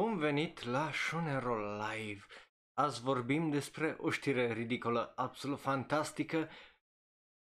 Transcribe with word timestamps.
Bun 0.00 0.18
venit 0.18 0.62
la 0.64 0.90
Shonero 0.92 1.76
Live! 1.76 2.24
Azi 2.72 3.02
vorbim 3.02 3.50
despre 3.50 3.96
o 3.98 4.10
știre 4.10 4.52
ridicolă, 4.52 5.12
absolut 5.16 5.60
fantastică, 5.60 6.48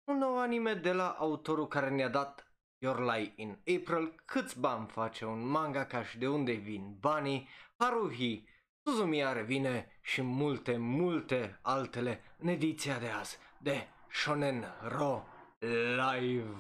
un 0.05 0.19
nou 0.19 0.39
anime 0.39 0.75
de 0.75 0.93
la 0.93 1.11
autorul 1.11 1.69
care 1.69 1.91
ne-a 1.91 2.09
dat 2.09 2.53
Your 2.79 2.99
Lie 2.99 3.33
in 3.37 3.51
April, 3.51 4.23
câți 4.25 4.61
bani 4.61 4.87
face 4.87 5.25
un 5.25 5.47
manga 5.47 5.87
ca 5.87 6.05
și 6.05 6.19
de 6.19 6.29
unde 6.29 6.53
vin 6.53 6.97
banii, 7.01 7.49
Haruhi, 7.79 8.45
Suzumiya 8.83 9.33
revine 9.33 9.99
și 10.03 10.23
multe, 10.23 10.77
multe 10.77 11.59
altele 11.63 12.21
în 12.39 12.49
ediția 12.49 12.99
de 12.99 13.09
azi 13.09 13.39
de 13.59 13.89
Shonen 14.11 14.65
Ro 14.89 15.27
Live. 15.59 16.57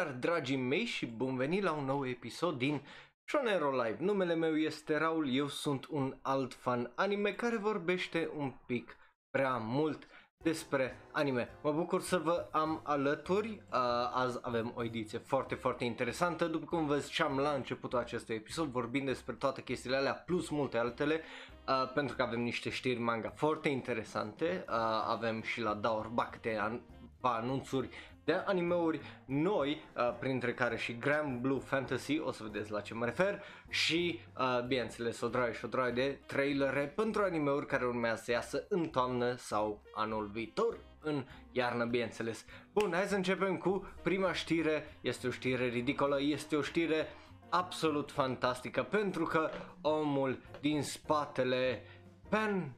Salutare 0.00 0.20
dragii 0.20 0.56
mei 0.56 0.84
și 0.84 1.06
bun 1.06 1.36
venit 1.36 1.62
la 1.62 1.72
un 1.72 1.84
nou 1.84 2.06
episod 2.06 2.58
din 2.58 2.82
Shonero 3.24 3.70
Live. 3.70 3.96
Numele 3.98 4.34
meu 4.34 4.56
este 4.56 4.96
Raul, 4.98 5.34
eu 5.34 5.48
sunt 5.48 5.86
un 5.86 6.16
alt 6.22 6.54
fan 6.54 6.92
anime 6.94 7.32
care 7.32 7.56
vorbește 7.56 8.30
un 8.36 8.52
pic 8.66 8.96
prea 9.30 9.56
mult 9.56 10.06
despre 10.44 10.96
anime. 11.12 11.48
Mă 11.62 11.72
bucur 11.72 12.02
să 12.02 12.18
vă 12.18 12.48
am 12.50 12.80
alături. 12.84 13.48
Uh, 13.48 13.78
azi 14.12 14.38
avem 14.42 14.72
o 14.74 14.84
ediție 14.84 15.18
foarte, 15.18 15.54
foarte 15.54 15.84
interesantă. 15.84 16.44
După 16.44 16.64
cum 16.64 16.86
vă 16.86 16.96
ziceam 16.96 17.38
la 17.38 17.50
începutul 17.50 17.98
acestui 17.98 18.34
episod, 18.34 18.68
vorbim 18.68 19.04
despre 19.04 19.34
toate 19.34 19.62
chestiile 19.62 19.96
alea 19.96 20.14
plus 20.14 20.48
multe 20.48 20.78
altele, 20.78 21.20
uh, 21.68 21.92
pentru 21.94 22.16
că 22.16 22.22
avem 22.22 22.40
niște 22.40 22.70
știri 22.70 23.00
manga 23.00 23.30
foarte 23.30 23.68
interesante. 23.68 24.64
Uh, 24.68 24.74
avem 25.06 25.42
și 25.42 25.60
la 25.60 25.74
Daorba 25.74 26.24
câte 26.24 26.58
an- 26.60 26.80
anunțuri 27.20 27.88
de 28.24 28.32
animeuri 28.32 29.00
noi, 29.24 29.82
uh, 29.96 30.16
printre 30.18 30.54
care 30.54 30.76
și 30.76 30.98
Grand 30.98 31.40
Blue 31.40 31.58
Fantasy, 31.58 32.18
o 32.18 32.30
să 32.30 32.42
vedeți 32.42 32.70
la 32.70 32.80
ce 32.80 32.94
mă 32.94 33.04
refer, 33.04 33.42
și, 33.68 34.20
uh, 34.38 34.66
bineînțeles, 34.66 35.20
o 35.20 35.28
droaie 35.28 35.52
și 35.52 35.64
o 35.64 35.68
droaie 35.68 35.92
de 35.92 36.18
trailere 36.26 36.92
pentru 36.96 37.22
animeuri 37.22 37.66
care 37.66 37.84
urmează 37.84 38.22
să 38.24 38.30
iasă 38.30 38.66
în 38.68 38.88
toamnă 38.88 39.34
sau 39.36 39.82
anul 39.94 40.26
viitor, 40.32 40.78
în 41.00 41.24
iarnă, 41.52 41.84
bineînțeles. 41.84 42.44
Bun, 42.72 42.92
hai 42.92 43.04
să 43.04 43.14
începem 43.14 43.56
cu 43.56 43.92
prima 44.02 44.32
știre, 44.32 44.96
este 45.00 45.26
o 45.26 45.30
știre 45.30 45.68
ridicolă, 45.68 46.20
este 46.20 46.56
o 46.56 46.62
știre 46.62 47.06
absolut 47.48 48.10
fantastică, 48.10 48.82
pentru 48.82 49.24
că 49.24 49.50
omul 49.80 50.38
din 50.60 50.82
spatele 50.82 51.82
Pen 52.28 52.72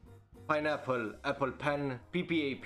Pineapple, 0.45 1.19
Apple 1.21 1.53
Pen, 1.57 2.01
PPAP, 2.09 2.65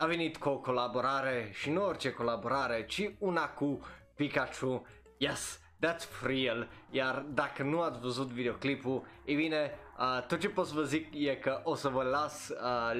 a 0.00 0.06
venit 0.06 0.36
cu 0.36 0.48
o 0.48 0.58
colaborare 0.58 1.50
și 1.52 1.70
nu 1.70 1.84
orice 1.84 2.12
colaborare, 2.12 2.84
ci 2.86 3.10
una 3.18 3.48
cu 3.48 3.80
Pikachu. 4.14 4.86
Yes, 5.16 5.60
that's 5.86 6.22
real. 6.22 6.68
Iar 6.90 7.24
dacă 7.28 7.62
nu 7.62 7.80
ați 7.80 8.00
văzut 8.00 8.26
videoclipul, 8.26 9.06
e 9.24 9.34
bine, 9.34 9.70
uh, 9.98 10.26
tot 10.26 10.40
ce 10.40 10.48
pot 10.48 10.66
să 10.66 10.74
vă 10.74 10.82
zic 10.82 11.06
e 11.14 11.34
că 11.34 11.60
o 11.64 11.74
să 11.74 11.88
vă 11.88 12.02
las 12.02 12.48
uh, 12.48 12.92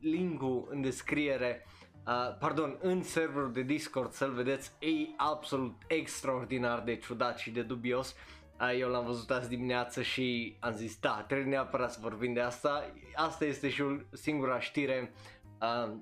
linkul 0.00 0.68
în 0.70 0.80
descriere 0.80 1.64
Uh, 2.06 2.36
pardon, 2.38 2.78
în 2.80 3.02
serverul 3.02 3.52
de 3.52 3.62
Discord 3.62 4.12
să-l 4.12 4.32
vedeți, 4.32 4.72
e 4.78 4.88
absolut 5.16 5.74
extraordinar 5.86 6.80
de 6.80 6.96
ciudat 6.96 7.38
și 7.38 7.50
de 7.50 7.62
dubios. 7.62 8.16
Uh, 8.60 8.78
eu 8.78 8.88
l-am 8.88 9.04
văzut 9.04 9.30
azi 9.30 9.48
dimineață 9.48 10.02
și 10.02 10.56
am 10.60 10.72
zis, 10.72 10.98
da, 11.00 11.24
trebuie 11.26 11.48
neapărat 11.48 11.92
să 11.92 11.98
vorbim 12.02 12.32
de 12.32 12.40
asta. 12.40 12.90
Asta 13.14 13.44
este 13.44 13.68
și 13.68 13.82
o 13.82 13.96
singura 14.12 14.60
știre 14.60 15.12
uh, 15.60 15.92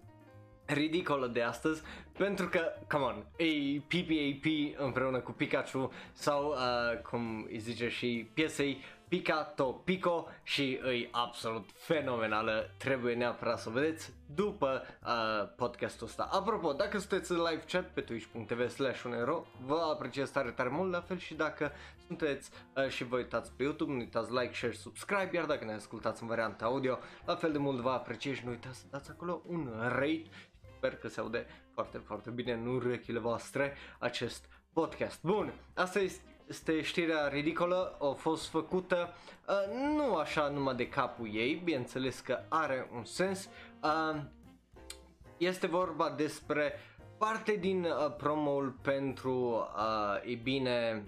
ridicolă 0.73 1.27
de 1.27 1.43
astăzi 1.43 1.83
pentru 2.19 2.49
că, 2.49 2.61
come 2.89 3.05
on, 3.05 3.25
e 3.37 3.81
PPAP 3.89 4.47
împreună 4.87 5.19
cu 5.19 5.33
Pikachu 5.33 5.93
sau 6.13 6.49
uh, 6.49 6.99
cum 7.11 7.47
îi 7.51 7.59
zice 7.59 7.89
și 7.89 8.29
piesei 8.35 8.85
Pikato 9.13 9.65
Pico 9.65 10.29
și 10.43 10.73
e 10.73 11.09
absolut 11.11 11.71
fenomenală, 11.75 12.71
trebuie 12.77 13.15
neapărat 13.15 13.59
să 13.59 13.69
o 13.69 13.73
vedeți 13.73 14.13
după 14.35 14.83
uh, 15.07 15.49
podcastul 15.57 16.07
ăsta. 16.07 16.29
Apropo, 16.33 16.73
dacă 16.73 16.99
sunteți 16.99 17.31
în 17.31 17.37
live 17.37 17.63
chat 17.73 17.89
pe 17.91 18.01
twitch.tv 18.01 18.69
slash 18.69 19.03
unero, 19.03 19.47
vă 19.65 19.89
apreciez 19.93 20.31
tare 20.31 20.51
tare 20.51 20.69
mult, 20.69 20.93
la 20.93 21.01
fel 21.01 21.19
și 21.19 21.35
dacă 21.35 21.73
sunteți 22.07 22.51
uh, 22.77 22.89
și 22.89 23.05
vă 23.05 23.17
uitați 23.17 23.53
pe 23.57 23.63
YouTube, 23.63 23.93
nu 23.93 23.99
uitați 23.99 24.33
like, 24.33 24.55
share, 24.55 24.73
subscribe, 24.73 25.31
iar 25.33 25.45
dacă 25.45 25.65
ne 25.65 25.73
ascultați 25.73 26.23
în 26.23 26.29
varianta 26.29 26.65
audio, 26.65 26.99
la 27.27 27.35
fel 27.35 27.53
de 27.53 27.59
mult 27.59 27.81
vă 27.81 27.91
apreciez 27.91 28.35
și 28.35 28.45
nu 28.45 28.51
uitați 28.51 28.79
să 28.79 28.85
dați 28.91 29.11
acolo 29.11 29.43
un 29.47 29.71
rate 29.89 30.25
sper 30.83 30.97
că 30.97 31.09
se 31.09 31.21
aude 31.21 31.47
foarte, 31.73 31.99
foarte 31.99 32.31
bine 32.31 32.53
în 32.53 32.67
urechile 32.67 33.19
voastre 33.19 33.75
acest 33.99 34.45
podcast. 34.73 35.23
Bun, 35.23 35.53
asta 35.75 36.01
este 36.49 36.83
știrea 36.83 37.29
ridicolă, 37.29 37.97
a 38.01 38.13
fost 38.13 38.49
făcută 38.49 39.15
uh, 39.49 39.95
nu 39.97 40.15
așa 40.15 40.49
numai 40.49 40.75
de 40.75 40.89
capul 40.89 41.35
ei, 41.35 41.55
bineînțeles 41.65 42.21
că 42.21 42.39
are 42.49 42.91
un 42.95 43.05
sens. 43.05 43.49
Uh, 43.83 44.21
este 45.37 45.67
vorba 45.67 46.11
despre 46.11 46.73
parte 47.19 47.53
din 47.53 47.85
uh, 47.85 48.15
promoul 48.17 48.71
pentru, 48.83 49.69
uh, 49.77 50.31
e 50.31 50.35
bine, 50.35 51.05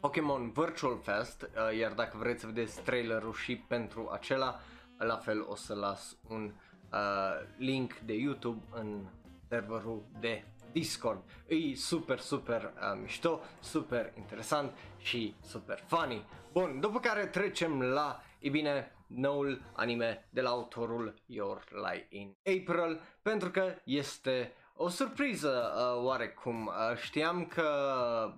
Pokémon 0.00 0.52
Virtual 0.54 0.98
Fest, 1.02 1.42
uh, 1.42 1.78
iar 1.78 1.92
dacă 1.92 2.16
vreți 2.18 2.40
să 2.40 2.46
vedeți 2.46 2.80
trailerul 2.80 3.34
și 3.34 3.56
pentru 3.56 4.08
acela, 4.12 4.60
la 4.98 5.16
fel 5.16 5.44
o 5.48 5.54
să 5.54 5.74
las 5.74 6.16
un 6.28 6.52
uh, 6.92 7.46
link 7.56 7.98
de 7.98 8.14
YouTube 8.14 8.62
în 8.70 9.06
serverul 9.48 10.02
de 10.20 10.44
Discord. 10.72 11.22
E 11.46 11.74
super, 11.74 12.18
super 12.18 12.62
uh, 12.62 12.98
mișto, 13.00 13.40
super 13.60 14.12
interesant 14.16 14.72
și 14.98 15.34
super 15.42 15.82
funny. 15.86 16.24
Bun, 16.52 16.80
după 16.80 17.00
care 17.00 17.26
trecem 17.26 17.82
la, 17.82 18.22
e 18.38 18.48
bine, 18.48 18.96
noul 19.06 19.62
anime 19.72 20.28
de 20.30 20.40
la 20.40 20.50
autorul 20.50 21.14
Your 21.26 21.64
Lie 21.70 22.06
in 22.08 22.36
April, 22.38 23.00
pentru 23.22 23.50
că 23.50 23.74
este 23.84 24.52
o 24.76 24.88
surpriză 24.88 25.72
uh, 25.76 26.04
oarecum. 26.04 26.66
Uh, 26.66 26.96
știam 26.96 27.46
că 27.46 27.68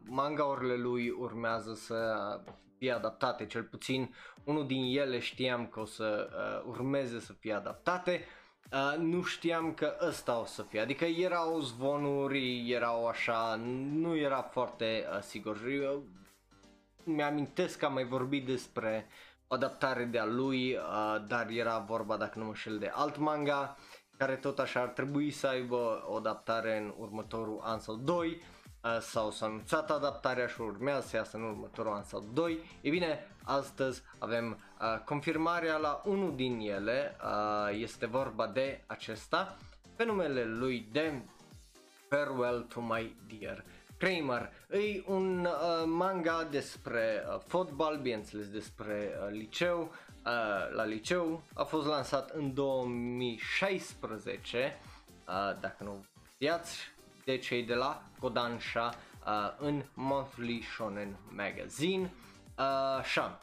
mangaurile 0.04 0.74
lui 0.74 1.10
urmează 1.10 1.74
să 1.74 2.40
fie 2.78 2.92
adaptate, 2.92 3.46
cel 3.46 3.62
puțin 3.62 4.14
unul 4.44 4.66
din 4.66 4.98
ele 4.98 5.18
știam 5.18 5.66
că 5.66 5.80
o 5.80 5.84
să 5.84 6.28
uh, 6.30 6.70
urmeze 6.70 7.20
să 7.20 7.32
fie 7.32 7.52
adaptate. 7.52 8.24
Uh, 8.72 8.98
nu 8.98 9.22
știam 9.22 9.72
că 9.74 9.96
ăsta 10.00 10.40
o 10.40 10.44
să 10.44 10.62
fie, 10.62 10.80
adică 10.80 11.04
erau 11.04 11.60
zvonuri, 11.60 12.70
erau 12.70 13.06
așa, 13.06 13.54
nu 13.92 14.16
era 14.16 14.42
foarte 14.42 15.06
uh, 15.12 15.22
sigur. 15.22 15.66
Eu 15.66 16.04
mi-amintesc 17.04 17.78
că 17.78 17.84
am 17.84 17.92
mai 17.92 18.04
vorbit 18.04 18.46
despre 18.46 19.06
o 19.46 19.54
adaptare 19.54 20.04
de-a 20.04 20.24
lui, 20.24 20.74
uh, 20.74 21.16
dar 21.26 21.48
era 21.48 21.78
vorba, 21.78 22.16
dacă 22.16 22.38
nu 22.38 22.44
mă 22.44 22.54
șel, 22.54 22.78
de 22.78 22.90
alt 22.94 23.16
manga, 23.16 23.76
care 24.16 24.36
tot 24.36 24.58
așa 24.58 24.80
ar 24.80 24.88
trebui 24.88 25.30
să 25.30 25.46
aibă 25.46 26.04
o 26.06 26.14
adaptare 26.14 26.78
în 26.78 26.94
următorul 26.98 27.60
an 27.62 27.78
sau 27.78 27.94
2 27.96 28.28
Uh, 28.30 28.57
sau 29.00 29.30
s-a 29.30 29.46
anunțat 29.46 29.90
adaptarea 29.90 30.46
și 30.46 30.60
urmează 30.60 31.06
să 31.06 31.16
iasă 31.16 31.36
în 31.36 31.42
următorul 31.42 31.92
an 31.92 32.02
sau 32.02 32.24
2. 32.32 32.58
E 32.80 32.90
bine, 32.90 33.26
astăzi 33.44 34.02
avem 34.18 34.58
uh, 34.80 34.98
confirmarea 35.04 35.76
la 35.76 36.02
unul 36.04 36.36
din 36.36 36.58
ele, 36.58 37.16
uh, 37.24 37.78
este 37.80 38.06
vorba 38.06 38.46
de 38.46 38.82
acesta, 38.86 39.56
pe 39.96 40.04
numele 40.04 40.44
lui 40.44 40.88
de 40.92 41.22
Farewell 42.08 42.62
to 42.62 42.80
My 42.80 43.16
Dear 43.38 43.64
Kramer. 43.98 44.52
E 44.70 45.02
un 45.06 45.44
uh, 45.44 45.52
manga 45.86 46.48
despre 46.50 47.24
uh, 47.28 47.38
fotbal, 47.46 47.96
bineînțeles 47.96 48.48
despre 48.48 48.92
uh, 48.92 49.28
liceu, 49.30 49.80
uh, 49.80 49.90
la 50.74 50.84
liceu, 50.84 51.42
a 51.54 51.62
fost 51.62 51.86
lansat 51.86 52.30
în 52.30 52.54
2016, 52.54 54.78
uh, 55.26 55.52
dacă 55.60 55.84
nu 55.84 56.04
știați, 56.34 56.96
de 57.28 57.38
cei 57.38 57.62
de 57.62 57.74
la 57.74 58.02
Kodansha 58.20 58.94
uh, 59.26 59.32
în 59.58 59.84
Monthly 59.94 60.62
Shonen 60.62 61.16
Magazine. 61.28 62.12
Uh, 62.58 62.64
așa. 62.98 63.40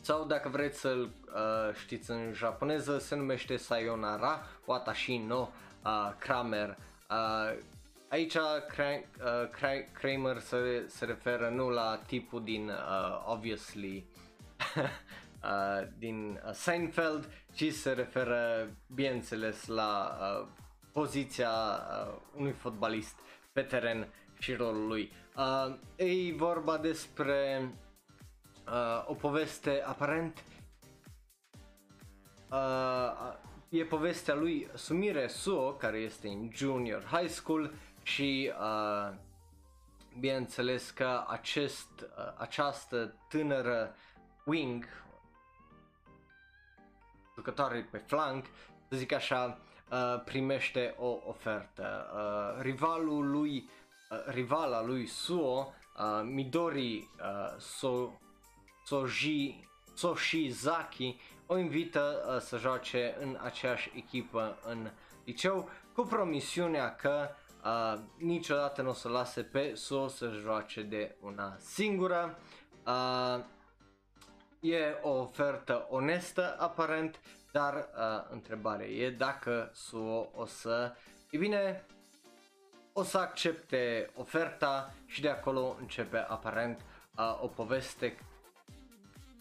Sau 0.00 0.24
dacă 0.24 0.48
vreți 0.48 0.80
să-l 0.80 1.00
uh, 1.00 1.74
știți 1.74 2.10
în 2.10 2.32
japoneză, 2.32 2.98
se 2.98 3.14
numește 3.14 3.56
Sayonara 3.56 4.46
Watashi 4.64 5.16
no 5.16 5.48
uh, 5.84 6.12
Kramer. 6.18 6.76
Uh, 7.10 7.58
aici 8.08 8.36
Kra- 8.72 9.06
uh, 9.20 9.84
Kramer 9.92 10.38
se, 10.38 10.84
se 10.88 11.04
referă 11.04 11.48
nu 11.48 11.68
la 11.68 12.00
tipul 12.06 12.44
din 12.44 12.68
uh, 12.68 13.24
obviously 13.24 14.04
uh, 14.76 15.88
din 15.98 16.40
uh, 16.46 16.52
Seinfeld, 16.52 17.28
ci 17.54 17.72
se 17.72 17.92
referă 17.92 18.68
bineînțeles 18.94 19.66
la 19.66 20.18
uh, 20.20 20.48
poziția 20.92 21.50
uh, 21.50 22.14
unui 22.36 22.52
fotbalist 22.52 23.18
pe 23.52 23.62
teren 23.62 24.08
și 24.38 24.54
rolul 24.54 24.86
lui. 24.86 25.12
Uh, 25.36 25.74
e 25.96 26.34
vorba 26.34 26.78
despre 26.78 27.70
uh, 28.66 29.04
o 29.06 29.14
poveste 29.14 29.82
aparent 29.86 30.42
uh, 32.50 33.34
e 33.68 33.84
povestea 33.84 34.34
lui 34.34 34.70
Sumire 34.74 35.26
Suo, 35.26 35.72
care 35.72 35.98
este 35.98 36.28
în 36.28 36.50
junior 36.52 37.04
high 37.04 37.30
school 37.30 37.72
și 38.02 38.52
uh, 38.60 39.14
bineînțeles 40.18 40.90
că 40.90 41.24
acest, 41.28 42.00
uh, 42.00 42.32
această 42.36 43.14
tânără 43.28 43.94
wing, 44.44 44.84
jucătoare 47.34 47.88
pe 47.90 47.98
flank, 47.98 48.46
să 48.88 48.96
zic 48.96 49.12
așa, 49.12 49.58
uh, 49.92 50.22
primește 50.24 50.94
o 50.98 51.18
ofertă. 51.26 52.10
Uh, 52.14 52.62
rivalul 52.62 53.30
lui, 53.30 53.70
uh, 54.10 54.18
rivala 54.26 54.84
lui 54.84 55.06
Suo, 55.06 55.72
uh, 55.98 56.22
Midori 56.24 56.96
uh, 56.96 57.58
so, 57.58 58.08
Soji, 58.84 59.68
Soshizaki, 59.94 61.20
o 61.46 61.56
invită 61.56 62.24
uh, 62.28 62.40
să 62.40 62.56
joace 62.56 63.16
în 63.20 63.38
aceeași 63.42 63.92
echipă 63.94 64.58
în 64.64 64.90
liceu 65.24 65.68
cu 65.94 66.02
promisiunea 66.02 66.94
că 66.94 67.28
uh, 67.64 68.00
niciodată 68.16 68.82
nu 68.82 68.88
o 68.88 68.92
să 68.92 69.08
lase 69.08 69.42
pe 69.42 69.74
So 69.74 70.08
să 70.08 70.30
joace 70.40 70.82
de 70.82 71.16
una 71.20 71.56
singură. 71.58 72.38
Uh, 72.86 73.44
e 74.60 74.98
o 75.02 75.10
ofertă 75.10 75.86
onestă 75.90 76.56
aparent, 76.58 77.20
dar 77.52 77.74
uh, 77.74 78.30
întrebarea 78.30 78.86
e 78.86 79.10
dacă 79.10 79.70
So 79.74 80.28
o 80.34 80.44
să, 80.46 80.92
e 81.30 81.38
bine, 81.38 81.84
o 82.92 83.02
să 83.02 83.18
accepte 83.18 84.10
oferta 84.16 84.92
și 85.06 85.20
de 85.20 85.28
acolo 85.28 85.76
începe 85.80 86.18
aparent 86.28 86.80
uh, 87.16 87.38
o 87.42 87.46
poveste 87.46 88.16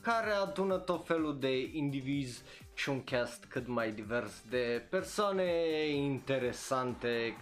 care 0.02 0.31
adună 0.31 0.78
tot 0.78 1.06
felul 1.06 1.40
de 1.40 1.69
indivizi 1.74 2.42
și 2.74 2.90
un 2.90 3.04
cast 3.04 3.46
cât 3.46 3.68
mai 3.68 3.92
divers 3.92 4.42
de 4.50 4.86
persoane 4.90 5.52
interesante 5.88 7.38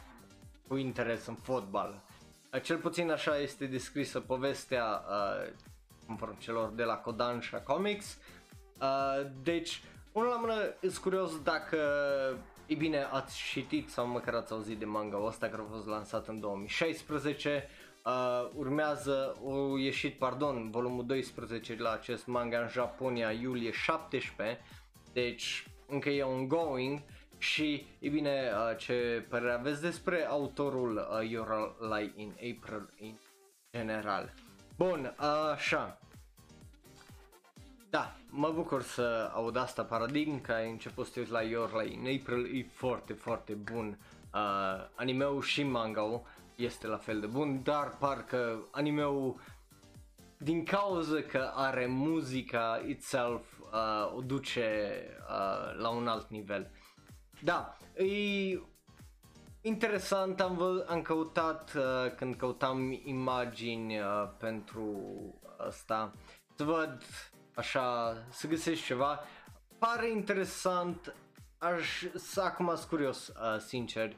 cu 0.67 0.75
interes 0.75 1.25
în 1.25 1.35
fotbal. 1.35 2.01
Cel 2.63 2.77
puțin 2.77 3.11
așa 3.11 3.37
este 3.37 3.65
descrisă 3.65 4.19
povestea 4.19 5.03
uh, 5.07 5.53
conform 6.05 6.37
celor 6.37 6.69
de 6.69 6.83
la 6.83 6.95
Kodansha 6.95 7.57
Comics. 7.57 8.17
Uh, 8.81 9.27
deci, 9.43 9.81
unul 10.11 10.29
la 10.29 10.35
mână, 10.35 10.75
sunt 10.81 10.97
curios 10.97 11.41
dacă, 11.41 11.77
e 12.65 12.75
bine, 12.75 13.07
ați 13.11 13.37
citit 13.37 13.89
sau 13.89 14.07
măcar 14.07 14.33
ați 14.33 14.51
auzit 14.51 14.79
de 14.79 14.85
manga 14.85 15.17
ăsta 15.25 15.47
care 15.47 15.61
a 15.61 15.71
fost 15.71 15.87
lansat 15.87 16.27
în 16.27 16.39
2016. 16.39 17.69
Uh, 18.05 18.49
urmează, 18.55 19.37
o 19.43 19.77
ieșit, 19.77 20.17
pardon, 20.17 20.69
volumul 20.71 21.05
12 21.05 21.75
la 21.77 21.91
acest 21.91 22.25
manga 22.25 22.59
în 22.59 22.67
Japonia 22.67 23.31
iulie 23.31 23.71
17, 23.71 24.61
deci 25.13 25.67
încă 25.87 26.09
e 26.09 26.23
ongoing 26.23 26.99
și, 27.37 27.87
e 27.99 28.09
bine, 28.09 28.51
uh, 28.53 28.77
ce 28.77 29.25
părere 29.29 29.51
aveți 29.51 29.81
despre 29.81 30.25
autorul 30.25 30.95
uh, 30.95 31.29
Your 31.29 31.75
Lie 31.79 32.13
in 32.15 32.31
April 32.31 32.89
in 32.97 33.19
general? 33.71 34.33
Bun, 34.77 35.15
așa. 35.53 35.99
Da, 37.89 38.15
mă 38.29 38.51
bucur 38.51 38.81
să 38.81 39.31
aud 39.33 39.55
asta 39.55 39.83
paradigm, 39.83 40.41
că 40.41 40.51
ai 40.51 40.69
început 40.69 41.05
să 41.05 41.25
la 41.29 41.41
Your 41.41 41.71
Lie 41.73 41.93
in 41.93 42.19
April, 42.19 42.55
e 42.55 42.65
foarte, 42.71 43.13
foarte 43.13 43.53
bun. 43.53 43.97
Uh, 44.33 44.39
animeul 44.95 45.41
și 45.41 45.63
manga 45.63 46.21
este 46.55 46.87
la 46.87 46.97
fel 46.97 47.19
de 47.19 47.25
bun, 47.25 47.63
dar 47.63 47.97
parcă 47.97 48.67
animeul 48.71 49.35
din 50.37 50.63
cauza 50.63 51.21
că 51.21 51.51
are 51.53 51.85
muzica 51.85 52.83
itself 52.87 53.59
uh, 53.59 54.15
o 54.15 54.21
duce 54.21 55.01
uh, 55.19 55.79
la 55.81 55.89
un 55.89 56.07
alt 56.07 56.29
nivel. 56.29 56.71
Da, 57.43 57.77
e 57.95 58.59
interesant, 59.61 60.41
am, 60.41 60.55
vă, 60.55 60.85
am 60.89 61.01
căutat 61.01 61.73
uh, 61.75 62.15
când 62.15 62.35
căutam 62.35 62.91
imagini 63.03 63.99
uh, 63.99 64.29
pentru 64.37 64.95
asta. 65.57 66.13
Să 66.55 66.63
văd 66.63 67.01
așa, 67.55 68.13
să 68.29 68.47
găsesc 68.47 68.83
ceva. 68.83 69.19
Pare 69.79 70.09
interesant, 70.09 71.15
aș, 71.57 72.03
să 72.15 72.41
acum 72.41 72.75
sunt 72.75 72.89
curios, 72.89 73.27
uh, 73.27 73.59
sincer, 73.59 74.15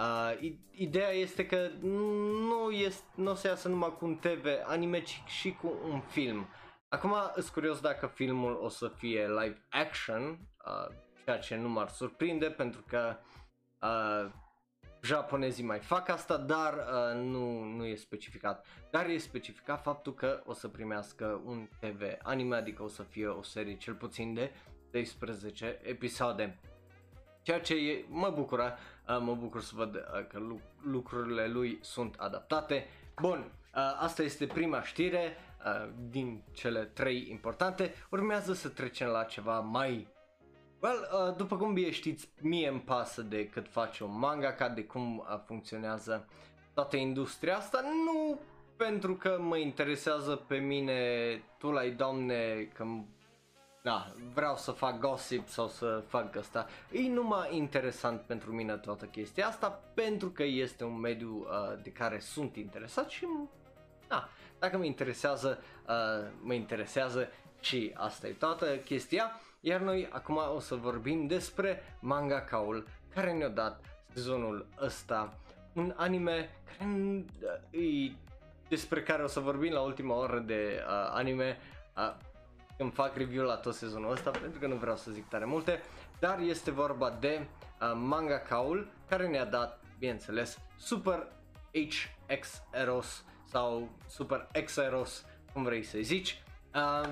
Uh, 0.00 0.52
ideea 0.70 1.10
este 1.10 1.46
că 1.46 1.70
nu, 1.80 2.70
este, 2.70 3.04
nu 3.14 3.30
o 3.30 3.34
să 3.34 3.46
iasă 3.46 3.68
numai 3.68 3.96
cu 3.98 4.04
un 4.04 4.16
TV 4.16 4.46
anime, 4.64 5.00
ci 5.00 5.22
și 5.26 5.52
cu 5.52 5.72
un 5.88 6.00
film. 6.00 6.48
Acum 6.88 7.14
sunt 7.32 7.48
curios 7.48 7.80
dacă 7.80 8.06
filmul 8.06 8.58
o 8.62 8.68
să 8.68 8.88
fie 8.88 9.28
live 9.28 9.66
action, 9.70 10.38
uh, 10.66 10.96
ceea 11.24 11.38
ce 11.38 11.56
nu 11.56 11.68
m-ar 11.68 11.88
surprinde 11.88 12.50
pentru 12.50 12.84
că 12.88 13.16
uh, 13.80 14.30
japonezii 15.02 15.64
mai 15.64 15.78
fac 15.78 16.08
asta, 16.08 16.36
dar 16.36 16.74
uh, 16.74 17.20
nu, 17.22 17.64
nu 17.64 17.84
e 17.84 17.94
specificat. 17.94 18.66
Dar 18.90 19.06
e 19.06 19.18
specificat 19.18 19.82
faptul 19.82 20.14
că 20.14 20.42
o 20.44 20.52
să 20.52 20.68
primească 20.68 21.40
un 21.44 21.68
TV 21.80 22.02
anime, 22.22 22.56
adică 22.56 22.82
o 22.82 22.88
să 22.88 23.02
fie 23.02 23.26
o 23.26 23.42
serie 23.42 23.76
cel 23.76 23.94
puțin 23.94 24.34
de 24.34 24.52
12 24.90 25.78
episoade. 25.82 26.58
Ceea 27.42 27.60
ce 27.60 27.74
e, 27.74 28.04
mă 28.08 28.30
bucură, 28.30 28.78
uh, 29.08 29.18
mă 29.20 29.34
bucur 29.34 29.62
să 29.62 29.72
văd 29.74 29.94
uh, 29.94 30.26
că 30.26 30.42
lucrurile 30.82 31.46
lui 31.46 31.78
sunt 31.82 32.14
adaptate. 32.18 32.86
Bun, 33.20 33.38
uh, 33.38 33.96
asta 33.98 34.22
este 34.22 34.46
prima 34.46 34.82
știre 34.82 35.36
din 36.08 36.42
cele 36.52 36.84
trei 36.84 37.26
importante. 37.30 37.94
Urmează 38.10 38.52
să 38.52 38.68
trecem 38.68 39.08
la 39.08 39.22
ceva 39.22 39.60
mai 39.60 40.08
Well, 40.82 41.28
uh, 41.28 41.36
după 41.36 41.56
cum 41.56 41.72
bine 41.72 41.90
știți, 41.90 42.28
mie 42.40 42.68
îmi 42.68 42.80
pasă 42.80 43.22
de 43.22 43.48
cât 43.48 43.68
face 43.68 44.04
un 44.04 44.18
manga, 44.18 44.52
ca 44.52 44.68
de 44.68 44.84
cum 44.84 45.18
uh, 45.18 45.40
funcționează 45.46 46.28
toată 46.74 46.96
industria 46.96 47.56
asta, 47.56 47.80
nu 48.04 48.40
pentru 48.76 49.14
că 49.14 49.38
mă 49.40 49.56
interesează 49.56 50.36
pe 50.36 50.56
mine, 50.56 51.02
tu 51.58 51.70
la 51.70 51.82
doamne, 51.96 52.68
că 52.74 52.84
da, 53.82 54.12
vreau 54.34 54.56
să 54.56 54.70
fac 54.70 54.98
gossip 54.98 55.48
sau 55.48 55.68
să 55.68 56.02
fac 56.06 56.36
asta. 56.36 56.66
E 56.92 57.08
numai 57.08 57.56
interesant 57.56 58.20
pentru 58.20 58.52
mine 58.52 58.76
toată 58.76 59.04
chestia 59.04 59.46
asta 59.46 59.82
pentru 59.94 60.28
că 60.28 60.42
este 60.42 60.84
un 60.84 61.00
mediu 61.00 61.46
uh, 61.48 61.82
de 61.82 61.90
care 61.90 62.18
sunt 62.18 62.56
interesat 62.56 63.08
și 63.08 63.26
da, 64.08 64.28
dacă 64.58 64.76
mă 64.76 64.84
interesează, 64.84 65.62
uh, 65.88 66.30
mă 66.42 66.52
interesează 66.52 67.28
și 67.60 67.92
asta 67.94 68.26
e 68.26 68.32
toată 68.32 68.76
chestia. 68.76 69.40
Iar 69.62 69.80
noi 69.80 70.08
acum 70.12 70.40
o 70.54 70.58
să 70.58 70.74
vorbim 70.74 71.26
despre 71.26 71.82
manga 72.00 72.40
Kaul 72.40 72.86
care 73.14 73.32
ne-a 73.32 73.48
dat 73.48 73.80
sezonul 74.12 74.66
ăsta. 74.80 75.38
Un 75.72 75.94
anime 75.96 76.48
care 76.78 77.24
e, 77.70 78.12
despre 78.68 79.02
care 79.02 79.22
o 79.22 79.26
să 79.26 79.40
vorbim 79.40 79.72
la 79.72 79.80
ultima 79.80 80.14
oră 80.14 80.38
de 80.38 80.82
uh, 80.86 81.10
anime. 81.12 81.58
Uh, 81.96 82.14
când 82.76 82.92
fac 82.92 83.16
review 83.16 83.44
la 83.44 83.56
tot 83.56 83.74
sezonul 83.74 84.10
ăsta 84.10 84.30
pentru 84.30 84.58
că 84.60 84.66
nu 84.66 84.74
vreau 84.74 84.96
să 84.96 85.10
zic 85.10 85.28
tare 85.28 85.44
multe, 85.44 85.80
dar 86.18 86.38
este 86.38 86.70
vorba 86.70 87.16
de 87.20 87.40
uh, 87.40 87.92
Manga 87.94 88.38
Kaul 88.38 88.86
care 89.08 89.28
ne-a 89.28 89.44
dat, 89.44 89.80
bineînțeles, 89.98 90.58
Super 90.76 91.26
HX 91.72 92.62
Eros 92.72 93.24
sau 93.44 93.88
Super 94.08 94.48
X 94.64 94.76
Eros, 94.76 95.26
cum 95.52 95.62
vrei 95.62 95.82
să 95.82 95.98
zici. 96.00 96.42
Uh, 96.74 97.08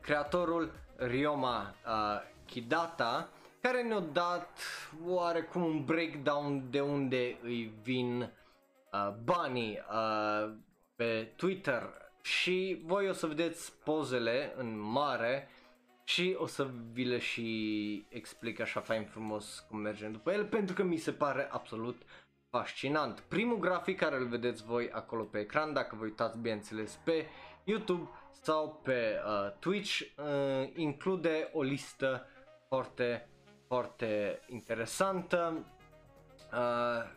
creatorul 0.00 0.72
Ryoma 0.96 1.74
uh, 1.86 2.30
Kidata 2.46 3.28
care 3.60 3.82
ne-a 3.82 4.00
dat 4.00 4.58
oarecum 5.04 5.62
un 5.62 5.84
breakdown 5.84 6.70
de 6.70 6.80
unde 6.80 7.38
îi 7.42 7.72
vin 7.82 8.20
uh, 8.20 9.14
banii 9.24 9.78
uh, 9.90 10.52
pe 10.96 11.32
Twitter 11.36 11.82
și 12.22 12.82
voi 12.84 13.08
o 13.08 13.12
să 13.12 13.26
vedeți 13.26 13.72
pozele 13.84 14.52
în 14.56 14.80
mare 14.80 15.48
și 16.04 16.36
o 16.38 16.46
să 16.46 16.68
vi 16.92 17.04
le 17.04 17.18
și 17.18 18.06
explic 18.08 18.60
așa 18.60 18.80
fain 18.80 19.04
frumos 19.04 19.66
cum 19.68 19.78
mergem 19.78 20.12
după 20.12 20.32
el 20.32 20.44
pentru 20.44 20.74
că 20.74 20.82
mi 20.82 20.96
se 20.96 21.12
pare 21.12 21.48
absolut 21.50 22.02
fascinant. 22.50 23.20
Primul 23.20 23.58
grafic 23.58 23.98
care 23.98 24.16
îl 24.16 24.26
vedeți 24.26 24.64
voi 24.64 24.90
acolo 24.90 25.22
pe 25.22 25.38
ecran, 25.38 25.72
dacă 25.72 25.96
vă 25.96 26.04
uitați 26.04 26.38
bineînțeles 26.38 26.98
pe 27.04 27.26
YouTube 27.64 28.08
sau 28.42 28.80
pe 28.82 29.20
uh, 29.26 29.52
Twitch, 29.58 30.00
uh, 30.00 30.70
include 30.74 31.50
o 31.52 31.62
listă 31.62 32.26
foarte, 32.68 33.28
foarte 33.66 34.40
interesantă. 34.46 35.66
Uh, 36.52 37.10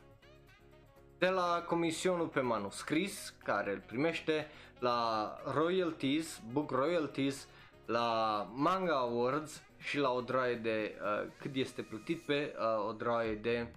de 1.18 1.30
la 1.30 1.64
comisionul 1.68 2.28
pe 2.28 2.40
manuscris 2.40 3.34
care 3.44 3.72
îl 3.72 3.84
primește, 3.86 4.48
la 4.80 5.32
royalties, 5.54 6.42
book 6.52 6.72
royalties, 6.72 7.48
la 7.86 8.42
manga 8.54 8.96
awards 8.96 9.64
și 9.78 9.98
la 9.98 10.12
o 10.12 10.22
draie 10.22 10.56
de 10.56 10.96
uh, 11.02 11.32
cât 11.40 11.56
este 11.56 11.82
plătit 11.82 12.26
pe 12.26 12.56
uh, 12.58 12.88
o 12.88 12.92
draie 12.92 13.34
de 13.36 13.68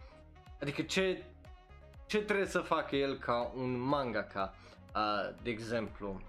adică 0.61 0.83
ce 0.83 1.25
ce 2.07 2.23
trebuie 2.23 2.47
să 2.47 2.61
facă 2.61 2.97
el 2.97 3.19
ca 3.19 3.53
un 3.57 3.81
mangaka, 3.81 4.55
uh, 4.95 5.35
de 5.43 5.51
exemplu. 5.51 6.21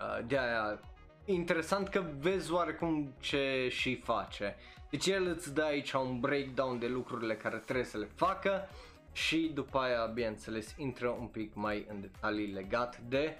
Uh, 0.00 0.26
de 0.26 0.38
aia 0.38 0.80
interesant 1.24 1.88
că 1.88 2.04
vezi 2.18 2.52
oarecum 2.52 3.14
ce 3.20 3.68
și 3.70 3.96
face. 3.96 4.56
Deci 4.90 5.06
el 5.06 5.26
îți 5.26 5.54
dă 5.54 5.62
aici 5.62 5.92
un 5.92 6.20
breakdown 6.20 6.78
de 6.78 6.86
lucrurile 6.86 7.36
care 7.36 7.56
trebuie 7.56 7.84
să 7.84 7.98
le 7.98 8.08
facă 8.14 8.68
și 9.12 9.50
după 9.54 9.78
aia, 9.78 10.06
bineînțeles, 10.06 10.74
intră 10.76 11.08
un 11.08 11.26
pic 11.26 11.54
mai 11.54 11.86
în 11.88 12.00
detalii 12.00 12.52
legat 12.52 12.98
de 12.98 13.38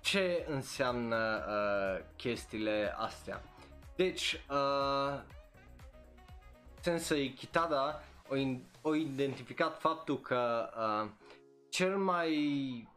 ce 0.00 0.46
înseamnă 0.48 1.44
uh, 1.48 2.04
chestiile 2.16 2.94
astea. 2.96 3.42
Deci, 3.96 4.40
uh, 4.50 5.20
Sensei 6.80 7.30
Kitada 7.30 8.02
o, 8.28 8.36
in, 8.36 8.64
o 8.82 8.94
identificat 8.94 9.80
faptul 9.80 10.20
că 10.20 10.70
uh, 10.76 11.10
cel 11.68 11.96
mai 11.96 12.88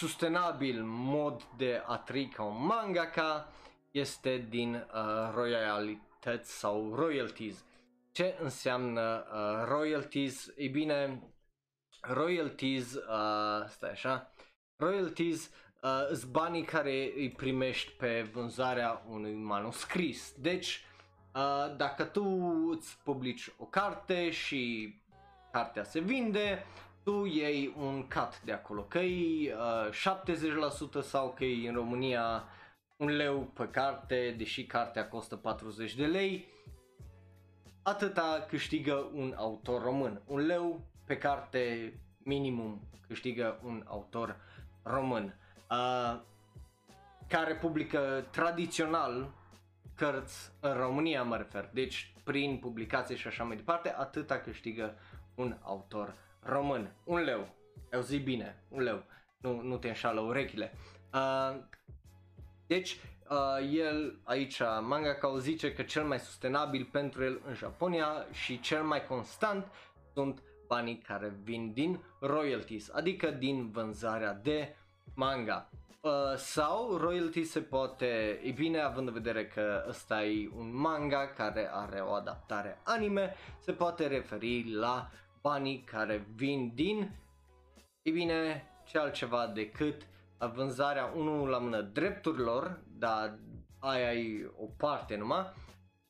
sustenabil 0.00 0.82
mod 0.84 1.42
de 1.56 1.82
a 1.86 1.96
trăi 1.96 2.28
ca 2.28 2.42
un 2.42 2.66
mangaka 2.66 3.48
este 3.90 4.46
din 4.48 4.74
uh, 4.74 5.30
royalități 5.34 6.58
sau 6.58 6.94
royalties. 6.94 7.64
Ce 8.12 8.36
înseamnă 8.40 9.26
uh, 9.32 9.64
royalties? 9.68 10.52
Ei 10.56 10.68
bine, 10.68 11.22
royalties, 12.00 12.94
uh, 12.94 13.68
stai 13.68 13.90
așa, 13.90 14.32
royalties 14.76 15.50
uh, 15.82 16.16
sunt 16.16 16.30
banii 16.30 16.64
care 16.64 17.12
îi 17.16 17.30
primești 17.30 17.92
pe 17.92 18.28
vânzarea 18.32 19.02
unui 19.08 19.34
manuscris. 19.34 20.34
Deci, 20.38 20.84
uh, 21.34 21.76
dacă 21.76 22.04
tu 22.04 22.24
îți 22.70 22.98
publici 23.04 23.52
o 23.58 23.64
carte 23.64 24.30
și 24.30 24.94
cartea 25.52 25.84
se 25.84 26.00
vinde, 26.00 26.64
tu 27.10 27.24
iei 27.24 27.74
un 27.76 28.02
cut 28.02 28.40
de 28.44 28.52
acolo, 28.52 28.82
că 28.82 28.98
e 28.98 29.54
uh, 29.54 31.00
70% 31.00 31.02
sau 31.02 31.32
că 31.36 31.44
e 31.44 31.68
în 31.68 31.74
România 31.74 32.44
un 32.96 33.08
leu 33.08 33.40
pe 33.40 33.68
carte, 33.68 34.34
deși 34.38 34.66
cartea 34.66 35.08
costă 35.08 35.36
40 35.36 35.94
de 35.94 36.06
lei, 36.06 36.48
atâta 37.82 38.46
câștigă 38.48 39.10
un 39.14 39.34
autor 39.36 39.82
român. 39.82 40.22
Un 40.26 40.40
leu 40.40 40.80
pe 41.06 41.18
carte 41.18 41.94
minimum 42.18 42.80
câștigă 43.06 43.60
un 43.64 43.84
autor 43.86 44.36
român. 44.82 45.38
Uh, 45.70 46.20
care 47.28 47.54
publică 47.54 48.26
tradițional 48.30 49.32
cărți 49.94 50.52
în 50.60 50.72
România 50.72 51.22
mă 51.22 51.36
refer, 51.36 51.70
deci 51.72 52.14
prin 52.24 52.58
publicații 52.58 53.16
și 53.16 53.26
așa 53.26 53.44
mai 53.44 53.56
departe, 53.56 53.94
atâta 53.98 54.38
câștigă 54.38 54.94
un 55.34 55.56
autor 55.62 56.14
român. 56.42 56.92
Un 57.04 57.20
leu. 57.20 57.48
Eu 57.92 58.00
zic 58.00 58.24
bine, 58.24 58.62
un 58.68 58.82
leu. 58.82 59.02
Nu, 59.40 59.60
nu 59.60 59.76
te 59.76 59.88
înșală 59.88 60.20
urechile. 60.20 60.72
Uh, 61.14 61.56
deci, 62.66 63.00
uh, 63.30 63.70
el 63.72 64.20
aici, 64.24 64.60
manga 64.80 65.18
zice 65.38 65.72
că 65.72 65.82
cel 65.82 66.04
mai 66.04 66.18
sustenabil 66.18 66.88
pentru 66.92 67.24
el 67.24 67.40
în 67.46 67.54
Japonia 67.54 68.26
și 68.32 68.60
cel 68.60 68.82
mai 68.82 69.06
constant 69.06 69.66
sunt 70.14 70.42
banii 70.66 70.98
care 70.98 71.34
vin 71.42 71.72
din 71.72 72.00
royalties, 72.20 72.90
adică 72.92 73.30
din 73.30 73.70
vânzarea 73.70 74.32
de 74.34 74.76
manga. 75.14 75.70
Uh, 76.00 76.36
sau 76.36 76.96
royalty 76.96 77.44
se 77.44 77.60
poate, 77.60 78.40
e 78.44 78.50
bine 78.50 78.80
având 78.80 79.06
în 79.06 79.12
vedere 79.12 79.46
că 79.46 79.84
ăsta 79.88 80.24
e 80.24 80.50
un 80.56 80.76
manga 80.76 81.28
care 81.36 81.70
are 81.72 82.00
o 82.00 82.12
adaptare 82.12 82.80
anime, 82.84 83.34
se 83.58 83.72
poate 83.72 84.06
referi 84.06 84.70
la 84.72 85.10
banii 85.40 85.80
care 85.80 86.26
vin 86.34 86.72
din, 86.74 87.10
e 88.02 88.10
bine, 88.10 88.64
ce 88.84 88.98
altceva 88.98 89.46
decât 89.46 90.06
vânzarea 90.54 91.12
unul 91.16 91.48
la 91.48 91.58
mână 91.58 91.80
drepturilor, 91.80 92.80
dar 92.86 93.38
aia 93.78 94.12
e 94.12 94.50
o 94.56 94.64
parte 94.64 95.16
numai, 95.16 95.52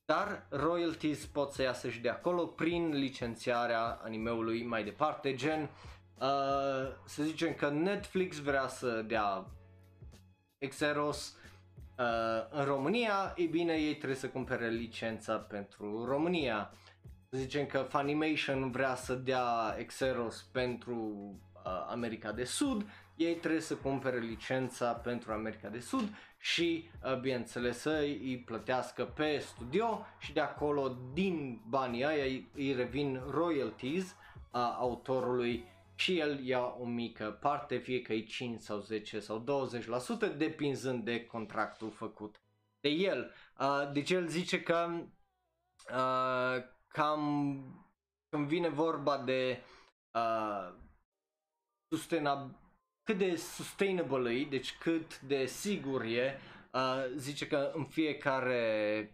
dar 0.05 0.47
royalties 0.49 1.27
pot 1.27 1.53
să 1.53 1.63
iasă 1.63 1.91
și 1.91 2.01
de 2.01 2.09
acolo 2.09 2.47
prin 2.47 2.89
licențiarea 2.89 4.01
animeului 4.03 4.65
mai 4.65 4.85
departe, 4.85 5.35
gen 5.35 5.63
uh, 5.63 6.29
să 7.05 7.23
zicem 7.23 7.55
că 7.55 7.69
Netflix 7.69 8.39
vrea 8.39 8.69
să 8.69 9.03
dea 9.03 9.47
Xeros 10.69 11.37
uh, 11.99 12.05
în 12.51 12.65
România, 12.65 13.35
e 13.37 13.45
bine 13.45 13.75
ei 13.75 13.95
trebuie 13.95 14.19
să 14.19 14.29
cumpere 14.29 14.69
licența 14.69 15.37
pentru 15.37 16.05
România. 16.05 16.71
Să 16.73 16.90
zicem 17.37 17.67
că 17.67 17.87
Funimation 17.89 18.71
vrea 18.71 18.95
să 18.95 19.15
dea 19.15 19.77
Xeros 19.87 20.43
pentru 20.53 20.95
uh, 21.55 21.87
America 21.89 22.33
de 22.33 22.45
Sud, 22.45 22.87
ei 23.17 23.35
trebuie 23.35 23.61
să 23.61 23.75
cumpere 23.75 24.19
licența 24.19 24.93
pentru 24.93 25.33
America 25.33 25.69
de 25.69 25.81
Sud 25.81 26.15
și, 26.39 26.91
uh, 27.05 27.21
bineînțeles, 27.21 27.79
să 27.79 27.91
îi 27.91 28.43
plătească 28.47 29.05
pe 29.05 29.39
studio 29.39 30.07
și 30.19 30.33
de 30.33 30.41
acolo, 30.41 30.99
din 31.13 31.61
banii 31.69 32.05
aia, 32.05 32.25
îi 32.55 32.73
revin 32.73 33.23
royalties 33.31 34.17
a 34.51 34.77
autorului 34.79 35.65
și 35.95 36.19
el 36.19 36.45
ia 36.45 36.75
o 36.79 36.85
mică 36.85 37.39
parte, 37.41 37.77
fie 37.77 38.03
că 38.03 38.13
e 38.13 38.21
5 38.21 38.61
sau 38.61 38.79
10 38.79 39.21
sau 39.21 39.45
20%, 40.33 40.37
depinzând 40.37 41.05
de 41.05 41.27
contractul 41.27 41.91
făcut 41.91 42.41
de 42.81 42.89
el. 42.89 43.33
Uh, 43.59 43.93
deci 43.93 44.11
el 44.11 44.27
zice 44.27 44.63
că 44.63 44.89
uh, 45.91 46.63
cam 46.93 47.65
când 48.29 48.47
vine 48.47 48.69
vorba 48.69 49.19
de 49.19 49.63
uh, 50.15 50.73
sustenab- 51.89 52.59
cât 53.03 53.19
de 53.19 53.37
sustainable 53.37 54.31
e, 54.31 54.45
deci 54.45 54.77
cât 54.79 55.21
de 55.21 55.47
sigur 55.47 56.03
e, 56.03 56.41
uh, 56.73 57.05
zice 57.17 57.47
că 57.47 57.71
în 57.75 57.85
fiecare 57.85 59.13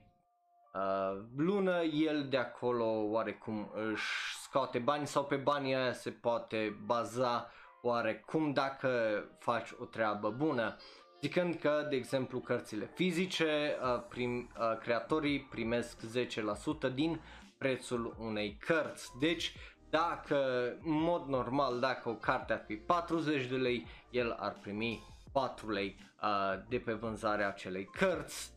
uh, 0.74 1.24
lună 1.36 1.82
el 1.82 2.28
de 2.28 2.36
acolo 2.36 2.84
oarecum 2.84 3.70
își 3.74 4.36
scoate 4.42 4.78
bani 4.78 5.06
sau 5.06 5.24
pe 5.24 5.36
banii 5.36 5.74
aia 5.74 5.92
se 5.92 6.10
poate 6.10 6.78
baza 6.84 7.50
oarecum 7.82 8.52
dacă 8.52 9.22
faci 9.38 9.70
o 9.78 9.84
treabă 9.84 10.30
bună. 10.30 10.76
Zicând 11.20 11.54
că, 11.54 11.86
de 11.90 11.96
exemplu, 11.96 12.40
cărțile 12.40 12.90
fizice, 12.94 13.76
uh, 13.82 14.02
prim, 14.08 14.50
uh, 14.58 14.78
creatorii 14.78 15.40
primesc 15.40 16.00
10% 16.00 16.88
din 16.94 17.20
prețul 17.66 18.16
unei 18.18 18.56
cărți. 18.66 19.10
Deci, 19.18 19.54
dacă, 19.90 20.36
în 20.84 21.00
mod 21.00 21.26
normal, 21.26 21.80
dacă 21.80 22.08
o 22.08 22.14
carte 22.14 22.52
ar 22.52 22.62
fi 22.66 22.74
40 22.74 23.46
de 23.46 23.56
lei, 23.56 23.86
el 24.10 24.36
ar 24.38 24.56
primi 24.60 25.02
4 25.32 25.70
lei 25.70 25.96
uh, 26.22 26.62
de 26.68 26.78
pe 26.78 26.92
vânzarea 26.92 27.48
acelei 27.48 27.84
cărți. 27.84 28.52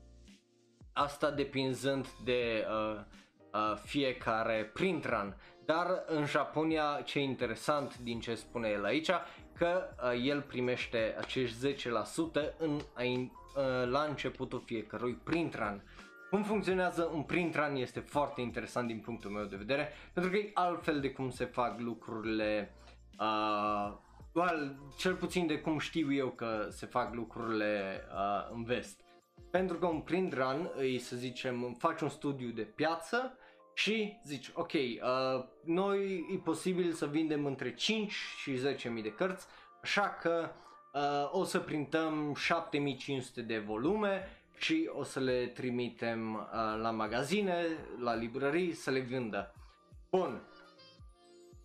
Asta 0.94 1.32
depinzând 1.32 2.08
de 2.24 2.66
uh, 2.68 3.00
uh, 3.54 3.78
fiecare 3.84 4.70
print 4.74 5.06
run. 5.06 5.38
Dar 5.66 6.04
în 6.06 6.26
Japonia 6.26 7.02
ce 7.06 7.20
e 7.20 7.24
interesant 7.24 7.98
din 7.98 8.20
ce 8.20 8.36
spune 8.36 8.70
el 8.70 8.86
aici, 8.86 9.10
că 9.58 9.96
uh, 10.04 10.22
el 10.26 10.42
primește 10.42 11.16
acești 11.18 11.74
10% 11.74 12.56
în, 12.58 12.80
uh, 13.56 13.90
la 13.90 14.02
începutul 14.04 14.64
fiecărui 14.66 15.14
print 15.14 15.56
run. 15.56 15.84
Cum 16.30 16.44
funcționează 16.44 17.10
un 17.14 17.24
print 17.24 17.56
run 17.56 17.76
este 17.76 18.00
foarte 18.00 18.42
interesant 18.42 18.88
din 18.88 19.00
punctul 19.00 19.32
meu 19.32 19.46
de 19.46 19.56
vedere, 19.56 19.90
pentru 20.14 20.32
că 20.32 20.38
e 20.38 20.52
altfel 20.54 21.00
de 21.00 21.12
cum 21.12 21.30
se 21.30 21.46
fac 21.46 21.80
lucrurile, 21.80 22.76
uh, 23.20 23.94
well, 24.34 24.76
cel 24.98 25.16
puțin 25.16 25.48
de 25.48 25.60
cum 25.60 25.80
știu 25.80 26.14
eu 26.14 26.30
că 26.30 26.68
se 26.70 26.86
fac 26.86 27.14
lucrurile 27.14 28.02
uh, 28.14 28.50
în 28.52 28.64
vest. 28.64 29.02
Pentru 29.52 29.78
că 29.78 29.86
un 29.86 30.02
print 30.02 30.34
run 30.34 30.72
îi 30.76 31.00
să 31.00 31.16
zicem 31.16 31.76
faci 31.80 32.02
un 32.02 32.10
studiu 32.10 32.50
de 32.50 32.62
piață 32.62 33.38
și 33.74 34.20
zici 34.26 34.52
ok, 34.54 34.74
uh, 34.74 35.46
noi 35.64 36.26
e 36.34 36.38
posibil 36.44 36.92
să 36.92 37.06
vindem 37.06 37.46
între 37.46 37.74
5 37.74 38.12
și 38.12 38.52
10.000 38.54 39.02
de 39.02 39.14
cărți, 39.14 39.48
așa 39.82 40.18
că 40.22 40.50
uh, 40.94 41.30
o 41.32 41.44
să 41.44 41.60
printăm 41.60 42.34
7500 42.36 43.42
de 43.42 43.58
volume 43.58 44.39
și 44.60 44.90
o 44.94 45.04
să 45.04 45.20
le 45.20 45.46
trimitem 45.46 46.34
uh, 46.34 46.80
la 46.82 46.92
magazine, 46.92 47.66
la 48.00 48.16
librării 48.16 48.74
să 48.74 48.92
le 48.92 49.00
vândă. 49.00 49.54
Bun. 50.10 50.42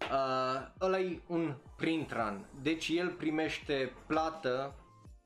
Uh, 0.01 0.67
ăla 0.81 0.99
e 0.99 1.21
un 1.27 1.57
print 1.77 2.13
run. 2.13 2.49
Deci 2.63 2.89
el 2.89 3.09
primește 3.09 3.93
plată 4.07 4.75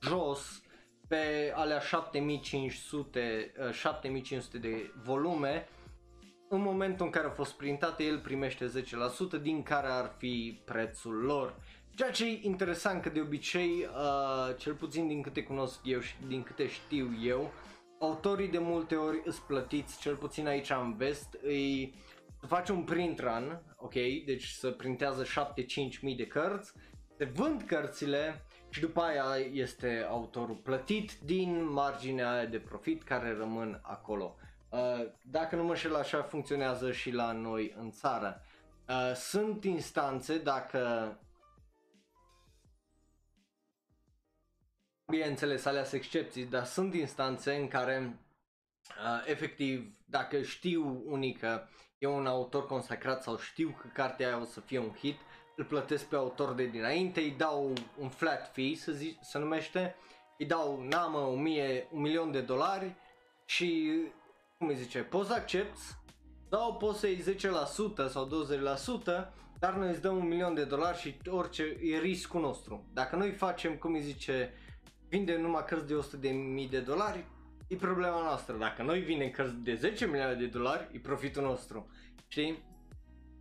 jos 0.00 0.62
pe 1.08 1.52
alea 1.54 1.80
7500, 1.80 3.52
uh, 3.58 3.72
7500 3.72 4.58
de 4.58 4.92
volume 5.04 5.68
în 6.50 6.60
momentul 6.60 7.06
în 7.06 7.12
care 7.12 7.26
au 7.26 7.32
fost 7.32 7.52
printate, 7.52 8.04
el 8.04 8.18
primește 8.18 8.66
10% 8.66 9.42
din 9.42 9.62
care 9.62 9.86
ar 9.86 10.14
fi 10.18 10.62
prețul 10.64 11.14
lor. 11.14 11.54
Ceea 11.98 12.10
ce 12.10 12.26
e 12.26 12.40
interesant 12.42 13.02
că 13.02 13.08
de 13.08 13.20
obicei, 13.20 13.70
uh, 13.70 14.56
cel 14.56 14.74
puțin 14.74 15.06
din 15.06 15.22
câte 15.22 15.42
cunosc 15.42 15.80
eu 15.84 16.00
și 16.00 16.14
din 16.26 16.42
câte 16.42 16.68
știu 16.68 17.10
eu, 17.22 17.52
autorii 17.98 18.48
de 18.48 18.58
multe 18.58 18.94
ori 18.94 19.22
îți 19.24 19.42
plătiți, 19.42 20.00
cel 20.00 20.16
puțin 20.16 20.46
aici 20.46 20.70
în 20.70 20.96
vest, 20.96 21.38
îi 21.42 21.94
să 22.40 22.46
faci 22.46 22.68
un 22.68 22.82
print 22.82 23.18
run, 23.18 23.62
ok, 23.76 23.92
deci 24.26 24.44
să 24.44 24.70
printează 24.70 25.22
7-5 25.22 26.00
mii 26.02 26.16
de 26.16 26.26
cărți, 26.26 26.72
se 27.16 27.24
vând 27.24 27.62
cărțile 27.62 28.44
și 28.68 28.80
după 28.80 29.00
aia 29.00 29.46
este 29.52 30.06
autorul 30.08 30.60
plătit 30.62 31.12
din 31.24 31.72
marginea 31.72 32.46
de 32.46 32.58
profit 32.58 33.02
care 33.02 33.36
rămân 33.38 33.80
acolo. 33.82 34.36
Uh, 34.68 35.06
dacă 35.22 35.56
nu 35.56 35.64
mă 35.64 35.74
știu, 35.74 35.94
așa 35.94 36.22
funcționează 36.22 36.92
și 36.92 37.10
la 37.10 37.32
noi 37.32 37.74
în 37.78 37.90
țară. 37.90 38.42
Uh, 38.88 39.14
sunt 39.14 39.64
instanțe, 39.64 40.38
dacă 40.38 41.12
bineînțeles 45.10 45.64
aleas 45.64 45.92
excepții, 45.92 46.44
dar 46.44 46.64
sunt 46.64 46.94
instanțe 46.94 47.54
în 47.54 47.68
care 47.68 48.18
uh, 48.88 49.22
efectiv 49.26 49.94
dacă 50.04 50.42
știu 50.42 51.02
unii 51.06 51.32
că 51.32 51.62
e 51.98 52.06
un 52.06 52.26
autor 52.26 52.66
consacrat 52.66 53.22
sau 53.22 53.38
știu 53.38 53.76
că 53.80 53.86
cartea 53.92 54.26
aia 54.26 54.40
o 54.40 54.44
să 54.44 54.60
fie 54.60 54.78
un 54.78 54.92
hit, 55.00 55.18
îl 55.56 55.64
plătesc 55.64 56.04
pe 56.04 56.16
autor 56.16 56.54
de 56.54 56.66
dinainte, 56.66 57.20
îi 57.20 57.34
dau 57.38 57.72
un 57.98 58.08
flat 58.08 58.52
fee, 58.52 58.74
să 58.74 58.92
zic, 58.92 59.18
se 59.22 59.38
numește, 59.38 59.96
îi 60.38 60.46
dau, 60.46 60.82
n-am 60.82 61.14
un, 61.14 61.42
mie, 61.42 61.88
un 61.90 62.00
milion 62.00 62.30
de 62.30 62.40
dolari 62.40 62.94
și, 63.44 63.98
cum 64.58 64.68
îi 64.68 64.76
zice, 64.76 64.98
poți 64.98 65.28
să 65.28 65.34
accepti 65.34 65.80
sau 66.50 66.76
poți 66.76 66.98
să 66.98 67.06
iei 67.06 67.22
10% 67.22 68.08
sau 68.08 68.46
20%, 69.04 69.28
dar 69.58 69.74
noi 69.74 69.88
îți 69.88 70.00
dăm 70.00 70.16
un 70.16 70.28
milion 70.28 70.54
de 70.54 70.64
dolari 70.64 70.98
și 70.98 71.16
orice 71.26 71.78
e 71.82 71.98
riscul 71.98 72.40
nostru. 72.40 72.90
Dacă 72.92 73.16
noi 73.16 73.30
facem, 73.30 73.76
cum 73.76 73.94
îi 73.94 74.00
zice, 74.00 74.52
vindem 75.08 75.40
numai 75.40 75.64
cărți 75.64 75.86
de 75.86 75.94
100 75.94 76.16
de 76.16 76.28
mii 76.28 76.68
de 76.68 76.80
dolari, 76.80 77.24
e 77.68 77.76
problema 77.76 78.22
noastră. 78.22 78.56
Dacă 78.56 78.82
noi 78.82 79.00
vindem 79.00 79.30
cărți 79.30 79.54
de 79.54 79.74
10 79.74 80.06
milioane 80.06 80.34
de 80.34 80.46
dolari, 80.46 80.88
e 80.92 80.98
profitul 80.98 81.42
nostru. 81.42 81.90
Știi? 82.28 82.62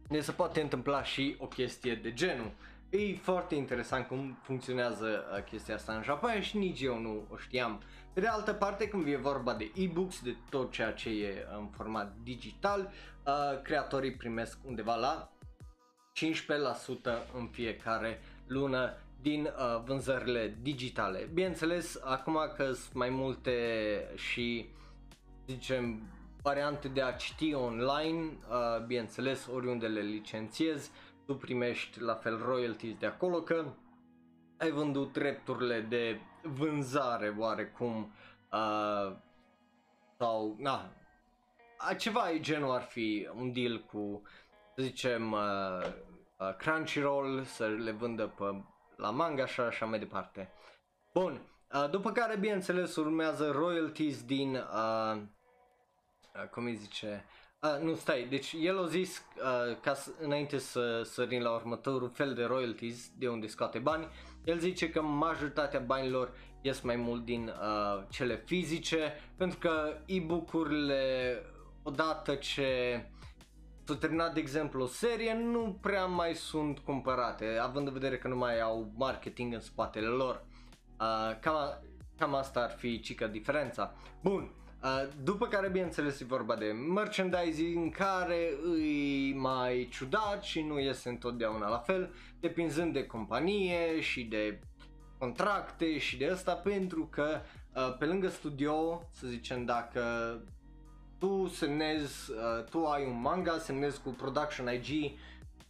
Ne 0.09 0.19
se 0.19 0.31
poate 0.31 0.61
întâmpla 0.61 1.03
și 1.03 1.35
o 1.39 1.47
chestie 1.47 1.95
de 1.95 2.13
genul. 2.13 2.51
E 2.89 3.15
foarte 3.15 3.55
interesant 3.55 4.07
cum 4.07 4.37
funcționează 4.41 5.05
uh, 5.05 5.43
chestia 5.43 5.75
asta 5.75 5.93
în 5.93 6.03
Japonia 6.03 6.41
și 6.41 6.57
nici 6.57 6.81
eu 6.81 6.99
nu 6.99 7.27
o 7.29 7.37
știam. 7.37 7.81
Pe 8.13 8.19
de 8.19 8.27
altă 8.27 8.53
parte, 8.53 8.87
când 8.87 9.07
e 9.07 9.15
vorba 9.15 9.53
de 9.53 9.71
e-books, 9.75 10.21
de 10.21 10.35
tot 10.49 10.71
ceea 10.71 10.91
ce 10.91 11.09
e 11.09 11.47
în 11.57 11.67
format 11.67 12.15
digital, 12.23 12.91
uh, 13.25 13.61
creatorii 13.61 14.11
primesc 14.11 14.57
undeva 14.65 14.95
la 14.95 15.31
15% 16.13 17.27
în 17.33 17.47
fiecare 17.47 18.21
lună 18.47 18.97
din 19.21 19.43
uh, 19.45 19.81
vânzările 19.85 20.57
digitale. 20.61 21.29
Bineînțeles, 21.33 22.01
acum 22.03 22.39
că 22.55 22.71
sunt 22.71 22.93
mai 22.93 23.09
multe 23.09 23.51
și 24.15 24.69
zicem 25.47 26.01
variante 26.41 26.87
de 26.87 27.01
a 27.01 27.11
citi 27.11 27.53
online, 27.53 28.37
uh, 28.49 28.85
bineînțeles, 28.85 29.47
oriunde 29.53 29.87
le 29.87 30.01
licențiezi, 30.01 30.91
tu 31.25 31.35
primești 31.35 32.01
la 32.01 32.13
fel 32.13 32.37
royalties 32.45 32.97
de 32.97 33.05
acolo 33.05 33.41
că 33.41 33.65
ai 34.57 34.71
vândut 34.71 35.13
drepturile 35.13 35.81
de 35.81 36.19
vânzare 36.43 37.35
oarecum 37.37 38.13
uh, 38.51 39.15
sau 40.17 40.55
na, 40.59 40.91
ceva 41.97 42.31
e 42.31 42.39
genul 42.39 42.71
ar 42.71 42.81
fi 42.81 43.29
un 43.35 43.51
deal 43.51 43.83
cu 43.91 44.21
să 44.75 44.81
zicem 44.81 45.31
uh, 45.31 45.39
uh, 46.37 46.55
Crunchyroll 46.57 47.43
să 47.43 47.67
le 47.67 47.91
vândă 47.91 48.27
pe 48.27 48.63
la 48.97 49.09
manga 49.09 49.45
și 49.45 49.59
așa 49.59 49.85
mai 49.85 49.99
departe. 49.99 50.51
Bun, 51.13 51.41
uh, 51.73 51.89
după 51.89 52.11
care 52.11 52.37
bineînțeles 52.37 52.95
urmează 52.95 53.51
royalties 53.51 54.23
din, 54.23 54.55
uh, 54.55 55.17
uh, 56.35 56.49
cum 56.51 56.65
îi 56.65 56.75
zice, 56.75 57.25
uh, 57.61 57.81
nu 57.81 57.95
stai, 57.95 58.27
deci 58.29 58.55
el 58.59 58.83
a 58.83 58.85
zis, 58.85 59.17
uh, 59.17 59.77
ca 59.81 59.93
să, 59.93 60.11
înainte 60.19 60.57
să 60.57 61.01
sărim 61.03 61.41
la 61.41 61.51
următorul 61.51 62.09
fel 62.09 62.33
de 62.33 62.43
royalties, 62.43 63.09
de 63.17 63.29
unde 63.29 63.47
scoate 63.47 63.79
bani, 63.79 64.07
el 64.43 64.57
zice 64.57 64.89
că 64.89 65.01
majoritatea 65.01 65.79
banilor 65.79 66.31
ies 66.61 66.81
mai 66.81 66.95
mult 66.95 67.25
din 67.25 67.47
uh, 67.47 68.03
cele 68.09 68.35
fizice, 68.45 69.13
pentru 69.37 69.57
că 69.59 69.97
e-book-urile 70.05 71.41
odată 71.83 72.35
ce 72.35 73.01
s-a 73.01 73.16
terminat, 73.95 74.33
de 74.33 74.39
exemplu, 74.39 74.83
o 74.83 74.87
serie, 74.87 75.33
nu 75.33 75.77
prea 75.81 76.05
mai 76.05 76.33
sunt 76.33 76.79
cumpărate, 76.79 77.57
având 77.61 77.87
în 77.87 77.93
vedere 77.93 78.17
că 78.17 78.27
nu 78.27 78.37
mai 78.37 78.59
au 78.59 78.91
marketing 78.95 79.53
în 79.53 79.59
spatele 79.59 80.07
lor. 80.07 80.45
Uh, 80.99 81.39
cam, 81.39 81.83
cam 82.17 82.35
asta 82.35 82.59
ar 82.59 82.71
fi 82.71 82.99
cică 82.99 83.27
diferența. 83.27 83.93
Bun, 84.21 84.51
uh, 84.83 85.07
după 85.23 85.47
care, 85.47 85.69
bineînțeles, 85.69 86.19
e 86.19 86.25
vorba 86.25 86.55
de 86.55 86.65
merchandising 86.65 87.95
care 87.95 88.53
îi 88.63 89.33
mai 89.33 89.87
ciudat 89.91 90.43
și 90.43 90.61
nu 90.61 90.79
iese 90.79 91.09
întotdeauna 91.09 91.69
la 91.69 91.77
fel, 91.77 92.13
depinzând 92.39 92.93
de 92.93 93.05
companie 93.05 93.99
și 93.99 94.23
de 94.23 94.59
contracte 95.17 95.97
și 95.97 96.17
de 96.17 96.29
asta 96.29 96.53
pentru 96.53 97.07
că 97.11 97.41
uh, 97.75 97.95
pe 97.99 98.05
lângă 98.05 98.27
studio, 98.27 99.03
să 99.11 99.27
zicem 99.27 99.65
dacă 99.65 100.01
tu 101.19 101.47
semnezi, 101.47 102.31
uh, 102.31 102.63
tu 102.69 102.85
ai 102.85 103.05
un 103.05 103.21
manga, 103.21 103.57
semnezi 103.57 104.01
cu 104.01 104.09
Production 104.09 104.73
IG 104.73 105.17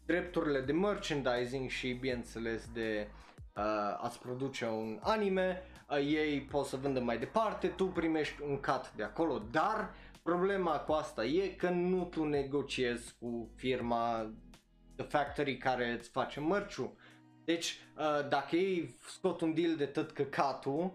drepturile 0.05 0.61
de 0.61 0.71
merchandising 0.71 1.69
și 1.69 1.93
bineînțeles 1.93 2.69
de 2.73 3.07
uh, 3.55 3.63
a-ți 4.03 4.19
produce 4.19 4.65
un 4.65 4.99
anime, 5.01 5.61
uh, 5.89 5.97
ei 5.97 6.41
pot 6.41 6.65
să 6.65 6.75
vândă 6.75 6.99
mai 6.99 7.17
departe, 7.17 7.67
tu 7.67 7.85
primești 7.85 8.41
un 8.41 8.55
cut 8.55 8.91
de 8.95 9.03
acolo, 9.03 9.41
dar 9.51 9.93
problema 10.23 10.79
cu 10.79 10.91
asta 10.91 11.25
e 11.25 11.47
că 11.47 11.69
nu 11.69 12.03
tu 12.03 12.23
negociezi 12.23 13.15
cu 13.19 13.49
firma 13.55 14.31
The 14.95 15.05
Factory 15.05 15.57
care 15.57 15.91
îți 15.91 16.09
face 16.09 16.39
mărciu. 16.39 16.97
Deci, 17.43 17.77
uh, 17.97 18.29
dacă 18.29 18.55
ei 18.55 18.95
scot 19.07 19.41
un 19.41 19.53
deal 19.53 19.75
de 19.75 19.85
tot 19.85 20.11
căcatul, 20.11 20.93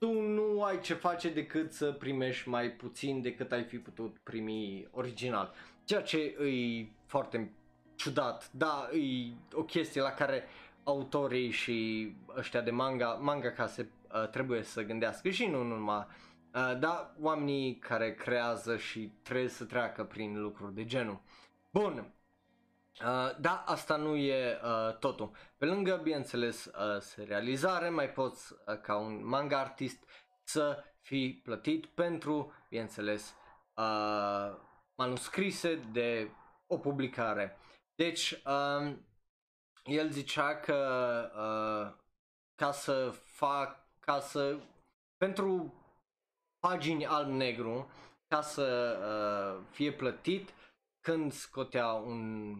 tu 0.00 0.20
nu 0.20 0.62
ai 0.62 0.80
ce 0.80 0.94
face 0.94 1.30
decât 1.30 1.72
să 1.72 1.92
primești 1.92 2.48
mai 2.48 2.70
puțin 2.70 3.22
decât 3.22 3.52
ai 3.52 3.64
fi 3.64 3.78
putut 3.78 4.18
primi 4.22 4.88
original. 4.90 5.54
Ceea 5.84 6.02
ce 6.02 6.18
e 6.18 6.86
foarte 7.06 7.52
ciudat, 7.94 8.50
da, 8.52 8.88
e 8.92 9.32
o 9.52 9.62
chestie 9.62 10.00
la 10.00 10.10
care 10.10 10.44
autorii 10.84 11.50
și 11.50 12.08
ăștia 12.36 12.60
de 12.60 12.70
manga, 12.70 13.12
manga 13.12 13.50
ca 13.50 13.66
se 13.66 13.86
uh, 14.12 14.28
trebuie 14.28 14.62
să 14.62 14.82
gândească 14.82 15.30
și 15.30 15.46
nu 15.46 15.62
numai, 15.62 16.06
uh, 16.54 16.78
da, 16.78 17.14
oamenii 17.20 17.78
care 17.78 18.14
creează 18.14 18.76
și 18.76 19.12
trebuie 19.22 19.48
să 19.48 19.64
treacă 19.64 20.04
prin 20.04 20.40
lucruri 20.40 20.74
de 20.74 20.84
genul. 20.84 21.20
Bun, 21.70 22.12
Uh, 22.98 23.36
da, 23.38 23.62
asta 23.66 23.96
nu 23.96 24.16
e 24.16 24.60
uh, 24.62 24.96
totul. 24.98 25.30
Pe 25.56 25.64
lângă, 25.64 26.00
bineînțeles, 26.02 26.64
uh, 26.64 27.00
serializare, 27.00 27.88
mai 27.88 28.10
poți 28.10 28.52
uh, 28.52 28.80
ca 28.80 28.96
un 28.96 29.26
manga 29.26 29.58
artist 29.58 30.04
să 30.44 30.84
fii 31.00 31.34
plătit 31.34 31.86
pentru, 31.86 32.52
bineînțeles, 32.68 33.34
uh, 33.74 34.56
manuscrise 34.94 35.74
de 35.74 36.30
o 36.66 36.78
publicare. 36.78 37.58
Deci, 37.94 38.30
uh, 38.30 38.96
el 39.84 40.10
zicea 40.10 40.56
că 40.56 40.76
uh, 41.34 41.98
ca 42.54 42.72
să 42.72 43.10
fac, 43.10 43.86
ca 44.00 44.20
să, 44.20 44.58
pentru 45.16 45.74
pagini 46.58 47.06
alb-negru, 47.06 47.90
ca 48.28 48.40
să 48.40 48.98
uh, 49.00 49.66
fie 49.70 49.92
plătit, 49.92 50.52
când 51.00 51.32
scotea 51.32 51.92
un 51.92 52.54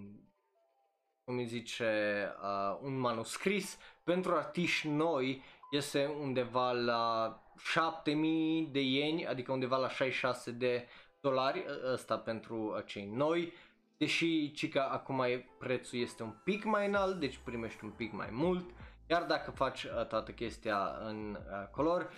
cum 1.30 1.38
îi 1.38 1.46
zice, 1.46 2.28
uh, 2.42 2.78
un 2.82 2.98
manuscris 2.98 3.78
pentru 4.04 4.34
artiști 4.34 4.88
noi 4.88 5.42
este 5.70 6.06
undeva 6.20 6.72
la 6.72 7.34
7000 7.56 8.68
de 8.72 8.80
ieni, 8.80 9.26
adică 9.26 9.52
undeva 9.52 9.76
la 9.76 9.88
66 9.88 10.50
de 10.50 10.86
dolari, 11.20 11.64
ăsta 11.92 12.18
pentru 12.18 12.82
cei 12.86 13.04
noi, 13.04 13.52
deși 13.96 14.52
cica 14.52 14.84
acum 14.84 15.24
prețul 15.58 15.98
este 15.98 16.22
un 16.22 16.34
pic 16.44 16.64
mai 16.64 16.86
înalt, 16.86 17.20
deci 17.20 17.40
primești 17.44 17.84
un 17.84 17.90
pic 17.90 18.12
mai 18.12 18.28
mult, 18.30 18.70
iar 19.06 19.22
dacă 19.22 19.50
faci 19.50 19.86
toată 20.08 20.30
chestia 20.30 20.98
în 21.04 21.38
uh, 21.40 21.68
color, 21.70 22.10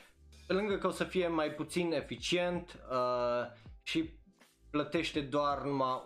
pe 0.46 0.52
lângă 0.52 0.76
că 0.76 0.86
o 0.86 0.90
să 0.90 1.04
fie 1.04 1.28
mai 1.28 1.50
puțin 1.50 1.92
eficient 1.92 2.80
uh, 2.90 3.46
și 3.82 4.10
plătește 4.72 5.20
doar 5.20 5.62
numai 5.62 6.02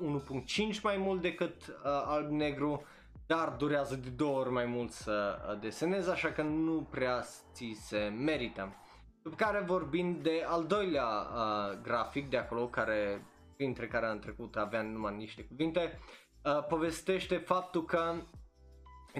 1.5 0.75 0.81
mai 0.83 0.97
mult 0.97 1.23
decât 1.23 1.67
uh, 1.67 1.75
alb-negru, 1.85 2.83
dar 3.27 3.49
durează 3.49 3.97
de 3.97 4.09
două 4.09 4.39
ori 4.39 4.51
mai 4.51 4.65
mult 4.65 4.91
să 4.91 5.39
uh, 5.49 5.59
desenezi, 5.61 6.11
așa 6.11 6.29
că 6.29 6.43
nu 6.43 6.87
prea 6.91 7.25
ți 7.53 7.77
se 7.81 8.13
merită. 8.19 8.77
După 9.23 9.37
care 9.37 9.65
vorbim 9.67 10.19
de 10.23 10.45
al 10.47 10.67
doilea 10.67 11.07
uh, 11.07 11.79
grafic 11.83 12.29
de 12.31 12.37
acolo, 12.37 12.67
care 12.67 13.27
printre 13.57 13.87
care 13.87 14.07
am 14.07 14.19
trecut 14.19 14.57
avea 14.57 14.83
numai 14.83 15.17
niște 15.17 15.43
cuvinte, 15.43 15.99
uh, 16.45 16.67
povestește 16.69 17.37
faptul 17.37 17.85
că, 17.85 18.15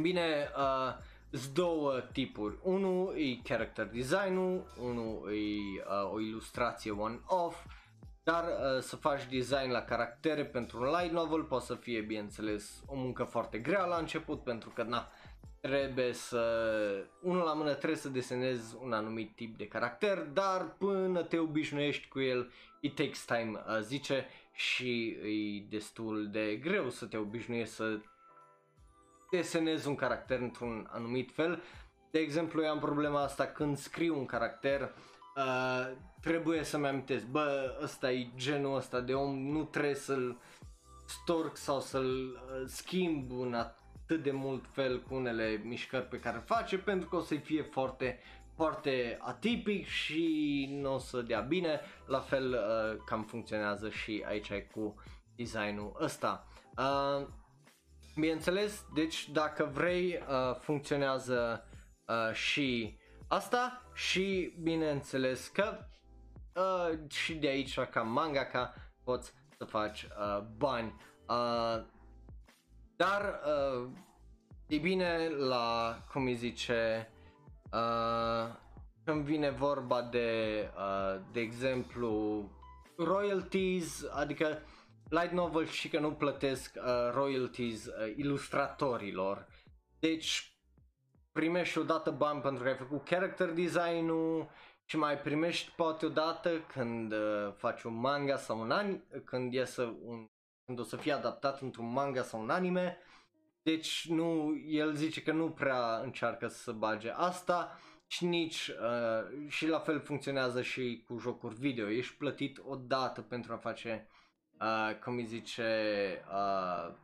bine, 0.01 0.51
uh, 0.57 0.95
sunt 1.31 1.55
două 1.55 2.01
tipuri. 2.13 2.59
Unul 2.63 3.15
e 3.17 3.41
character 3.43 3.87
design-ul, 3.87 4.67
unul 4.81 5.29
e 5.33 5.83
uh, 5.89 6.13
o 6.13 6.21
ilustrație 6.21 6.91
one-off, 6.91 7.65
dar 8.27 8.45
uh, 8.45 8.81
să 8.83 8.97
faci 8.97 9.27
design 9.27 9.71
la 9.71 9.83
caractere 9.83 10.45
pentru 10.45 10.81
un 10.81 10.87
light 10.99 11.13
novel 11.13 11.43
poate 11.43 11.65
să 11.65 11.75
fie, 11.75 12.01
bineînțeles, 12.01 12.83
o 12.87 12.95
muncă 12.97 13.25
foarte 13.25 13.59
grea 13.59 13.85
la 13.85 13.97
început 13.97 14.43
pentru 14.43 14.71
că, 14.75 14.83
na, 14.83 15.09
trebuie 15.61 16.13
să, 16.13 16.43
unul 17.23 17.45
la 17.45 17.53
mână 17.53 17.75
trebuie 17.75 17.99
să 17.99 18.09
desenezi 18.09 18.77
un 18.83 18.93
anumit 18.93 19.35
tip 19.35 19.57
de 19.57 19.67
caracter, 19.67 20.19
dar 20.19 20.75
până 20.79 21.23
te 21.23 21.39
obișnuiești 21.39 22.09
cu 22.09 22.21
el, 22.21 22.53
it 22.81 22.95
takes 22.95 23.25
time, 23.25 23.63
uh, 23.67 23.79
zice, 23.81 24.27
și 24.53 25.09
e 25.09 25.67
destul 25.69 26.29
de 26.31 26.57
greu 26.57 26.91
să 26.91 27.07
te 27.07 27.17
obișnuiești 27.17 27.75
să 27.75 27.99
desenezi 29.31 29.89
un 29.89 29.95
caracter 29.95 30.41
într-un 30.41 30.89
anumit 30.93 31.33
fel. 31.33 31.63
De 32.11 32.19
exemplu, 32.19 32.63
eu 32.63 32.71
am 32.71 32.79
problema 32.79 33.23
asta 33.23 33.45
când 33.47 33.77
scriu 33.77 34.19
un 34.19 34.27
caracter, 34.27 34.81
uh, 34.81 34.89
trebuie 36.21 36.63
să-mi 36.63 36.87
amintesc, 36.87 37.27
bă, 37.27 37.79
ăsta 37.83 38.11
e 38.11 38.29
genul 38.37 38.77
ăsta 38.77 39.01
de 39.01 39.15
om, 39.15 39.39
nu 39.39 39.65
trebuie 39.65 39.95
să-l 39.95 40.37
storc 41.07 41.57
sau 41.57 41.81
să-l 41.81 42.27
uh, 42.27 42.63
schimb 42.67 43.41
în 43.41 43.55
atât 43.55 44.23
de 44.23 44.31
mult 44.31 44.65
fel 44.73 45.03
cu 45.03 45.15
unele 45.15 45.61
mișcări 45.65 46.05
pe 46.09 46.21
care 46.21 46.43
face 46.47 46.79
pentru 46.79 47.09
că 47.09 47.17
o 47.17 47.21
să 47.21 47.35
fie 47.35 47.63
foarte 47.63 48.19
foarte 48.55 49.19
atipic 49.21 49.87
și 49.87 50.69
nu 50.71 50.95
o 50.95 50.99
să 50.99 51.21
dea 51.23 51.41
bine, 51.41 51.81
la 52.07 52.19
fel 52.21 52.53
uh, 52.53 53.03
cam 53.07 53.23
funcționează 53.25 53.91
și 53.91 54.25
aici 54.27 54.53
cu 54.73 54.95
designul 55.37 55.97
ăsta. 56.01 56.47
Uh, 56.79 57.27
bineînțeles, 58.15 58.85
deci 58.95 59.29
dacă 59.31 59.71
vrei 59.73 60.19
uh, 60.29 60.57
funcționează 60.61 61.67
uh, 62.07 62.35
și 62.35 62.99
asta 63.29 63.91
și 63.95 64.55
bineînțeles 64.63 65.47
că 65.49 65.79
uh, 66.55 67.11
și 67.11 67.35
de 67.35 67.47
aici 67.47 67.81
ca 67.81 68.03
mangaka 68.03 68.75
poți 69.05 69.33
să 69.59 69.65
faci 69.65 70.03
uh, 70.03 70.43
bani. 70.57 70.95
Uh, 71.29 71.85
dar 72.97 73.41
uh, 73.45 73.89
e 74.67 74.79
bine 74.79 75.29
la, 75.29 75.99
cum 76.13 76.25
îi 76.25 76.35
zice, 76.35 77.11
uh, 77.73 78.55
când 79.05 79.25
vine 79.25 79.51
vorba 79.51 80.03
de, 80.03 80.71
uh, 80.77 81.21
de 81.33 81.41
exemplu, 81.41 82.45
royalties, 82.97 84.05
adică 84.13 84.63
light 85.09 85.33
novel 85.33 85.67
și 85.67 85.89
că 85.89 86.01
nu 86.01 86.13
plătesc 86.13 86.77
uh, 86.77 87.13
royalties 87.13 87.87
uh, 87.87 88.13
ilustratorilor. 88.17 89.47
Deci 89.99 90.56
primești 91.37 91.79
odată 91.79 92.11
bani 92.11 92.41
pentru 92.41 92.63
că 92.63 92.69
ai 92.69 92.77
făcut 92.77 93.05
character 93.05 93.51
design-ul 93.51 94.49
și 94.85 94.97
mai 94.97 95.19
primești 95.19 95.71
poate 95.77 96.07
odată 96.07 96.51
când 96.73 97.13
uh, 97.13 97.53
faci 97.57 97.83
un 97.83 97.95
manga 97.95 98.37
sau 98.37 98.61
un 98.61 98.71
anime, 98.71 99.03
când 99.25 99.53
iese 99.53 99.83
un 100.05 100.27
când 100.67 100.79
o 100.79 100.83
să 100.83 100.97
fie 100.97 101.13
adaptat 101.13 101.61
într-un 101.61 101.93
manga 101.93 102.23
sau 102.23 102.41
un 102.41 102.51
anime. 102.51 102.99
Deci 103.63 104.07
nu, 104.09 104.55
el 104.67 104.95
zice 104.95 105.23
că 105.23 105.33
nu 105.33 105.51
prea 105.51 106.01
încearcă 106.03 106.47
să 106.49 106.73
bage 106.73 107.11
asta 107.11 107.81
și 108.07 108.25
nici 108.25 108.69
uh, 108.69 109.49
și 109.49 109.67
la 109.67 109.79
fel 109.79 110.01
funcționează 110.01 110.63
și 110.63 111.05
cu 111.07 111.19
jocuri 111.19 111.55
video. 111.55 111.89
Ești 111.89 112.15
plătit 112.15 112.59
o 112.67 112.77
dată 112.77 113.21
pentru 113.21 113.53
a 113.53 113.57
face, 113.57 114.09
uh, 114.61 114.99
cum 115.05 115.17
îi 115.17 115.25
zice, 115.25 115.65
uh, 116.33 116.95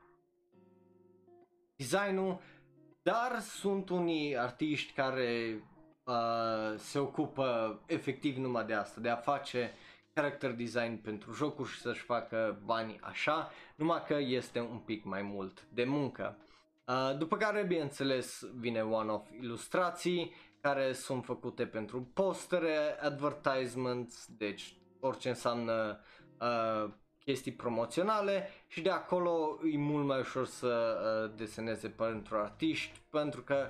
designul, 1.76 2.40
dar 3.02 3.40
sunt 3.40 3.88
unii 3.88 4.38
artiști 4.38 4.92
care 4.92 5.62
uh, 6.04 6.76
se 6.76 6.98
ocupă 6.98 7.80
efectiv 7.86 8.36
numai 8.36 8.64
de 8.64 8.74
asta, 8.74 9.00
de 9.00 9.08
a 9.08 9.16
face 9.16 9.72
character 10.14 10.50
design 10.50 10.96
pentru 10.96 11.32
jocuri 11.32 11.70
și 11.70 11.80
să-și 11.80 12.02
facă 12.02 12.60
bani 12.64 12.98
așa, 13.02 13.50
numai 13.76 14.02
că 14.06 14.14
este 14.18 14.60
un 14.60 14.78
pic 14.78 15.04
mai 15.04 15.22
mult 15.22 15.66
de 15.68 15.84
muncă. 15.84 16.36
Uh, 16.86 17.18
după 17.18 17.36
care, 17.36 17.62
bineînțeles, 17.62 18.42
vine 18.54 18.82
one-off 18.82 19.30
ilustrații 19.40 20.34
care 20.60 20.92
sunt 20.92 21.24
făcute 21.24 21.66
pentru 21.66 22.10
postere, 22.14 22.98
advertisements, 23.00 24.26
deci 24.36 24.76
orice 25.00 25.28
înseamnă 25.28 26.00
uh, 26.40 26.90
chestii 27.24 27.52
promoționale 27.52 28.48
și 28.66 28.80
de 28.80 28.90
acolo 28.90 29.58
e 29.72 29.76
mult 29.76 30.06
mai 30.06 30.18
ușor 30.18 30.46
să 30.46 30.96
uh, 31.26 31.36
deseneze 31.36 31.88
pentru 31.88 32.36
artiști 32.36 33.00
pentru 33.10 33.42
că 33.42 33.66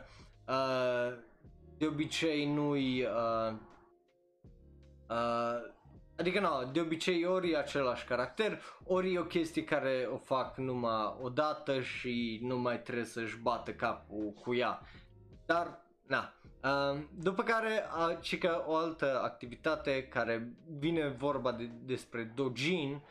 uh, 0.49 1.19
de 1.79 1.87
obicei 1.87 2.53
nu-i 2.53 3.03
uh, 3.03 3.55
uh, 5.09 5.71
Adică 6.17 6.41
nu, 6.41 6.71
de 6.73 6.81
obicei 6.81 7.25
ori 7.25 7.51
e 7.51 7.57
același 7.57 8.05
caracter, 8.05 8.63
ori 8.85 9.15
e 9.15 9.19
o 9.19 9.25
chestie 9.25 9.65
care 9.65 10.09
o 10.13 10.17
fac 10.17 10.57
numai 10.57 11.17
o 11.21 11.29
dată 11.29 11.81
și 11.81 12.41
nu 12.43 12.59
mai 12.59 12.83
trebuie 12.83 13.05
să-și 13.05 13.37
bată 13.37 13.73
capul 13.73 14.33
cu 14.43 14.55
ea. 14.55 14.81
Dar, 15.47 15.81
na. 16.07 16.33
Uh, 16.65 17.01
după 17.19 17.43
care, 17.43 17.85
uh, 18.23 18.39
că 18.39 18.65
o 18.67 18.75
altă 18.75 19.21
activitate 19.23 20.07
care 20.09 20.53
vine 20.79 21.09
vorba 21.09 21.53
de, 21.53 21.71
despre 21.85 22.33
dojin, 22.35 23.03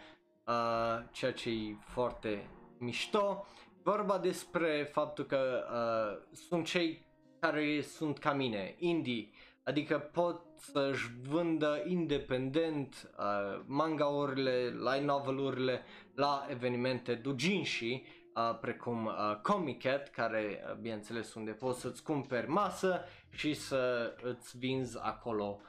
uh, 0.51 1.03
ceea 1.11 1.33
ce 1.33 1.49
e 1.49 1.75
foarte 1.79 2.49
mișto, 2.77 3.45
vorba 3.83 4.17
despre 4.17 4.89
faptul 4.91 5.25
că 5.25 5.63
uh, 5.71 6.37
sunt 6.37 6.65
cei 6.65 7.05
care 7.39 7.81
sunt 7.81 8.17
ca 8.17 8.33
mine, 8.33 8.75
indie, 8.77 9.29
adică 9.63 9.97
pot 9.97 10.41
să-și 10.57 11.09
vândă 11.29 11.83
independent 11.87 13.11
uh, 13.17 13.61
manga-urile, 13.65 14.67
light 14.67 15.03
novel-urile 15.03 15.83
la 16.15 16.45
evenimente 16.49 17.13
doujinshi, 17.13 18.03
uh, 18.35 18.57
precum 18.61 19.05
uh, 19.05 19.35
Comic 19.41 19.81
Cat, 19.81 20.09
care 20.09 20.63
uh, 20.65 20.75
bineînțeles 20.75 21.33
unde 21.33 21.51
poți 21.51 21.79
să-ți 21.79 22.03
cumperi 22.03 22.47
masă 22.49 23.01
și 23.29 23.53
să 23.53 24.13
îți 24.21 24.57
vinzi 24.57 24.97
acolo 25.01 25.59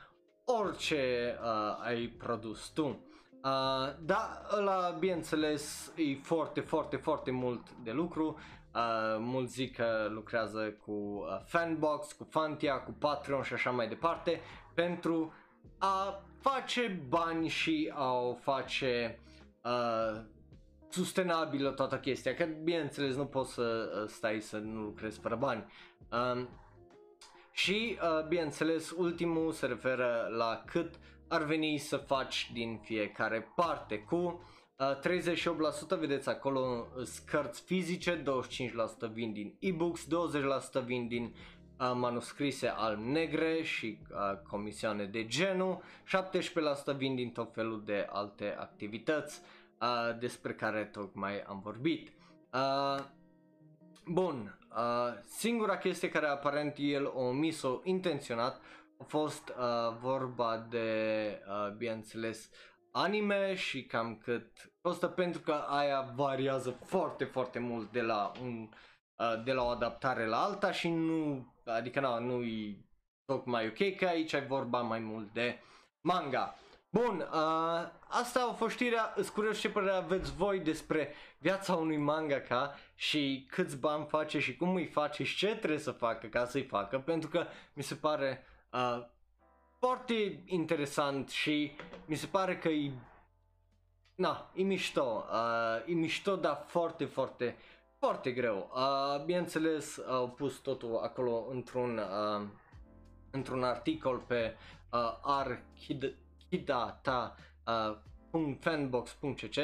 orice 0.44 1.34
uh, 1.42 1.78
ai 1.84 2.06
produs 2.06 2.68
tu. 2.68 3.06
Uh, 3.44 3.94
da, 4.00 4.42
ăla 4.56 4.90
bineînțeles 4.98 5.92
e 5.96 6.16
foarte, 6.22 6.60
foarte, 6.60 6.96
foarte 6.96 7.30
mult 7.30 7.70
de 7.82 7.92
lucru 7.92 8.38
Uh, 8.74 9.16
mulți 9.18 9.52
zic 9.52 9.76
că 9.76 10.08
lucrează 10.10 10.76
cu 10.84 10.92
uh, 10.92 11.40
Fanbox, 11.44 12.12
cu 12.12 12.26
Fantia, 12.30 12.74
cu 12.74 12.90
Patreon 12.98 13.42
și 13.42 13.52
așa 13.52 13.70
mai 13.70 13.88
departe 13.88 14.40
pentru 14.74 15.32
a 15.78 16.22
face 16.40 17.02
bani 17.08 17.48
și 17.48 17.92
a 17.94 18.12
o 18.12 18.34
face 18.34 19.18
uh, 19.64 20.20
sustenabilă 20.88 21.70
toată 21.70 21.96
chestia, 21.96 22.34
că 22.34 22.44
bineînțeles 22.44 23.16
nu 23.16 23.24
poți 23.26 23.52
să 23.52 23.92
uh, 24.02 24.08
stai 24.08 24.40
să 24.40 24.58
nu 24.58 24.80
lucrezi 24.80 25.18
fără 25.20 25.36
bani. 25.36 25.64
Uh, 26.12 26.44
și 27.50 27.98
uh, 28.02 28.26
bineînțeles 28.26 28.90
ultimul 28.90 29.52
se 29.52 29.66
referă 29.66 30.28
la 30.36 30.62
cât 30.66 30.94
ar 31.32 31.42
veni 31.42 31.78
să 31.78 31.96
faci 31.96 32.50
din 32.52 32.78
fiecare 32.82 33.52
parte 33.54 33.98
cu 33.98 34.42
38% 35.96 35.98
vedeți 35.98 36.28
acolo 36.28 36.86
cărți 37.26 37.62
fizice, 37.62 38.22
25% 38.22 39.12
vin 39.12 39.32
din 39.32 39.56
e-books, 39.58 40.06
20% 40.80 40.84
vin 40.84 41.08
din 41.08 41.24
uh, 41.24 41.92
manuscrise 41.94 42.68
alb-negre 42.68 43.62
și 43.62 43.98
uh, 44.10 44.38
comisioane 44.48 45.04
de 45.04 45.26
genul, 45.26 45.82
17% 46.92 46.96
vin 46.96 47.14
din 47.14 47.30
tot 47.30 47.52
felul 47.54 47.82
de 47.84 48.06
alte 48.10 48.56
activități 48.58 49.40
uh, 49.80 50.18
despre 50.18 50.54
care 50.54 50.84
tocmai 50.84 51.40
am 51.40 51.60
vorbit. 51.62 52.12
Uh, 52.52 53.04
bun, 54.06 54.58
uh, 54.76 55.18
singura 55.26 55.76
chestie 55.76 56.08
care 56.08 56.26
aparent 56.26 56.74
el 56.78 57.06
o 57.06 57.20
omis-o 57.20 57.80
intenționat 57.84 58.60
a 59.02 59.04
fost 59.08 59.48
uh, 59.48 59.96
vorba 60.00 60.66
de, 60.70 61.40
uh, 61.48 61.72
bineînțeles, 61.76 62.50
anime 62.92 63.54
și 63.54 63.84
cam 63.84 64.16
cât 64.16 64.72
costă 64.80 65.06
pentru 65.06 65.40
că 65.40 65.52
aia 65.52 66.12
variază 66.14 66.70
foarte, 66.70 67.24
foarte 67.24 67.58
mult 67.58 67.92
de 67.92 68.00
la, 68.00 68.32
un, 68.42 68.68
uh, 69.16 69.42
de 69.44 69.52
la 69.52 69.62
o 69.62 69.68
adaptare 69.68 70.26
la 70.26 70.42
alta 70.42 70.72
și 70.72 70.88
nu, 70.88 71.46
adică 71.64 72.00
na, 72.00 72.18
nu 72.18 72.42
e 72.42 72.84
tocmai 73.24 73.66
ok 73.66 73.96
că 73.96 74.06
aici 74.06 74.32
ai 74.32 74.46
vorba 74.46 74.80
mai 74.80 74.98
mult 74.98 75.32
de 75.32 75.58
manga. 76.00 76.54
Bun, 76.90 77.28
uh, 77.32 77.88
asta 78.08 78.48
a 78.50 78.52
fost 78.52 78.74
știrea, 78.74 79.12
îți 79.16 79.32
curios 79.32 79.60
ce 79.60 79.70
părere 79.70 79.92
aveți 79.92 80.34
voi 80.34 80.60
despre 80.60 81.14
viața 81.38 81.74
unui 81.74 81.96
mangaka 81.96 82.74
și 82.94 83.46
câți 83.50 83.76
bani 83.76 84.06
face 84.08 84.38
și 84.38 84.56
cum 84.56 84.74
îi 84.74 84.86
face 84.86 85.24
și 85.24 85.36
ce 85.36 85.56
trebuie 85.56 85.78
să 85.78 85.90
facă 85.90 86.26
ca 86.26 86.44
să-i 86.44 86.62
facă, 86.62 86.98
pentru 86.98 87.28
că 87.28 87.46
mi 87.72 87.82
se 87.82 87.94
pare 87.94 88.46
uh, 88.72 89.06
foarte 89.78 90.42
interesant 90.44 91.30
și 91.30 91.72
mi 92.06 92.16
se 92.16 92.26
pare 92.26 92.58
că 92.58 92.68
e 92.68 92.92
Na, 94.14 94.50
e 94.54 94.62
mișto, 94.62 95.24
uh, 95.32 95.82
e 95.86 95.92
mișto, 95.92 96.36
dar 96.36 96.64
foarte, 96.66 97.04
foarte, 97.04 97.56
foarte 97.98 98.32
greu. 98.32 98.70
Uh, 98.74 99.24
bineînțeles, 99.24 99.98
au 100.08 100.30
pus 100.30 100.56
totul 100.56 100.96
acolo 100.96 101.46
într-un, 101.50 101.98
uh, 101.98 102.42
într-un 103.30 103.64
articol 103.64 104.18
pe 104.18 104.56
uh, 104.92 105.18
archidata 105.22 107.36
uh, 107.66 107.96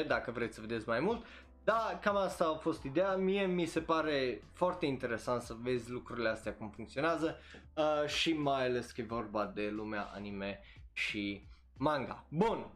dacă 0.07 0.31
vreți 0.31 0.55
să 0.55 0.61
vedeți 0.61 0.87
mai 0.87 0.99
mult, 0.99 1.25
da, 1.69 1.99
cam 2.01 2.15
asta 2.15 2.45
a 2.45 2.57
fost 2.57 2.83
ideea. 2.83 3.15
Mie 3.15 3.45
mi 3.45 3.65
se 3.65 3.81
pare 3.81 4.43
foarte 4.53 4.85
interesant 4.85 5.41
să 5.41 5.55
vezi 5.61 5.91
lucrurile 5.91 6.29
astea 6.29 6.53
cum 6.53 6.69
funcționează 6.69 7.37
uh, 7.75 8.07
și 8.07 8.33
mai 8.33 8.65
ales 8.65 8.91
că 8.91 9.01
e 9.01 9.03
vorba 9.03 9.45
de 9.45 9.69
lumea 9.69 10.11
anime 10.13 10.59
și 10.93 11.47
manga. 11.77 12.25
Bun, 12.29 12.71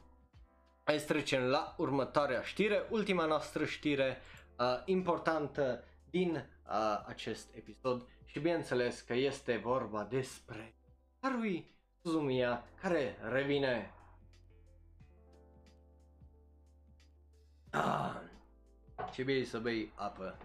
hai 0.83 0.99
să 0.99 1.05
trecem 1.05 1.43
la 1.43 1.75
următoarea 1.77 2.41
știre, 2.41 2.87
ultima 2.89 3.25
noastră 3.25 3.65
știre 3.65 4.17
uh, 4.59 4.81
importantă 4.85 5.83
din 6.09 6.31
uh, 6.35 7.03
acest 7.05 7.55
episod 7.55 8.07
și 8.25 8.39
bineînțeles 8.39 9.01
că 9.01 9.13
este 9.13 9.57
vorba 9.57 10.03
despre 10.03 10.75
Harui 11.21 11.75
Suzumiya 12.01 12.67
care 12.81 13.17
revine 13.21 13.93
Ah, 17.75 18.32
ce 19.11 19.23
bine 19.23 19.43
să 19.43 19.59
bei 19.59 19.91
apă. 19.95 20.37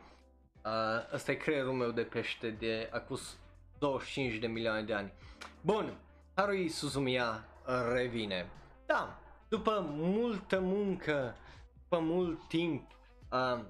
Uh, 0.64 1.12
ăsta 1.12 1.32
e 1.32 1.34
creierul 1.34 1.72
meu 1.72 1.90
de 1.90 2.02
pește 2.02 2.50
de 2.50 2.88
acus 2.92 3.38
25 3.78 4.34
de 4.34 4.46
milioane 4.46 4.82
de 4.82 4.94
ani. 4.94 5.12
Bun, 5.60 5.98
Harui 6.34 6.68
Suzumiya 6.68 7.44
revine. 7.92 8.50
Da, 8.86 9.18
după 9.48 9.86
multă 9.88 10.60
muncă, 10.60 11.34
după 11.82 11.98
mult 11.98 12.48
timp, 12.48 12.90
uh, 13.32 13.60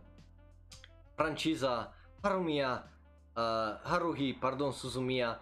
franciza 1.15 1.95
Harumiya, 2.23 2.89
uh, 3.37 3.43
Haruhi, 3.83 4.35
pardon, 4.35 4.73
Suzumiya, 4.73 5.41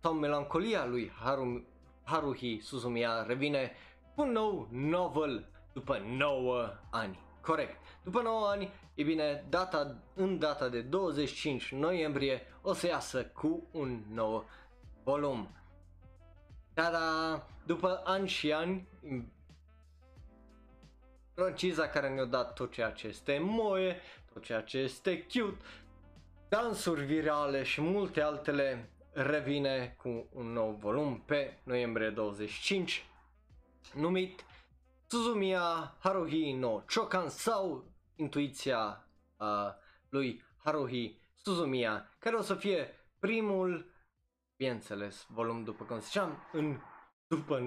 sau 0.00 0.12
melancolia 0.12 0.86
lui 0.86 1.12
Haru, 1.20 1.64
Haruhi 2.04 2.60
Suzumiya 2.60 3.22
revine 3.26 3.72
cu 4.14 4.22
un 4.22 4.30
nou 4.30 4.68
novel 4.70 5.48
după 5.72 5.98
9 5.98 6.68
ani. 6.90 7.25
Corect. 7.46 7.76
După 8.02 8.22
9 8.22 8.46
ani, 8.46 8.72
e 8.94 9.02
bine, 9.02 9.44
data, 9.48 9.96
în 10.14 10.38
data 10.38 10.68
de 10.68 10.80
25 10.80 11.72
noiembrie 11.72 12.42
o 12.62 12.72
să 12.72 12.86
iasă 12.86 13.24
cu 13.24 13.68
un 13.72 14.02
nou 14.12 14.48
volum. 15.04 15.48
Dar 16.74 16.92
după 17.66 18.02
ani 18.04 18.28
și 18.28 18.52
ani, 18.52 18.88
franciza 21.34 21.88
care 21.88 22.08
ne-a 22.08 22.24
dat 22.24 22.52
tot 22.52 22.72
ceea 22.72 22.90
ce 22.90 23.06
este 23.06 23.38
moe, 23.38 24.00
tot 24.32 24.42
ceea 24.42 24.60
ce 24.60 24.78
este 24.78 25.22
cute, 25.22 25.64
dansuri 26.48 27.04
virale 27.04 27.62
și 27.62 27.80
multe 27.80 28.20
altele 28.20 28.90
revine 29.12 29.96
cu 30.02 30.26
un 30.32 30.46
nou 30.46 30.76
volum 30.80 31.20
pe 31.20 31.58
noiembrie 31.62 32.10
25 32.10 33.06
numit 33.94 34.44
Suzumiya 35.08 35.96
Haruhi 35.98 36.52
no 36.52 36.82
Chokan 36.94 37.28
sau 37.28 37.84
intuiția 38.16 39.08
uh, 39.36 39.72
lui 40.08 40.44
Haruhi 40.64 41.18
Suzumiya 41.34 42.16
care 42.18 42.36
o 42.36 42.40
să 42.42 42.54
fie 42.54 42.94
primul 43.18 43.90
bineînțeles 44.56 45.26
volum 45.28 45.64
după 45.64 45.84
cum 45.84 46.00
ziceam 46.00 46.48
în 46.52 46.80
după 47.26 47.60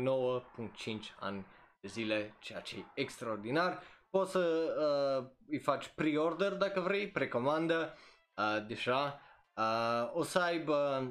9.5 0.74 1.16
ani 1.20 1.46
de 1.80 1.88
zile 1.88 2.36
ceea 2.40 2.60
ce 2.62 2.78
e 2.78 2.86
extraordinar. 2.94 3.84
Poți 4.10 4.32
să 4.32 4.40
uh, 4.40 5.32
îi 5.48 5.60
faci 5.60 5.88
pre-order 5.88 6.54
dacă 6.54 6.80
vrei, 6.80 7.10
precomandă 7.10 7.98
uh, 8.36 8.66
deja 8.68 9.22
uh, 9.54 10.12
o 10.14 10.24
să 10.24 10.40
aibă 10.40 11.08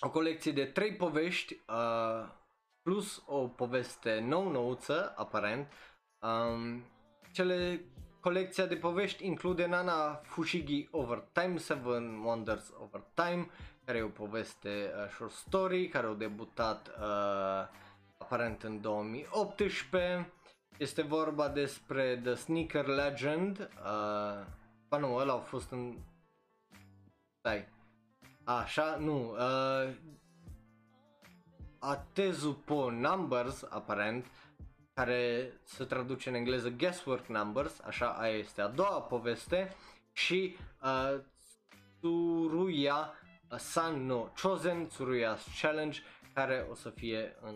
o 0.00 0.10
colecție 0.10 0.52
de 0.52 0.64
trei 0.64 0.96
povești 0.96 1.54
uh, 1.68 2.40
plus 2.82 3.22
o 3.26 3.48
poveste 3.48 4.20
nou-nouță, 4.20 5.12
aparent. 5.16 5.72
Um, 6.18 6.84
cele 7.32 7.84
colecția 8.20 8.66
de 8.66 8.76
povești 8.76 9.26
include 9.26 9.66
Nana 9.66 10.14
Fushigi 10.14 10.88
Over 10.90 11.24
Time, 11.32 11.56
Seven 11.56 12.18
Wonders 12.18 12.72
Over 12.78 13.04
Time, 13.14 13.50
care 13.84 13.98
e 13.98 14.02
o 14.02 14.08
poveste 14.08 14.92
uh, 14.96 15.08
short 15.08 15.32
story, 15.32 15.88
care 15.88 16.06
a 16.06 16.14
debutat 16.14 16.88
uh, 16.88 17.68
aparent 18.18 18.62
în 18.62 18.80
2018. 18.80 20.32
Este 20.78 21.02
vorba 21.02 21.48
despre 21.48 22.20
The 22.22 22.34
Sneaker 22.34 22.86
Legend. 22.86 23.58
Uh, 23.58 24.46
ba 24.88 24.96
nu, 24.98 25.14
ăla 25.14 25.32
a 25.32 25.38
fost 25.38 25.70
în... 25.70 25.96
Stai. 27.38 27.68
Așa, 28.44 28.96
nu. 28.96 29.30
Uh, 29.30 29.94
Atezupo 31.84 32.90
Numbers, 32.90 33.62
aparent, 33.70 34.26
care 34.94 35.52
se 35.64 35.84
traduce 35.84 36.28
în 36.28 36.34
engleză 36.34 36.70
Guesswork 36.70 37.26
Numbers, 37.26 37.80
așa 37.80 38.06
aia 38.06 38.36
este 38.36 38.60
a 38.60 38.68
doua 38.68 39.00
poveste, 39.00 39.76
și 40.12 40.56
uh, 40.82 41.20
Tsuruya 42.00 43.14
San 43.56 44.06
no 44.06 44.28
Chosen, 44.42 44.88
Tsuruya's 44.88 45.60
Challenge, 45.60 46.00
care 46.34 46.66
o 46.70 46.74
să 46.74 46.90
fie 46.90 47.36
în 47.40 47.54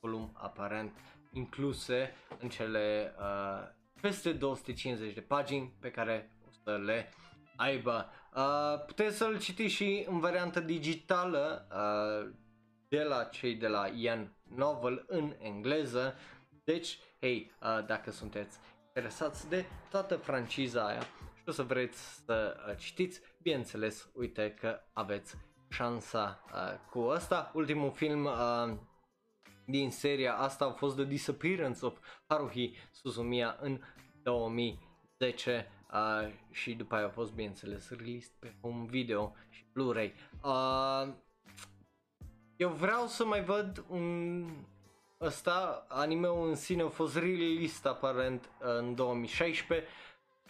volum 0.00 0.30
aparent 0.34 0.92
incluse 1.32 2.14
în 2.38 2.48
cele 2.48 3.14
uh, 3.18 3.68
peste 4.00 4.32
250 4.32 5.14
de 5.14 5.20
pagini 5.20 5.72
pe 5.80 5.90
care 5.90 6.30
o 6.46 6.50
să 6.64 6.76
le 6.76 7.12
aibă. 7.56 8.10
Uh, 8.34 8.84
puteți 8.86 9.16
să-l 9.16 9.38
citiți 9.38 9.74
și 9.74 10.04
în 10.08 10.18
variantă 10.18 10.60
digitală, 10.60 11.66
uh, 11.70 12.34
de 12.88 13.02
la 13.02 13.24
cei 13.24 13.54
de 13.54 13.68
la 13.68 13.86
Ian 13.94 14.36
Novel 14.42 15.04
în 15.06 15.34
engleză. 15.38 16.14
Deci, 16.64 16.98
hei, 17.20 17.52
uh, 17.62 17.86
dacă 17.86 18.10
sunteți 18.10 18.58
interesați 18.86 19.48
de 19.48 19.64
toată 19.90 20.16
franciza 20.16 20.86
aia 20.86 21.00
și 21.34 21.42
o 21.46 21.50
să 21.50 21.62
vreți 21.62 22.24
să 22.24 22.56
uh, 22.68 22.76
citiți, 22.76 23.20
bineînțeles, 23.42 24.10
uite 24.14 24.54
că 24.60 24.80
aveți 24.92 25.36
șansa 25.68 26.44
uh, 26.52 26.90
cu 26.90 26.98
asta. 26.98 27.50
Ultimul 27.54 27.92
film 27.92 28.24
uh, 28.24 28.76
din 29.66 29.90
seria 29.90 30.34
asta 30.34 30.64
a 30.64 30.70
fost 30.70 30.96
The 30.96 31.04
Disappearance 31.04 31.86
of 31.86 31.98
Haruhi 32.26 32.74
Suzumiya 32.90 33.56
în 33.60 33.80
2010 34.22 35.70
uh, 35.92 36.32
și 36.50 36.74
după 36.74 36.94
aia 36.94 37.06
a 37.06 37.10
fost 37.10 37.32
bineînțeles 37.32 37.90
released 37.90 38.32
pe 38.38 38.54
home 38.60 38.86
video 38.88 39.34
și 39.48 39.64
Blu-ray. 39.72 40.14
Uh, 40.42 41.14
eu 42.56 42.68
vreau 42.68 43.06
să 43.06 43.24
mai 43.24 43.44
văd 43.44 43.84
un 43.88 44.48
ăsta, 45.20 45.86
anime-ul 45.88 46.48
în 46.48 46.54
sine 46.54 46.82
a 46.82 46.88
fost 46.88 47.16
released 47.16 47.86
aparent 47.86 48.50
în 48.58 48.94
2016. 48.94 49.88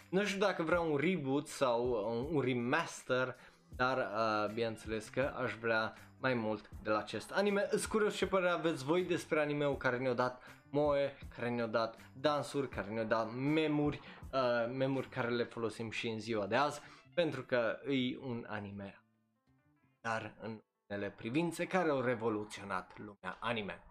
Nu 0.09 0.25
știu 0.25 0.39
dacă 0.39 0.63
vreau 0.63 0.91
un 0.91 0.97
reboot 0.97 1.47
sau 1.47 2.07
un 2.33 2.41
remaster, 2.41 3.35
dar 3.75 3.97
uh, 3.97 4.53
bineînțeles 4.53 5.07
că 5.07 5.33
aș 5.41 5.53
vrea 5.53 5.93
mai 6.19 6.33
mult 6.33 6.69
de 6.83 6.89
la 6.89 6.97
acest 6.97 7.31
anime. 7.31 7.67
Îți 7.69 7.89
curios 7.89 8.15
ce 8.15 8.27
părere 8.27 8.51
aveți 8.51 8.83
voi 8.83 9.03
despre 9.03 9.39
anime-ul 9.39 9.77
care 9.77 9.97
ne-a 9.97 10.13
dat 10.13 10.43
moe, 10.69 11.17
care 11.35 11.49
ne-a 11.49 11.67
dat 11.67 11.95
dansuri, 12.13 12.69
care 12.69 12.89
ne-a 12.89 13.03
dat 13.03 13.33
memuri, 13.33 13.99
uh, 14.33 14.73
memuri 14.73 15.09
care 15.09 15.29
le 15.29 15.43
folosim 15.43 15.89
și 15.89 16.07
în 16.07 16.19
ziua 16.19 16.45
de 16.45 16.55
azi, 16.55 16.81
pentru 17.13 17.43
că 17.43 17.79
e 17.87 18.17
un 18.21 18.45
anime. 18.47 19.01
Dar 20.01 20.33
în 20.41 20.61
unele 20.87 21.09
privințe 21.09 21.67
care 21.67 21.89
au 21.89 22.01
revoluționat 22.01 22.97
lumea 22.97 23.37
anime. 23.39 23.83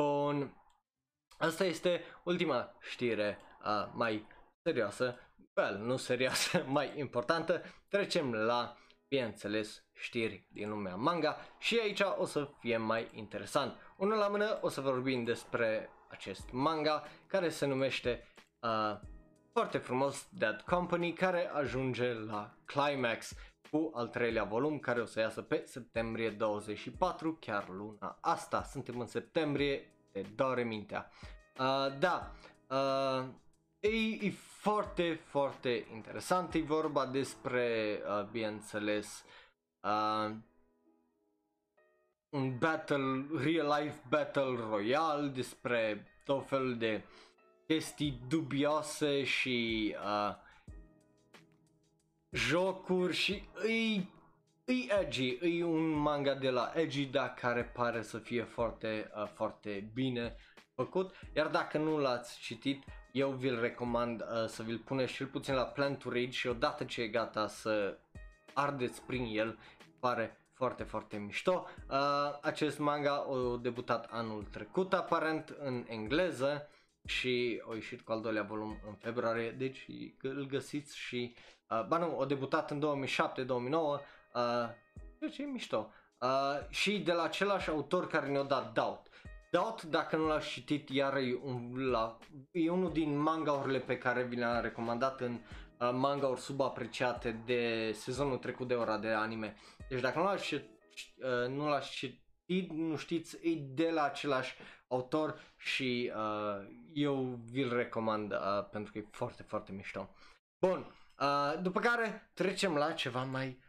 Bun, 0.00 0.56
asta 1.38 1.64
este 1.64 2.02
ultima 2.24 2.76
știre 2.80 3.38
uh, 3.64 3.90
mai 3.92 4.26
serioasă, 4.62 5.18
well, 5.56 5.76
nu 5.76 5.96
serioasă, 5.96 6.64
mai 6.76 6.98
importantă. 6.98 7.62
Trecem 7.88 8.34
la, 8.34 8.76
bineînțeles, 9.08 9.84
știri 9.92 10.46
din 10.50 10.68
lumea 10.68 10.94
manga 10.94 11.36
și 11.58 11.78
aici 11.78 12.00
o 12.16 12.24
să 12.24 12.50
fie 12.58 12.76
mai 12.76 13.10
interesant. 13.12 13.76
Unul 13.96 14.18
la 14.18 14.28
mână 14.28 14.58
o 14.60 14.68
să 14.68 14.80
vorbim 14.80 15.24
despre 15.24 15.90
acest 16.08 16.50
manga 16.52 17.04
care 17.26 17.48
se 17.48 17.66
numește 17.66 18.32
uh, 18.60 19.00
foarte 19.52 19.78
frumos 19.78 20.28
Dead 20.30 20.60
Company 20.60 21.12
care 21.12 21.48
ajunge 21.48 22.12
la 22.12 22.54
climax 22.64 23.34
cu 23.70 23.90
al 23.94 24.08
treilea 24.08 24.44
volum 24.44 24.78
care 24.78 25.00
o 25.00 25.04
să 25.04 25.20
iasă 25.20 25.42
pe 25.42 25.62
septembrie 25.66 26.30
24, 26.30 27.36
chiar 27.40 27.68
luna 27.68 28.18
asta. 28.20 28.62
Suntem 28.62 29.00
în 29.00 29.06
septembrie, 29.06 29.92
te 30.12 30.20
doare 30.34 30.62
mintea. 30.62 31.10
Uh, 31.58 31.98
da, 31.98 32.32
uh, 32.68 33.24
e, 33.80 34.26
e 34.26 34.30
foarte, 34.30 35.20
foarte 35.24 35.86
interesant. 35.92 36.54
E 36.54 36.60
vorba 36.60 37.06
despre, 37.06 37.98
uh, 38.08 38.24
bineînțeles, 38.30 39.24
uh, 39.80 40.34
un 42.28 42.58
battle, 42.58 43.26
real 43.38 43.80
life 43.80 44.00
battle 44.08 44.56
royal, 44.70 45.30
despre 45.30 46.06
tot 46.24 46.48
felul 46.48 46.78
de 46.78 47.04
chestii 47.66 48.20
dubioase 48.28 49.24
și 49.24 49.94
uh, 50.04 50.34
jocuri 52.36 53.14
și 53.14 53.48
îi 53.54 54.14
e 54.64 54.72
edgy, 55.00 55.38
e 55.40 55.64
un 55.64 55.88
manga 55.88 56.34
de 56.34 56.50
la 56.50 56.72
edgy, 56.74 57.04
dar 57.04 57.34
care 57.34 57.64
pare 57.64 58.02
să 58.02 58.18
fie 58.18 58.42
foarte, 58.42 59.10
uh, 59.16 59.28
foarte 59.34 59.90
bine 59.94 60.36
făcut. 60.74 61.14
Iar 61.34 61.46
dacă 61.46 61.78
nu 61.78 61.98
l-ați 61.98 62.38
citit, 62.38 62.84
eu 63.12 63.30
vi-l 63.30 63.60
recomand 63.60 64.20
uh, 64.20 64.46
să 64.46 64.62
vi-l 64.62 64.78
puneți 64.78 65.12
cel 65.12 65.26
puțin 65.26 65.54
la 65.54 65.62
Plan 65.62 65.96
to 65.96 66.10
Read 66.10 66.30
și 66.32 66.46
odată 66.46 66.84
ce 66.84 67.02
e 67.02 67.08
gata 67.08 67.46
să 67.46 67.98
ardeți 68.54 69.02
prin 69.02 69.24
el, 69.32 69.58
pare 70.00 70.40
foarte, 70.52 70.82
foarte 70.82 71.16
mișto. 71.16 71.66
Uh, 71.90 72.38
acest 72.42 72.78
manga 72.78 73.14
a 73.14 73.58
debutat 73.62 74.06
anul 74.10 74.44
trecut 74.44 74.92
aparent 74.92 75.56
în 75.58 75.84
engleză 75.88 76.68
și 77.06 77.62
a 77.70 77.74
ieșit 77.74 78.00
cu 78.00 78.12
al 78.12 78.20
doilea 78.20 78.42
volum 78.42 78.80
în 78.86 78.94
februarie, 78.94 79.50
deci 79.50 79.86
îl 80.22 80.46
găsiți 80.46 80.96
și, 80.96 81.34
uh, 81.70 81.86
ba 81.86 81.98
nu, 81.98 82.20
a 82.20 82.24
debutat 82.24 82.70
în 82.70 82.80
2007-2009, 82.80 82.80
uh, 83.50 84.00
deci 85.18 85.38
e 85.38 85.42
mișto. 85.42 85.90
Uh, 86.20 86.68
și 86.68 86.98
de 86.98 87.12
la 87.12 87.22
același 87.22 87.70
autor 87.70 88.06
care 88.06 88.28
ne-a 88.28 88.42
dat 88.42 88.72
Doubt. 88.72 89.06
Doubt, 89.50 89.82
dacă 89.82 90.16
nu 90.16 90.26
l-ați 90.26 90.48
citit, 90.48 90.88
iar 90.88 91.16
e, 91.16 91.38
un, 91.42 91.90
la, 91.90 92.18
e 92.50 92.70
unul 92.70 92.92
din 92.92 93.18
mangaurile 93.18 93.78
pe 93.78 93.98
care 93.98 94.22
vi 94.22 94.36
le-am 94.36 94.62
recomandat 94.62 95.20
în 95.20 95.32
uh, 95.32 95.90
mangauri 95.92 96.40
subapreciate 96.40 97.42
de 97.44 97.92
sezonul 97.92 98.38
trecut 98.38 98.68
de 98.68 98.74
ora 98.74 98.98
de 98.98 99.08
anime. 99.08 99.56
Deci 99.88 100.00
dacă 100.00 100.18
nu 100.18 100.24
l-ați, 100.24 100.54
uh, 100.54 100.62
nu 101.48 101.68
l-ați 101.68 101.90
citit, 101.90 102.70
nu 102.72 102.96
știți, 102.96 103.36
e 103.42 103.54
de 103.54 103.90
la 103.90 104.02
același 104.02 104.54
autor 104.88 105.40
și 105.56 106.12
uh, 106.16 106.68
eu 106.92 107.38
vi-l 107.50 107.76
recomand 107.76 108.32
uh, 108.32 108.68
pentru 108.70 108.92
că 108.92 108.98
e 108.98 109.06
foarte, 109.10 109.42
foarte 109.42 109.72
mișto. 109.72 110.08
Bun, 110.58 110.94
uh, 111.20 111.62
după 111.62 111.80
care 111.80 112.30
trecem 112.34 112.74
la 112.74 112.92
ceva 112.92 113.22
mai 113.24 113.60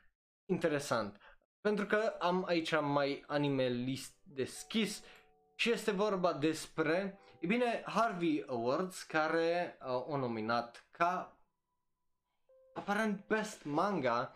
interesant. 0.46 1.22
Pentru 1.62 1.86
că 1.86 2.16
am 2.20 2.46
aici 2.48 2.80
mai 2.80 3.24
anime 3.28 3.68
list 3.68 4.14
deschis 4.24 5.04
și 5.56 5.72
este 5.72 5.92
vorba 5.92 6.34
despre, 6.34 7.20
e 7.40 7.46
bine, 7.46 7.84
Harvey 7.86 8.44
Awards 8.48 9.04
care 9.04 9.78
uh, 9.82 9.88
au 9.88 10.16
nominat 10.16 10.88
ca 10.92 11.38
aparent 12.74 13.28
best 13.28 13.64
manga 13.64 14.34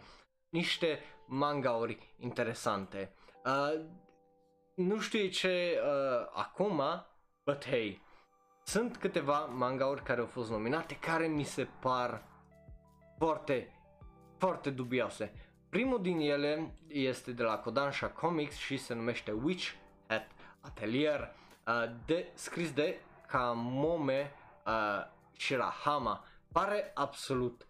niște 0.50 1.00
mangauri 1.28 2.16
interesante. 2.18 3.14
Uh, 3.46 3.86
nu 4.76 5.00
știu 5.00 5.28
ce 5.28 5.80
uh, 5.84 6.28
acum, 6.34 6.82
but 7.44 7.66
hey, 7.66 8.02
sunt 8.64 8.98
câteva 8.98 9.40
mangauri 9.46 10.04
care 10.04 10.20
au 10.20 10.26
fost 10.26 10.50
nominate 10.50 10.96
care 10.96 11.28
mi 11.28 11.44
se 11.44 11.68
par 11.82 12.31
foarte, 13.22 13.72
foarte 14.38 14.70
dubioase. 14.70 15.34
Primul 15.70 16.02
din 16.02 16.20
ele 16.20 16.74
este 16.88 17.32
de 17.32 17.44
la 17.44 17.58
Kodansha 17.58 18.10
Comics 18.10 18.56
și 18.56 18.78
se 18.78 18.94
numește 18.94 19.32
Witch 19.32 19.72
Hat 20.08 20.28
Atelier, 20.60 21.36
uh, 21.68 21.92
de, 22.06 22.32
scris 22.34 22.74
de 22.74 23.00
Kamome 23.28 24.32
uh, 24.66 25.06
Shirahama. 25.38 26.26
Pare 26.52 26.92
absolut 26.94 27.68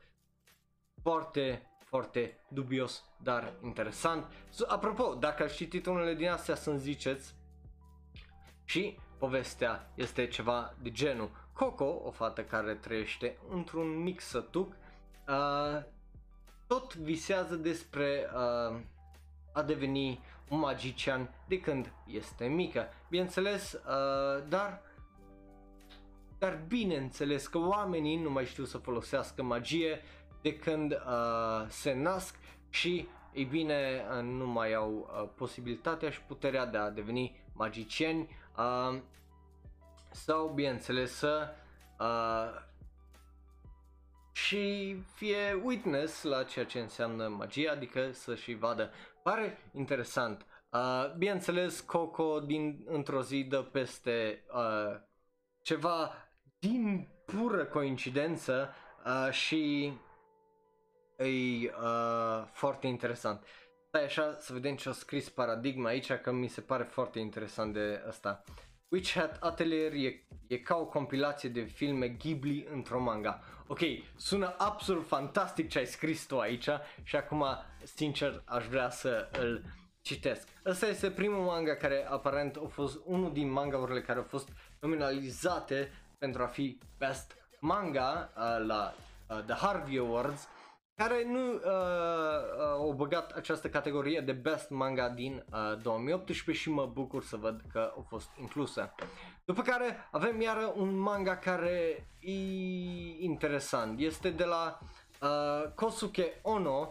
foarte, 1.01 1.69
foarte 1.85 2.39
dubios, 2.47 3.03
dar 3.23 3.53
interesant. 3.63 4.31
So, 4.49 4.65
apropo, 4.67 5.13
dacă 5.13 5.43
ați 5.43 5.55
citit 5.55 5.85
unele 5.85 6.13
din 6.13 6.29
astea 6.29 6.55
să-mi 6.55 6.79
ziceți 6.79 7.35
și 8.63 8.99
povestea 9.17 9.91
este 9.95 10.27
ceva 10.27 10.73
de 10.81 10.91
genul 10.91 11.31
Coco, 11.53 12.01
o 12.03 12.11
fată 12.11 12.43
care 12.43 12.75
trăiește 12.75 13.37
într-un 13.49 13.97
mic 13.97 14.19
sătuc, 14.19 14.79
uh, 15.31 15.83
tot 16.67 16.95
visează 16.95 17.55
despre 17.55 18.29
uh, 18.33 18.79
a 19.51 19.61
deveni 19.61 20.19
un 20.49 20.59
magician 20.59 21.29
de 21.47 21.59
când 21.59 21.93
este 22.07 22.45
mică. 22.45 22.87
Bineînțeles, 23.09 23.73
uh, 23.73 24.43
dar 24.49 24.81
dar 26.41 26.63
bineînțeles 26.67 27.47
că 27.47 27.57
oamenii 27.57 28.17
nu 28.17 28.29
mai 28.29 28.45
știu 28.45 28.63
să 28.63 28.77
folosească 28.77 29.43
magie 29.43 30.01
de 30.41 30.55
când 30.55 30.91
uh, 30.91 31.65
se 31.67 31.93
nasc 31.93 32.35
și 32.69 33.07
ei 33.33 33.43
bine 33.43 34.05
uh, 34.17 34.23
nu 34.23 34.47
mai 34.47 34.73
au 34.73 34.91
uh, 34.91 35.29
posibilitatea 35.35 36.09
și 36.09 36.21
puterea 36.21 36.65
de 36.65 36.77
a 36.77 36.89
deveni 36.89 37.43
magicieni 37.53 38.29
uh, 38.57 38.99
sau 40.11 40.47
bineînțeles 40.47 41.11
să 41.11 41.47
uh, 41.99 42.69
și 44.31 44.95
fie 45.15 45.61
witness 45.63 46.23
la 46.23 46.43
ceea 46.43 46.65
ce 46.65 46.79
înseamnă 46.79 47.27
magie, 47.27 47.69
adică 47.69 48.11
să 48.11 48.35
și 48.35 48.53
vadă. 48.53 48.91
Pare 49.23 49.57
interesant. 49.73 50.45
Uh, 50.71 51.13
bineînțeles, 51.17 51.79
Coco 51.79 52.39
din 52.39 52.85
într-o 52.87 53.21
zi 53.21 53.43
dă 53.43 53.61
peste 53.61 54.43
uh, 54.53 54.99
ceva 55.61 56.13
din 56.59 57.07
pură 57.25 57.65
coincidență 57.65 58.73
uh, 59.05 59.31
și 59.31 59.93
e 61.17 61.25
uh, 61.25 62.43
foarte 62.51 62.87
interesant. 62.87 63.45
Stai 63.87 64.03
așa 64.03 64.35
să 64.39 64.53
vedem 64.53 64.75
ce 64.75 64.89
a 64.89 64.91
scris 64.91 65.29
Paradigma 65.29 65.89
aici, 65.89 66.13
că 66.13 66.31
mi 66.31 66.47
se 66.47 66.61
pare 66.61 66.83
foarte 66.83 67.19
interesant 67.19 67.73
de 67.73 68.03
asta. 68.07 68.43
Witch 68.91 69.13
Hat 69.13 69.37
Atelier 69.39 69.93
e, 69.93 70.23
e 70.47 70.57
ca 70.57 70.75
o 70.75 70.85
compilație 70.85 71.49
de 71.49 71.61
filme 71.61 72.07
Ghibli 72.07 72.67
într-o 72.71 72.99
manga. 72.99 73.41
Ok, 73.67 73.79
sună 74.15 74.55
absolut 74.57 75.07
fantastic 75.07 75.69
ce 75.69 75.77
ai 75.77 75.85
scris 75.85 76.25
tu 76.25 76.39
aici 76.39 76.67
și 77.03 77.15
acum, 77.15 77.45
sincer, 77.83 78.41
aș 78.45 78.65
vrea 78.65 78.89
să 78.89 79.29
îl 79.39 79.63
citesc. 80.01 80.47
Ăsta 80.65 80.87
este 80.87 81.11
primul 81.11 81.43
manga 81.43 81.75
care 81.75 82.07
aparent 82.09 82.55
a 82.55 82.67
fost 82.67 82.99
unul 83.05 83.33
din 83.33 83.51
mangaurile 83.51 84.01
care 84.01 84.19
au 84.19 84.25
fost 84.25 84.49
nominalizate 84.79 85.91
pentru 86.17 86.43
a 86.43 86.45
fi 86.45 86.77
Best 86.97 87.35
Manga 87.59 88.31
uh, 88.35 88.65
la 88.65 88.93
uh, 89.29 89.43
The 89.45 89.55
Harvey 89.55 89.97
Awards 89.97 90.47
care 91.01 91.23
nu 91.25 91.53
uh, 91.53 91.59
uh, 91.59 91.69
au 92.59 92.93
băgat 92.93 93.31
această 93.31 93.69
categorie 93.69 94.19
de 94.19 94.31
Best 94.31 94.69
Manga 94.69 95.09
din 95.09 95.45
uh, 95.51 95.81
2018 95.81 96.63
și 96.63 96.69
mă 96.69 96.85
bucur 96.85 97.23
să 97.23 97.35
văd 97.35 97.61
că 97.71 97.91
au 97.95 98.05
fost 98.09 98.29
incluse. 98.39 98.93
După 99.45 99.61
care 99.61 100.07
avem 100.11 100.41
iară 100.41 100.73
un 100.75 100.97
manga 100.97 101.37
care 101.37 102.07
e 102.19 102.31
interesant. 103.19 103.99
Este 103.99 104.29
de 104.29 104.43
la 104.43 104.79
uh, 105.21 105.71
Kosuke 105.75 106.39
Ono 106.41 106.89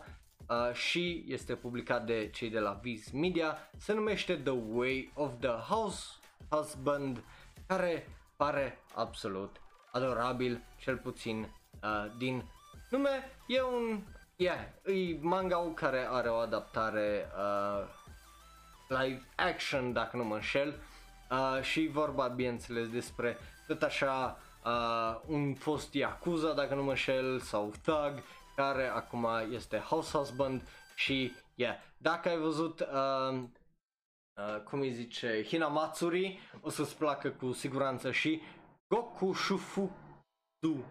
uh, 0.48 0.72
și 0.72 1.24
este 1.28 1.54
publicat 1.54 2.06
de 2.06 2.30
cei 2.32 2.50
de 2.50 2.58
la 2.58 2.78
Viz 2.82 3.10
Media. 3.10 3.56
Se 3.76 3.92
numește 3.92 4.36
The 4.36 4.54
Way 4.72 5.12
of 5.14 5.32
the 5.40 5.48
House 5.48 6.06
Husband 6.48 7.22
care 7.66 8.08
pare 8.36 8.78
absolut 8.94 9.60
adorabil, 9.92 10.62
cel 10.76 10.96
puțin 10.96 11.48
uh, 11.82 12.12
din 12.18 12.44
nume. 12.90 13.39
E 13.50 13.60
un, 13.62 14.02
yeah, 14.36 14.58
e 14.86 15.18
manga 15.20 15.72
care 15.74 16.06
are 16.10 16.28
o 16.28 16.34
adaptare 16.34 17.26
uh, 17.36 17.88
live 18.88 19.22
action, 19.36 19.92
dacă 19.92 20.16
nu 20.16 20.24
mă 20.24 20.34
înșel, 20.34 20.74
uh, 21.30 21.62
și 21.62 21.86
vorba, 21.86 22.28
bineînțeles, 22.28 22.88
despre 22.88 23.38
tot 23.66 23.82
așa 23.82 24.38
uh, 24.64 25.20
un 25.26 25.54
fost 25.54 25.94
Yakuza, 25.94 26.52
dacă 26.52 26.74
nu 26.74 26.82
mă 26.82 26.90
înșel, 26.90 27.40
sau 27.40 27.72
Thug, 27.82 28.22
care 28.56 28.86
acum 28.86 29.26
este 29.50 29.78
house 29.78 30.16
husband 30.16 30.62
și, 30.94 31.32
yeah, 31.54 31.76
dacă 31.96 32.28
ai 32.28 32.38
văzut 32.38 32.80
uh, 32.80 33.42
Uh, 34.40 34.62
cum 34.62 34.80
îi 34.80 34.92
zice, 34.92 35.44
Hinamatsuri, 35.48 36.38
o 36.60 36.70
să-ți 36.70 36.96
placă 36.96 37.28
cu 37.30 37.52
siguranță 37.52 38.10
și 38.10 38.40
Goku 38.88 39.32
Shufudu. 39.32 40.84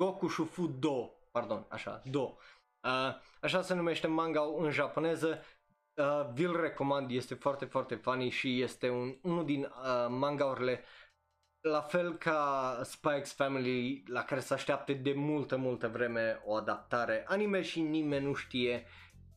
Goku 0.00 0.28
Shufudo, 0.28 1.12
pardon, 1.30 1.64
așa, 1.68 2.02
do. 2.10 2.20
Uh, 2.20 3.14
așa 3.40 3.62
se 3.62 3.74
numește 3.74 4.06
manga 4.06 4.40
în 4.58 4.70
japoneză. 4.70 5.42
Uh, 5.94 6.30
vi-l 6.32 6.60
recomand, 6.60 7.10
este 7.10 7.34
foarte, 7.34 7.64
foarte 7.64 7.94
funny 7.94 8.28
și 8.28 8.62
este 8.62 8.88
un, 8.88 9.16
unul 9.22 9.44
din 9.44 9.62
uh, 9.62 10.06
mangaurile 10.08 10.84
la 11.60 11.80
fel 11.80 12.14
ca 12.14 12.80
Spike's 12.84 13.34
Family, 13.34 14.02
la 14.06 14.24
care 14.24 14.40
se 14.40 14.54
așteaptă 14.54 14.92
de 14.92 15.12
multă, 15.12 15.56
multă 15.56 15.88
vreme 15.88 16.42
o 16.44 16.54
adaptare 16.54 17.24
anime 17.28 17.62
și 17.62 17.80
nimeni 17.80 18.24
nu 18.24 18.34
știe 18.34 18.86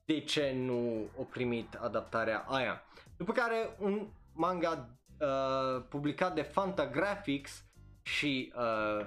de 0.06 0.20
ce 0.20 0.52
nu 0.52 1.10
o 1.18 1.24
primit 1.24 1.74
adaptarea 1.74 2.46
aia. 2.48 2.84
După 3.18 3.32
care 3.32 3.76
un 3.80 4.08
manga 4.34 4.90
uh, 5.20 5.84
publicat 5.90 6.34
de 6.34 6.42
Fantagraphics 6.42 7.66
și 8.02 8.54
uh, 8.56 9.06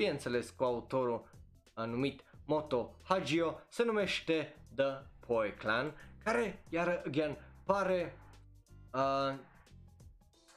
bineînțeles 0.00 0.50
cu 0.50 0.64
autorul 0.64 1.28
uh, 1.74 1.84
numit 1.84 2.24
Moto 2.44 2.96
Hagio 3.02 3.60
se 3.68 3.84
numește 3.84 4.56
The 4.74 5.02
Poi 5.26 5.54
Clan 5.54 5.94
care 6.24 6.64
iar 6.68 7.02
again 7.06 7.36
pare 7.64 8.18
uh, 8.92 9.34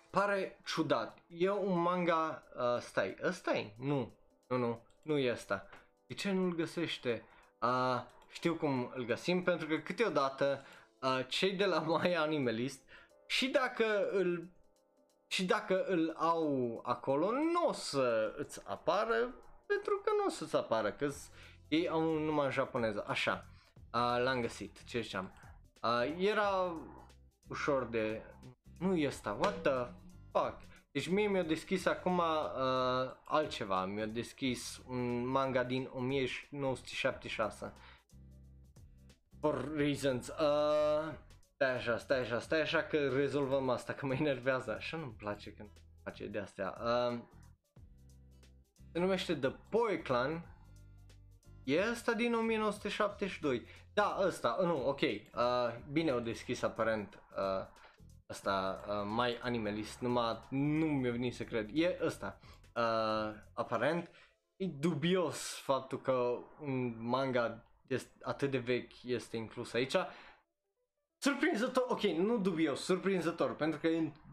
pare 0.10 0.60
ciudat. 0.66 1.18
E 1.28 1.50
un 1.50 1.82
manga, 1.82 2.44
uh, 2.56 2.82
stai, 2.82 3.18
ăsta 3.24 3.72
Nu, 3.78 4.12
nu, 4.48 4.58
nu, 4.58 4.82
nu 5.02 5.18
e 5.18 5.32
asta. 5.32 5.68
De 6.08 6.14
ce 6.14 6.32
nu-l 6.32 6.56
găsește? 6.56 7.24
Uh, 7.62 8.02
știu 8.32 8.56
cum 8.56 8.92
îl 8.96 9.06
găsim 9.06 9.44
pentru 9.44 9.68
că 9.68 9.78
câteodată 9.78 10.66
uh, 11.02 11.26
cei 11.28 11.54
de 11.54 11.66
la 11.66 11.80
My 11.80 12.16
Animalist 12.16 12.82
și 13.28 13.48
dacă 13.48 14.10
îl 14.12 14.48
și 15.34 15.46
dacă 15.46 15.84
îl 15.86 16.14
au 16.18 16.80
acolo 16.84 17.32
nu 17.32 17.68
o 17.68 17.72
să 17.72 18.34
îți 18.38 18.62
apară 18.66 19.36
pentru 19.66 20.02
că 20.04 20.12
nu 20.18 20.26
o 20.26 20.30
să-ți 20.30 20.56
apară 20.56 20.92
că 20.92 21.10
ei 21.68 21.90
au 21.90 22.20
numai 22.20 22.46
în 22.46 22.52
japoneză. 22.52 23.04
Așa, 23.08 23.46
uh, 23.94 24.24
l-am 24.24 24.42
găsit, 24.42 24.84
ce 24.84 25.02
ziceam. 25.02 25.32
Uh, 25.82 26.16
era 26.18 26.76
ușor 27.48 27.86
de... 27.86 28.22
Nu 28.80 28.96
e 28.96 29.08
asta, 29.08 29.38
what 29.40 29.62
the 29.62 29.92
fuck? 30.32 30.58
Deci 30.92 31.08
mie 31.08 31.28
mi-a 31.28 31.44
deschis 31.44 31.86
acum 31.86 32.18
uh, 32.18 32.26
altceva, 33.24 33.86
mi-a 33.86 34.06
deschis 34.06 34.82
un 34.88 35.26
manga 35.26 35.64
din 35.64 35.90
1976. 35.94 37.74
For 39.40 39.76
reasons. 39.76 40.28
Uh, 40.28 41.14
stai 41.54 41.76
așa, 41.76 41.98
stai 41.98 42.20
așa, 42.20 42.40
stai 42.40 42.62
așa 42.62 42.84
că 42.84 43.10
rezolvăm 43.10 43.70
asta, 43.70 43.94
că 43.94 44.06
mă 44.06 44.14
enervează. 44.14 44.76
Așa 44.76 44.98
nu-mi 44.98 45.16
place 45.18 45.54
când 45.54 45.70
face 46.04 46.28
de 46.28 46.40
astea. 46.40 46.78
Uh, 46.82 47.20
se 48.92 49.00
numește 49.00 49.36
The 49.36 49.52
Boy 49.70 50.02
Clan. 50.02 50.46
E 51.64 51.90
ăsta 51.92 52.14
din 52.14 52.34
1972. 52.34 53.66
Da, 53.94 54.18
ăsta, 54.22 54.58
nu, 54.62 54.88
ok. 54.88 55.02
Uh, 55.02 55.10
bine 55.92 56.12
o 56.12 56.20
deschis 56.20 56.62
aparent. 56.62 57.24
Uh, 57.38 57.68
ăsta, 58.30 58.84
uh, 58.88 58.94
mai 59.06 59.38
animalist, 59.42 60.00
numai 60.00 60.48
nu 60.50 60.86
mi-a 60.86 61.12
venit 61.12 61.36
să 61.36 61.44
cred. 61.44 61.70
E 61.74 62.00
ăsta, 62.02 62.40
uh, 62.76 63.36
aparent. 63.54 64.10
E 64.56 64.66
dubios 64.66 65.56
faptul 65.56 66.02
că 66.02 66.38
un 66.60 66.96
manga 66.98 67.64
este 67.88 68.12
atât 68.22 68.52
de 68.52 68.58
vechi 68.58 69.04
este 69.04 69.38
inclus 69.38 69.74
aici. 69.74 69.96
Surprinzător, 71.24 71.86
ok, 71.88 72.02
nu 72.02 72.38
dubios, 72.38 72.84
surprinzător, 72.84 73.56
pentru 73.56 73.80
că 73.80 73.88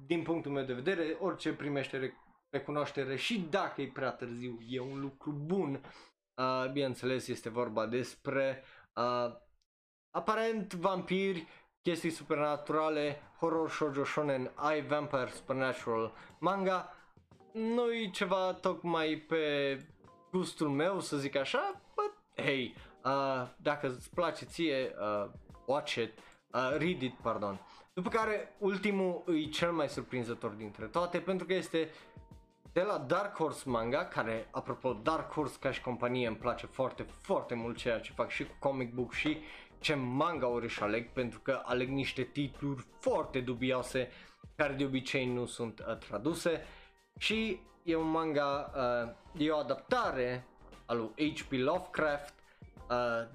din 0.06 0.22
punctul 0.22 0.52
meu 0.52 0.64
de 0.64 0.72
vedere, 0.72 1.16
orice 1.20 1.52
primește 1.52 2.14
recunoaștere 2.48 3.16
și 3.16 3.46
dacă 3.50 3.82
e 3.82 3.86
prea 3.86 4.10
târziu, 4.10 4.58
e 4.68 4.80
un 4.80 5.00
lucru 5.00 5.30
bun. 5.30 5.80
Uh, 6.34 6.70
bineînțeles, 6.72 7.28
este 7.28 7.48
vorba 7.48 7.86
despre 7.86 8.64
uh, 8.94 9.34
aparent 10.10 10.74
vampiri 10.74 11.46
chestii 11.82 12.10
supernaturale, 12.10 13.20
horror 13.38 13.70
shoujo 13.70 14.04
shonen, 14.04 14.52
ai 14.54 14.86
vampire 14.86 15.30
supernatural 15.30 16.12
manga, 16.38 16.94
nu 17.52 17.92
e 17.92 18.10
ceva 18.10 18.52
tocmai 18.52 19.24
pe 19.28 19.76
gustul 20.30 20.68
meu 20.68 21.00
să 21.00 21.16
zic 21.16 21.36
așa, 21.36 21.80
but 21.94 22.44
hey, 22.44 22.74
uh, 23.04 23.48
dacă 23.56 23.86
îți 23.86 24.10
place 24.10 24.44
ție, 24.44 24.94
uh, 24.98 25.30
watch 25.66 25.94
it, 25.94 26.18
uh, 26.52 26.76
read 26.78 27.02
it, 27.02 27.14
pardon. 27.22 27.60
După 27.92 28.08
care 28.08 28.54
ultimul 28.58 29.24
e 29.26 29.48
cel 29.48 29.72
mai 29.72 29.88
surprinzător 29.88 30.50
dintre 30.50 30.84
toate 30.84 31.18
pentru 31.18 31.46
că 31.46 31.54
este 31.54 31.90
de 32.72 32.82
la 32.82 32.98
Dark 32.98 33.36
Horse 33.36 33.68
Manga, 33.68 34.04
care, 34.04 34.48
apropo, 34.50 34.92
Dark 34.92 35.32
Horse 35.32 35.56
ca 35.60 35.70
și 35.70 35.80
companie 35.80 36.26
îmi 36.26 36.36
place 36.36 36.66
foarte, 36.66 37.02
foarte 37.02 37.54
mult 37.54 37.76
ceea 37.76 38.00
ce 38.00 38.12
fac 38.12 38.30
și 38.30 38.44
cu 38.44 38.54
comic 38.58 38.94
book 38.94 39.12
și 39.12 39.38
ce 39.78 39.94
manga 39.94 40.46
ori 40.46 40.64
își 40.64 40.82
aleg 40.82 41.08
pentru 41.08 41.40
că 41.40 41.62
aleg 41.64 41.88
niște 41.88 42.22
titluri 42.22 42.86
foarte 43.00 43.40
dubioase 43.40 44.10
care 44.56 44.72
de 44.72 44.84
obicei 44.84 45.26
nu 45.26 45.46
sunt 45.46 45.84
uh, 45.88 45.96
traduse 45.96 46.64
și 47.18 47.60
e 47.82 47.96
un 47.96 48.10
manga, 48.10 48.72
uh, 49.36 49.46
e 49.46 49.50
o 49.50 49.56
adaptare 49.56 50.46
a 50.86 50.92
lui 50.92 51.34
H.P. 51.34 51.52
Lovecraft 51.52 52.34
uh, 52.90 53.28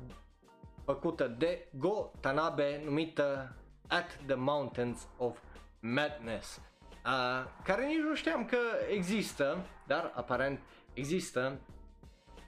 făcută 0.85 1.27
de 1.27 1.67
Go 1.71 2.11
Tanabe 2.19 2.81
numită 2.83 3.55
At 3.87 4.19
the 4.25 4.35
Mountains 4.35 5.07
of 5.17 5.39
Madness 5.79 6.61
uh, 7.05 7.45
care 7.63 7.85
nici 7.85 8.01
nu 8.01 8.15
știam 8.15 8.45
că 8.45 8.57
există, 8.89 9.65
dar 9.87 10.11
aparent 10.15 10.59
există 10.93 11.59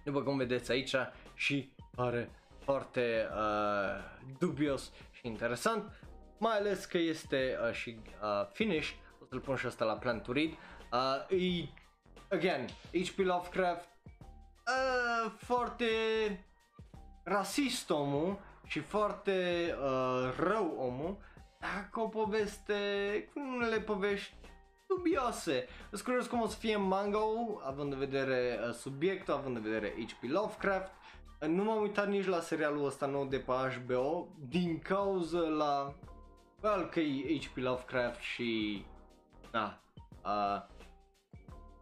după 0.04 0.22
cum 0.22 0.38
vedeți 0.38 0.72
aici 0.72 0.96
și 1.34 1.74
pare 1.96 2.30
foarte 2.60 3.28
uh, 3.32 4.04
dubios 4.38 4.92
și 5.12 5.28
interesant, 5.28 5.92
mai 6.38 6.58
ales 6.58 6.86
că 6.86 6.98
este 6.98 7.58
uh, 7.68 7.74
și 7.74 7.98
uh, 8.22 8.48
finish, 8.52 8.92
o 9.22 9.26
să-l 9.26 9.40
pun 9.40 9.56
și 9.56 9.66
asta 9.66 9.86
la 9.86 9.98
plan 9.98 10.22
to 10.22 10.32
read, 10.32 10.50
uh, 10.92 11.40
e, 11.40 11.70
again, 12.30 12.66
H.P. 12.92 13.18
Lovecraft, 13.18 13.90
uh, 14.68 15.32
foarte 15.38 15.86
rasist 17.28 17.90
omul 17.90 18.40
și 18.66 18.80
foarte 18.80 19.68
uh, 19.82 20.34
rău 20.38 20.76
omul, 20.78 21.18
dacă 21.60 22.00
o 22.00 22.08
poveste, 22.08 22.74
cu 23.34 23.40
unele 23.40 23.80
povești 23.80 24.36
dubioase. 24.88 25.68
Îți 25.90 26.04
curios 26.04 26.28
cum 26.28 26.42
o 26.42 26.48
să 26.48 26.58
fie 26.58 26.76
manga 26.76 27.20
având 27.64 27.94
în 27.94 28.00
vedere 28.00 28.60
uh, 28.68 28.74
subiectul, 28.74 29.34
având 29.34 29.56
în 29.56 29.62
vedere 29.62 29.94
H.P. 30.08 30.30
Lovecraft 30.30 30.92
nu 31.40 31.64
m-am 31.64 31.82
uitat 31.82 32.08
nici 32.08 32.26
la 32.26 32.40
serialul 32.40 32.86
ăsta 32.86 33.06
nou 33.06 33.26
de 33.26 33.38
pe 33.38 33.52
HBO 33.52 34.28
din 34.50 34.80
cauza 34.80 35.40
la 35.40 35.94
well, 36.62 36.90
că 36.90 37.00
e 37.00 37.40
H.P. 37.40 37.58
Lovecraft 37.58 38.20
și 38.20 38.84
da, 39.52 39.82
uh, 40.24 40.62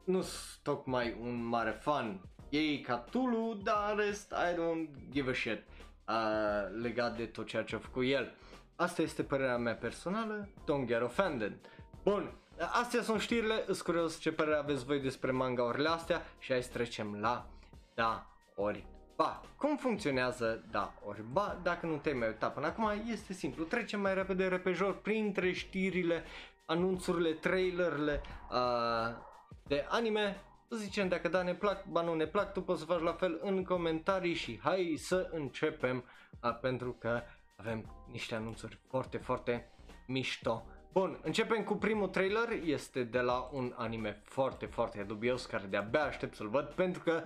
nu 0.03 0.21
sunt 0.21 0.63
tocmai 0.63 1.17
un 1.21 1.43
mare 1.43 1.71
fan. 1.71 2.21
Ei 2.55 2.81
ca 2.81 2.95
Tulu, 2.95 3.59
dar 3.63 3.95
rest 3.95 4.31
I 4.31 4.53
don't 4.53 5.11
give 5.11 5.29
a 5.29 5.33
shit 5.33 5.63
uh, 6.07 6.81
legat 6.81 7.17
de 7.17 7.25
tot 7.25 7.47
ceea 7.47 7.63
ce 7.63 7.75
a 7.75 7.79
făcut 7.79 8.03
el. 8.07 8.35
Asta 8.75 9.01
este 9.01 9.23
părerea 9.23 9.57
mea 9.57 9.75
personală, 9.75 10.49
don't 10.61 10.85
get 10.85 11.01
offended. 11.01 11.53
Bun, 12.03 12.31
astea 12.81 13.01
sunt 13.01 13.21
știrile, 13.21 13.63
îți 13.67 13.83
curios 13.83 14.19
ce 14.19 14.31
părere 14.31 14.57
aveți 14.57 14.85
voi 14.85 14.99
despre 14.99 15.31
manga-urile 15.31 15.89
astea 15.89 16.21
și 16.39 16.51
hai 16.51 16.63
să 16.63 16.69
trecem 16.71 17.19
la 17.19 17.45
da 17.93 18.27
ori 18.55 18.85
Ba, 19.15 19.41
cum 19.57 19.77
funcționează 19.77 20.63
da 20.71 20.93
ori 21.05 21.23
ba, 21.31 21.59
dacă 21.63 21.85
nu 21.85 21.95
te-ai 21.95 22.15
mai 22.15 22.27
uitat 22.27 22.53
până 22.53 22.65
acum, 22.65 22.91
este 23.11 23.33
simplu, 23.33 23.63
trecem 23.63 23.99
mai 23.99 24.13
repede 24.13 24.47
repejor 24.47 24.97
printre 25.01 25.51
știrile, 25.51 26.23
anunțurile, 26.65 27.31
trailerele 27.31 28.21
uh, 28.51 29.15
de 29.63 29.85
anime, 29.89 30.41
zicem 30.75 31.07
dacă 31.07 31.27
da 31.27 31.41
ne 31.41 31.53
plac, 31.53 31.85
ba 31.85 32.01
nu 32.01 32.13
ne 32.13 32.25
plac, 32.25 32.53
tu 32.53 32.61
poți 32.61 32.79
să 32.79 32.85
faci 32.85 33.01
la 33.01 33.13
fel 33.13 33.39
în 33.43 33.63
comentarii 33.63 34.33
și 34.33 34.59
hai 34.63 34.95
să 34.97 35.29
începem 35.31 36.03
uh, 36.43 36.59
pentru 36.59 36.91
că 36.91 37.21
avem 37.55 38.05
niște 38.11 38.35
anunțuri 38.35 38.79
foarte, 38.87 39.17
foarte 39.17 39.71
mișto. 40.07 40.65
Bun, 40.91 41.19
începem 41.23 41.63
cu 41.63 41.75
primul 41.75 42.07
trailer, 42.07 42.49
este 42.65 43.03
de 43.03 43.19
la 43.19 43.49
un 43.51 43.73
anime 43.77 44.21
foarte, 44.23 44.65
foarte 44.65 45.03
dubios 45.03 45.45
care 45.45 45.65
de-abia 45.65 46.03
aștept 46.03 46.35
să-l 46.35 46.49
văd 46.49 46.65
pentru 46.65 47.01
că 47.03 47.23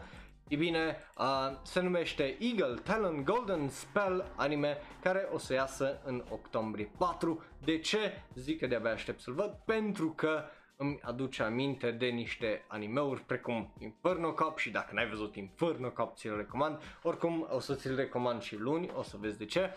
E 0.49 0.55
bine, 0.55 0.97
uh, 1.17 1.25
se 1.61 1.79
numește 1.79 2.37
Eagle 2.39 2.81
Talon 2.83 3.23
Golden 3.23 3.69
Spell 3.69 4.31
anime 4.35 4.77
care 5.01 5.27
o 5.31 5.37
să 5.37 5.53
iasă 5.53 6.01
în 6.03 6.23
octombrie 6.29 6.91
4. 6.97 7.43
De 7.63 7.79
ce? 7.79 8.23
Zic 8.35 8.59
că 8.59 8.67
de-abia 8.67 8.91
aștept 8.91 9.19
să-l 9.19 9.33
văd 9.33 9.57
pentru 9.65 10.09
că 10.09 10.43
îmi 10.81 10.99
aduce 11.01 11.43
aminte 11.43 11.91
de 11.91 12.05
niște 12.05 12.65
animeuri 12.67 13.21
precum 13.21 13.73
Inferno 13.79 14.33
Cop 14.33 14.57
și 14.57 14.69
dacă 14.69 14.93
n-ai 14.93 15.09
văzut 15.09 15.35
Inferno 15.35 15.91
Cop 15.91 16.15
ți-l 16.15 16.35
recomand. 16.35 16.81
Oricum 17.03 17.47
o 17.51 17.59
să 17.59 17.75
ți-l 17.75 17.95
recomand 17.95 18.41
și 18.41 18.55
luni, 18.55 18.91
o 18.95 19.01
să 19.01 19.17
vezi 19.19 19.37
de 19.37 19.45
ce. 19.45 19.73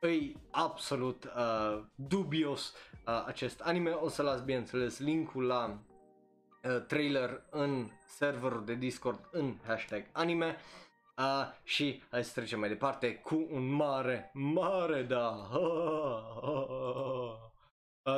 Îi 0.00 0.36
absolut 0.50 1.24
uh, 1.24 1.82
dubios 1.94 2.74
uh, 3.06 3.24
acest 3.26 3.60
anime, 3.60 3.90
o 3.90 4.08
să 4.08 4.22
las 4.22 4.42
bineînțeles 4.42 4.98
linkul 4.98 5.44
la 5.44 5.78
uh, 6.64 6.84
trailer 6.86 7.42
în 7.50 7.90
serverul 8.06 8.64
de 8.64 8.74
Discord 8.74 9.28
în 9.30 9.54
hashtag 9.66 10.04
anime 10.12 10.56
uh, 11.18 11.46
și 11.62 12.02
hai 12.10 12.24
să 12.24 12.32
trecem 12.34 12.58
mai 12.58 12.68
departe 12.68 13.14
cu 13.14 13.46
un 13.50 13.68
mare, 13.68 14.30
mare 14.34 15.02
da. 15.02 15.48
Uh, 15.52 17.34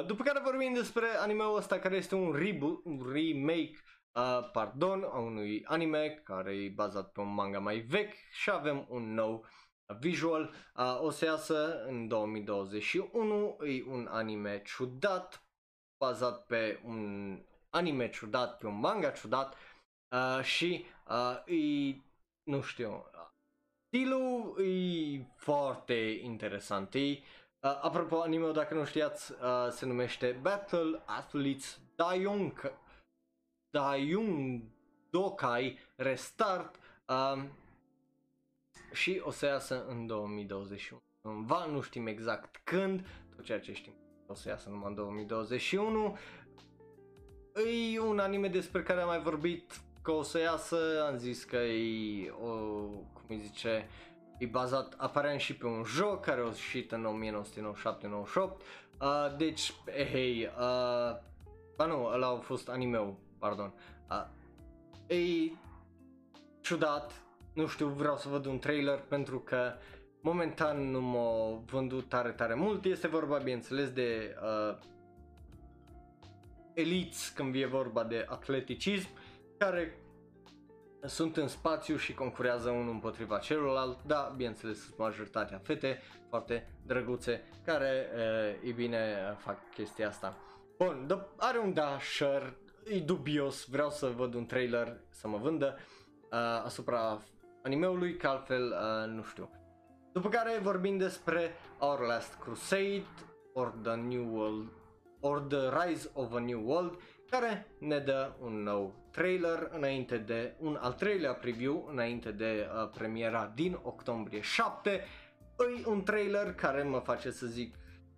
după 0.06 0.22
care 0.22 0.40
vorbim 0.44 0.74
despre 0.74 1.06
animeul 1.06 1.56
ăsta 1.56 1.78
care 1.78 1.96
este 1.96 2.14
un 2.14 2.32
reboot, 2.32 2.84
un 2.84 3.10
remake, 3.12 3.78
uh, 4.12 4.50
pardon, 4.52 5.02
a 5.02 5.18
unui 5.18 5.64
anime 5.64 6.20
care 6.24 6.52
e 6.56 6.68
bazat 6.68 7.12
pe 7.12 7.20
un 7.20 7.34
manga 7.34 7.58
mai 7.58 7.78
vechi 7.78 8.14
și 8.30 8.50
avem 8.50 8.86
un 8.88 9.14
nou 9.14 9.46
visual. 10.00 10.54
Uh, 10.76 11.00
o 11.00 11.10
să 11.10 11.24
iasă 11.24 11.84
în 11.84 12.08
2021, 12.08 13.56
e 13.60 13.84
un 13.86 14.06
anime 14.10 14.62
ciudat, 14.62 15.42
bazat 15.98 16.46
pe 16.46 16.80
un 16.84 17.42
anime 17.70 18.10
ciudat, 18.10 18.58
pe 18.58 18.66
un 18.66 18.78
manga 18.78 19.10
ciudat 19.10 19.56
uh, 20.08 20.44
și 20.44 20.84
uh, 21.08 21.42
e, 21.46 21.96
nu 22.42 22.60
știu, 22.60 23.10
stilul 23.86 24.60
e 24.60 25.26
foarte 25.36 25.94
interesant. 26.22 26.94
E, 26.94 27.18
uh, 27.60 27.78
apropo, 27.82 28.20
anime 28.20 28.50
dacă 28.50 28.74
nu 28.74 28.84
știați, 28.84 29.32
uh, 29.32 29.70
se 29.70 29.86
numește 29.86 30.38
Battle 30.42 31.02
Athletes 31.04 31.80
Dayong 31.94 32.72
Dayung 33.70 34.62
Dokai 35.10 35.78
Restart. 35.96 36.76
Uh, 37.08 37.44
și 38.92 39.20
o 39.24 39.30
să 39.30 39.46
iasă 39.46 39.84
în 39.88 40.06
2021. 40.06 41.00
Cândva, 41.22 41.64
nu 41.64 41.80
știm 41.80 42.06
exact 42.06 42.60
când, 42.64 43.06
tot 43.36 43.44
ceea 43.44 43.60
ce 43.60 43.72
știm 43.72 43.92
o 44.30 44.34
să 44.34 44.48
iasă 44.48 44.68
numai 44.68 44.88
în 44.88 44.94
2021. 44.94 46.16
E 47.92 48.00
un 48.00 48.18
anime 48.18 48.48
despre 48.48 48.82
care 48.82 49.00
am 49.00 49.06
mai 49.06 49.20
vorbit 49.20 49.80
că 50.02 50.10
o 50.10 50.22
să 50.22 50.38
iasă, 50.38 51.06
am 51.10 51.16
zis 51.16 51.44
că 51.44 51.56
e 51.56 52.30
o, 52.30 52.48
cum 53.12 53.24
îi 53.28 53.38
zice, 53.38 53.88
e 54.38 54.46
bazat 54.46 54.94
aparent 54.96 55.40
și 55.40 55.54
pe 55.54 55.66
un 55.66 55.84
joc 55.84 56.20
care 56.20 56.40
a 56.40 56.44
ieșit 56.44 56.92
în 56.92 57.06
1997-98. 57.06 58.36
Uh, 59.00 59.36
deci, 59.36 59.72
eh, 59.84 60.08
hei, 60.10 60.44
uh, 60.44 61.16
ba 61.76 61.86
nu, 61.86 62.04
ăla 62.04 62.26
a 62.26 62.36
fost 62.36 62.68
anime 62.68 63.14
pardon. 63.38 63.72
Uh, 64.10 64.26
e 65.16 65.52
ciudat, 66.60 67.22
nu 67.52 67.66
știu, 67.66 67.86
vreau 67.88 68.16
să 68.16 68.28
văd 68.28 68.44
un 68.44 68.58
trailer 68.58 68.98
pentru 69.08 69.38
că 69.38 69.72
momentan 70.20 70.90
nu 70.90 71.00
m-a 71.00 71.62
vândut 71.66 72.08
tare 72.08 72.30
tare 72.30 72.54
mult, 72.54 72.84
este 72.84 73.08
vorba 73.08 73.36
bineînțeles 73.36 73.90
de 73.90 74.36
uh, 74.42 74.78
eliți 76.74 77.34
când 77.34 77.54
e 77.54 77.66
vorba 77.66 78.04
de 78.04 78.26
atleticism 78.28 79.08
care 79.58 79.98
sunt 81.08 81.36
în 81.36 81.48
spațiu 81.48 81.96
și 81.96 82.14
concurează 82.14 82.70
unul 82.70 82.92
împotriva 82.92 83.38
celuilalt, 83.38 83.98
da, 84.06 84.32
bineînțeles, 84.36 84.94
majoritatea 84.96 85.60
fete 85.62 86.02
foarte 86.28 86.70
drăguțe 86.86 87.42
care, 87.64 88.06
e 88.64 88.70
bine, 88.70 89.16
fac 89.38 89.70
chestia 89.74 90.08
asta. 90.08 90.36
Bun, 90.78 91.26
are 91.36 91.58
un 91.58 91.72
dasher, 91.72 92.56
e 92.84 92.98
dubios, 93.00 93.66
vreau 93.66 93.90
să 93.90 94.06
văd 94.06 94.34
un 94.34 94.46
trailer 94.46 95.00
să 95.08 95.28
mă 95.28 95.36
vândă 95.36 95.78
uh, 95.78 96.62
asupra 96.64 97.22
animeului, 97.62 98.16
că 98.16 98.28
altfel 98.28 98.62
uh, 98.62 99.10
nu 99.14 99.22
știu. 99.22 99.50
După 100.12 100.28
care 100.28 100.58
vorbim 100.62 100.98
despre 100.98 101.52
Our 101.78 102.00
Last 102.00 102.34
Crusade, 102.34 103.04
or 103.52 103.74
The 103.82 103.94
New 103.94 104.34
World, 104.34 104.68
or 105.20 105.40
The 105.40 105.84
Rise 105.84 106.10
of 106.14 106.34
a 106.34 106.38
New 106.38 106.62
World, 106.64 107.00
care 107.30 107.66
ne 107.78 107.98
dă 107.98 108.32
un 108.40 108.62
nou 108.62 108.97
trailer 109.10 109.68
înainte 109.72 110.16
de 110.16 110.54
un 110.58 110.78
al 110.80 110.92
treilea 110.92 111.32
preview 111.32 111.88
înainte 111.90 112.30
de 112.30 112.66
uh, 112.66 112.90
premiera 112.94 113.52
din 113.54 113.78
octombrie 113.82 114.40
7. 114.40 114.90
E 115.58 115.86
un 115.86 116.02
trailer 116.02 116.54
care 116.54 116.82
mă 116.82 116.98
face 116.98 117.30
să 117.30 117.46
zic 117.46 117.74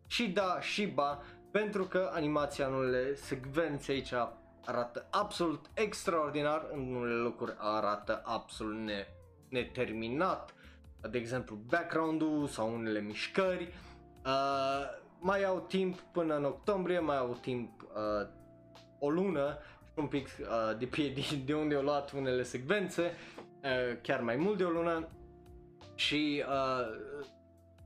și 0.07 0.29
da 0.29 0.61
și 0.61 0.87
ba 0.87 1.23
pentru 1.51 1.85
că 1.85 2.11
animația 2.13 2.67
în 2.67 2.73
unele 2.73 3.15
secvențe 3.15 3.93
aici 3.93 4.13
arată 4.65 5.07
absolut 5.11 5.67
extraordinar, 5.75 6.67
în 6.73 6.95
unele 6.95 7.15
locuri 7.15 7.55
arată 7.59 8.23
absolut 8.25 8.79
ne, 8.79 9.07
neterminat, 9.49 10.55
de 11.11 11.19
exemplu 11.19 11.57
background-ul 11.57 12.47
sau 12.47 12.75
unele 12.75 13.01
mișcări. 13.01 13.75
Uh, 14.25 14.99
mai 15.19 15.45
au 15.45 15.61
timp 15.61 15.99
până 16.01 16.37
în 16.37 16.45
octombrie, 16.45 16.99
mai 16.99 17.17
au 17.17 17.39
timp 17.41 17.83
uh, 17.83 18.29
o 18.99 19.11
lună 19.11 19.59
și 19.59 19.80
un 20.01 20.07
pic 20.07 20.29
uh, 20.41 20.79
de, 20.79 20.89
de, 20.91 21.37
de 21.45 21.55
unde 21.55 21.75
au 21.75 21.83
luat 21.83 22.13
unele 22.13 22.43
secvențe, 22.43 23.03
uh, 23.63 23.97
chiar 24.03 24.21
mai 24.21 24.37
mult 24.37 24.59
de 24.59 24.65
o 24.65 24.71
lună 24.71 25.09
și 25.95 26.45
uh, 26.49 27.21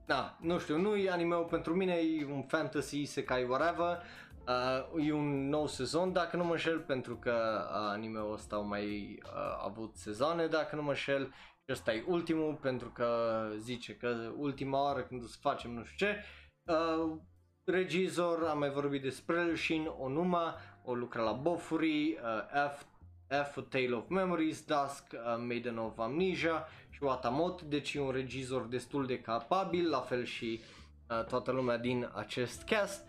da, 0.07 0.37
nu 0.41 0.59
știu, 0.59 0.79
nu 0.79 0.97
e 0.97 1.11
anime 1.11 1.37
pentru 1.37 1.75
mine, 1.75 1.93
e 1.93 2.27
un 2.33 2.43
fantasy, 2.43 3.01
isekai, 3.01 3.45
whatever. 3.45 4.03
Uh, 4.47 5.07
e 5.07 5.13
un 5.13 5.49
nou 5.49 5.67
sezon, 5.67 6.13
dacă 6.13 6.37
nu 6.37 6.45
mă 6.45 6.51
înșel, 6.51 6.79
pentru 6.79 7.17
că 7.17 7.67
uh, 7.71 7.77
anime-ul 7.91 8.33
ăsta 8.33 8.57
au 8.57 8.65
mai 8.65 9.19
uh, 9.25 9.65
avut 9.65 9.97
sezoane, 9.97 10.47
dacă 10.47 10.77
nu 10.77 10.83
mă 10.83 10.89
înșel, 10.89 11.25
și 11.65 11.73
ăsta 11.73 11.93
e 11.93 12.05
ultimul, 12.07 12.59
pentru 12.63 12.89
că 12.89 13.49
zice 13.59 13.97
că 13.97 14.33
ultima 14.37 14.83
oară 14.83 15.03
când 15.03 15.23
o 15.23 15.27
să 15.27 15.37
facem 15.41 15.71
nu 15.71 15.85
știu 15.85 16.07
ce. 16.07 16.25
Uh, 16.73 17.17
regizor, 17.65 18.45
am 18.45 18.59
mai 18.59 18.71
vorbit 18.71 19.03
despre 19.03 19.37
el, 19.37 19.57
Shin 19.57 19.87
Onuma, 19.99 20.55
o 20.85 20.95
lucra 20.95 21.23
la 21.23 21.33
Bofuri, 21.33 22.19
uh, 22.23 22.69
F, 22.71 22.85
F, 23.29 23.57
A 23.57 23.61
Tale 23.69 23.95
of 23.95 24.09
Memories, 24.09 24.65
Dusk, 24.65 25.05
uh, 25.13 25.19
Maiden 25.47 25.77
of 25.77 25.99
Amnesia 25.99 26.67
și 26.91 27.03
Watamot, 27.03 27.63
deci 27.63 27.95
e 27.95 28.01
un 28.01 28.11
regizor 28.11 28.63
destul 28.63 29.07
de 29.07 29.21
capabil, 29.21 29.89
la 29.89 30.01
fel 30.01 30.25
și 30.25 30.61
uh, 31.11 31.25
toată 31.25 31.53
lumea 31.53 31.79
din 31.79 32.11
acest 32.15 32.63
cast. 32.63 33.03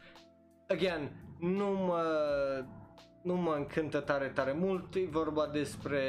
Again, 0.67 1.11
nu 1.39 1.71
mă, 1.71 2.03
nu 3.23 3.35
mă 3.35 3.53
încântă 3.53 3.99
tare 3.99 4.27
tare 4.27 4.51
mult, 4.51 4.95
e 4.95 5.05
vorba 5.05 5.47
despre 5.47 6.01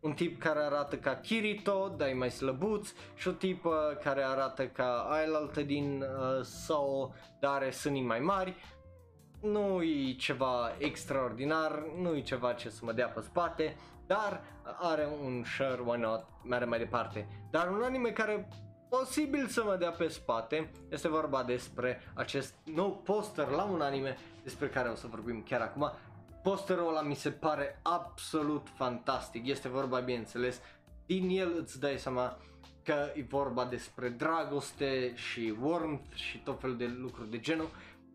un 0.00 0.12
tip 0.12 0.40
care 0.40 0.58
arată 0.58 0.96
ca 0.96 1.16
Kirito, 1.16 1.94
dar 1.96 2.08
e 2.08 2.12
mai 2.12 2.30
slăbuț 2.30 2.92
și 3.14 3.28
o 3.28 3.32
tipă 3.32 3.98
care 4.02 4.22
arată 4.22 4.66
ca 4.66 5.06
ailaltă 5.10 5.62
din 5.62 6.02
uh, 6.02 6.42
Sao, 6.42 7.14
dar 7.40 7.52
are 7.52 7.70
sânii 7.70 8.02
mai 8.02 8.20
mari 8.20 8.56
nu 9.40 9.82
e 9.82 10.12
ceva 10.12 10.74
extraordinar, 10.78 11.82
nu 11.96 12.16
e 12.16 12.20
ceva 12.20 12.52
ce 12.52 12.68
să 12.68 12.84
mă 12.84 12.92
dea 12.92 13.08
pe 13.08 13.20
spate, 13.20 13.76
dar 14.06 14.42
are 14.78 15.08
un 15.22 15.44
share, 15.44 15.80
why 15.84 15.98
not, 15.98 16.26
merge 16.44 16.64
mai 16.64 16.78
departe. 16.78 17.28
Dar 17.50 17.68
un 17.68 17.82
anime 17.82 18.10
care 18.10 18.48
posibil 18.88 19.46
să 19.46 19.64
mă 19.64 19.76
dea 19.76 19.90
pe 19.90 20.08
spate, 20.08 20.70
este 20.88 21.08
vorba 21.08 21.42
despre 21.42 22.00
acest 22.14 22.54
nou 22.64 22.96
poster 22.96 23.48
la 23.48 23.64
un 23.64 23.80
anime 23.80 24.16
despre 24.42 24.68
care 24.68 24.88
o 24.88 24.94
să 24.94 25.06
vorbim 25.06 25.42
chiar 25.42 25.60
acum. 25.60 25.92
Posterul 26.42 26.88
ăla 26.88 27.02
mi 27.02 27.14
se 27.14 27.30
pare 27.30 27.80
absolut 27.82 28.66
fantastic, 28.74 29.46
este 29.46 29.68
vorba 29.68 29.98
bineînțeles, 30.00 30.60
din 31.06 31.28
el 31.28 31.56
îți 31.58 31.80
dai 31.80 31.98
seama 31.98 32.38
că 32.84 33.12
e 33.14 33.22
vorba 33.28 33.64
despre 33.64 34.08
dragoste 34.08 35.12
și 35.14 35.54
warmth 35.60 36.14
și 36.14 36.38
tot 36.38 36.60
felul 36.60 36.76
de 36.76 36.86
lucruri 36.86 37.30
de 37.30 37.40
genul 37.40 37.68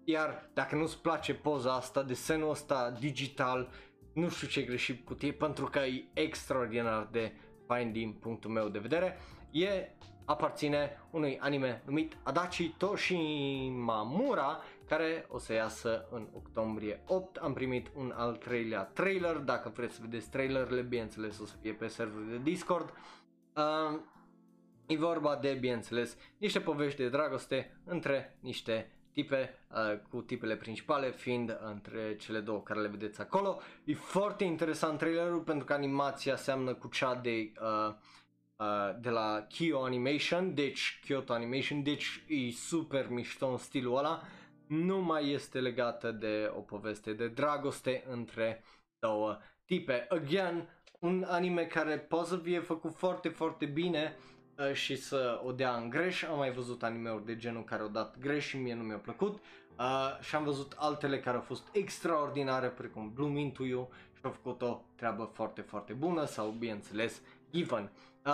iar 0.06 0.50
dacă 0.54 0.76
nu-ți 0.76 1.02
place 1.02 1.34
poza 1.34 1.74
asta, 1.74 2.04
desenul 2.04 2.50
ăsta 2.50 2.92
digital, 3.00 3.70
nu 4.14 4.30
știu 4.30 4.48
ce 4.48 4.62
greșit 4.62 5.06
cu 5.06 5.14
tine 5.14 5.32
pentru 5.32 5.66
că 5.66 5.80
e 5.80 6.06
extraordinar 6.14 7.08
de 7.12 7.34
fain 7.68 7.92
din 7.92 8.12
punctul 8.12 8.52
meu 8.52 8.70
de 8.70 8.80
vedere. 8.80 9.18
E 9.52 9.90
aparține 10.26 11.02
unui 11.12 11.38
anime 11.40 11.82
numit 11.86 12.18
Adachi 12.24 12.70
Toshimamura 12.70 14.62
care 14.88 15.26
o 15.30 15.38
să 15.38 15.54
iasă 15.54 16.08
în 16.12 16.28
octombrie 16.34 17.02
8. 17.08 17.36
Am 17.36 17.54
primit 17.54 17.92
un 17.96 18.14
al 18.16 18.36
treilea 18.36 18.84
trailer, 18.84 19.36
dacă 19.36 19.72
vreți 19.76 19.94
să 19.94 20.00
vedeți 20.02 20.30
trailerele, 20.30 20.82
bineînțeles 20.82 21.40
o 21.40 21.46
să 21.46 21.56
fie 21.62 21.74
pe 21.74 21.88
serverul 21.88 22.30
de 22.30 22.38
Discord. 22.38 22.94
Uh, 23.56 24.00
e 24.86 24.98
vorba 24.98 25.36
de, 25.36 25.54
bineînțeles, 25.54 26.18
niște 26.38 26.60
povești 26.60 27.02
de 27.02 27.10
dragoste 27.10 27.82
între 27.84 28.38
niște 28.40 28.95
tipe, 29.16 29.54
uh, 29.72 30.00
cu 30.10 30.22
tipele 30.22 30.56
principale 30.56 31.12
fiind 31.12 31.58
între 31.64 32.16
cele 32.16 32.40
două 32.40 32.62
care 32.62 32.80
le 32.80 32.88
vedeți 32.88 33.22
acolo. 33.22 33.60
E 33.84 33.94
foarte 33.94 34.44
interesant 34.44 34.98
trailerul 34.98 35.40
pentru 35.40 35.66
că 35.66 35.74
animația 35.74 36.36
seamănă 36.36 36.74
cu 36.74 36.88
cea 36.88 37.16
de, 37.16 37.52
uh, 37.62 37.94
uh, 38.56 38.96
de 39.00 39.10
la 39.10 39.46
Kyo 39.50 39.84
Animation, 39.84 40.54
deci 40.54 41.00
Kyoto 41.04 41.34
Animation, 41.34 41.84
deci 41.84 42.24
e 42.28 42.52
super 42.52 43.10
mișto 43.10 43.48
în 43.48 43.58
stilul 43.58 43.98
ăla. 43.98 44.22
Nu 44.68 45.02
mai 45.02 45.30
este 45.30 45.60
legată 45.60 46.12
de 46.12 46.52
o 46.56 46.60
poveste 46.60 47.14
de 47.14 47.28
dragoste 47.28 48.04
între 48.10 48.64
două 49.00 49.38
tipe. 49.66 50.06
Again, 50.10 50.70
un 51.00 51.26
anime 51.28 51.66
care 51.66 51.98
poate 51.98 52.28
să 52.28 52.38
fie 52.38 52.60
făcut 52.60 52.94
foarte, 52.94 53.30
foarte 53.30 53.66
bine 53.66 54.16
Uh, 54.18 54.35
și 54.74 54.96
să 54.96 55.42
o 55.46 55.52
dea 55.52 55.76
în 55.76 55.90
greș. 55.90 56.24
Am 56.24 56.38
mai 56.38 56.52
văzut 56.52 56.84
anime-uri 56.84 57.26
de 57.26 57.36
genul 57.36 57.64
care 57.64 57.82
au 57.82 57.88
dat 57.88 58.20
greș 58.20 58.48
și 58.48 58.58
mie 58.58 58.76
nu 58.76 58.84
mi-a 58.84 58.98
plăcut. 58.98 59.40
Uh, 59.80 60.18
și 60.22 60.36
am 60.36 60.44
văzut 60.44 60.74
altele 60.78 61.20
care 61.20 61.36
au 61.36 61.42
fost 61.42 61.68
extraordinare, 61.72 62.68
precum 62.68 63.12
Bloom 63.14 63.38
Into 63.38 63.64
You 63.64 63.90
și 64.14 64.22
au 64.24 64.32
făcut 64.32 64.62
o 64.62 64.82
treabă 64.96 65.32
foarte, 65.34 65.62
foarte 65.62 65.94
bună 65.94 66.26
sau, 66.26 66.50
bineînțeles, 66.50 67.22
Given. 67.52 67.92
Uh, 68.26 68.34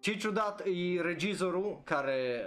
ce 0.00 0.16
ciudat 0.16 0.62
e 0.66 1.00
regizorul 1.00 1.80
care 1.84 2.42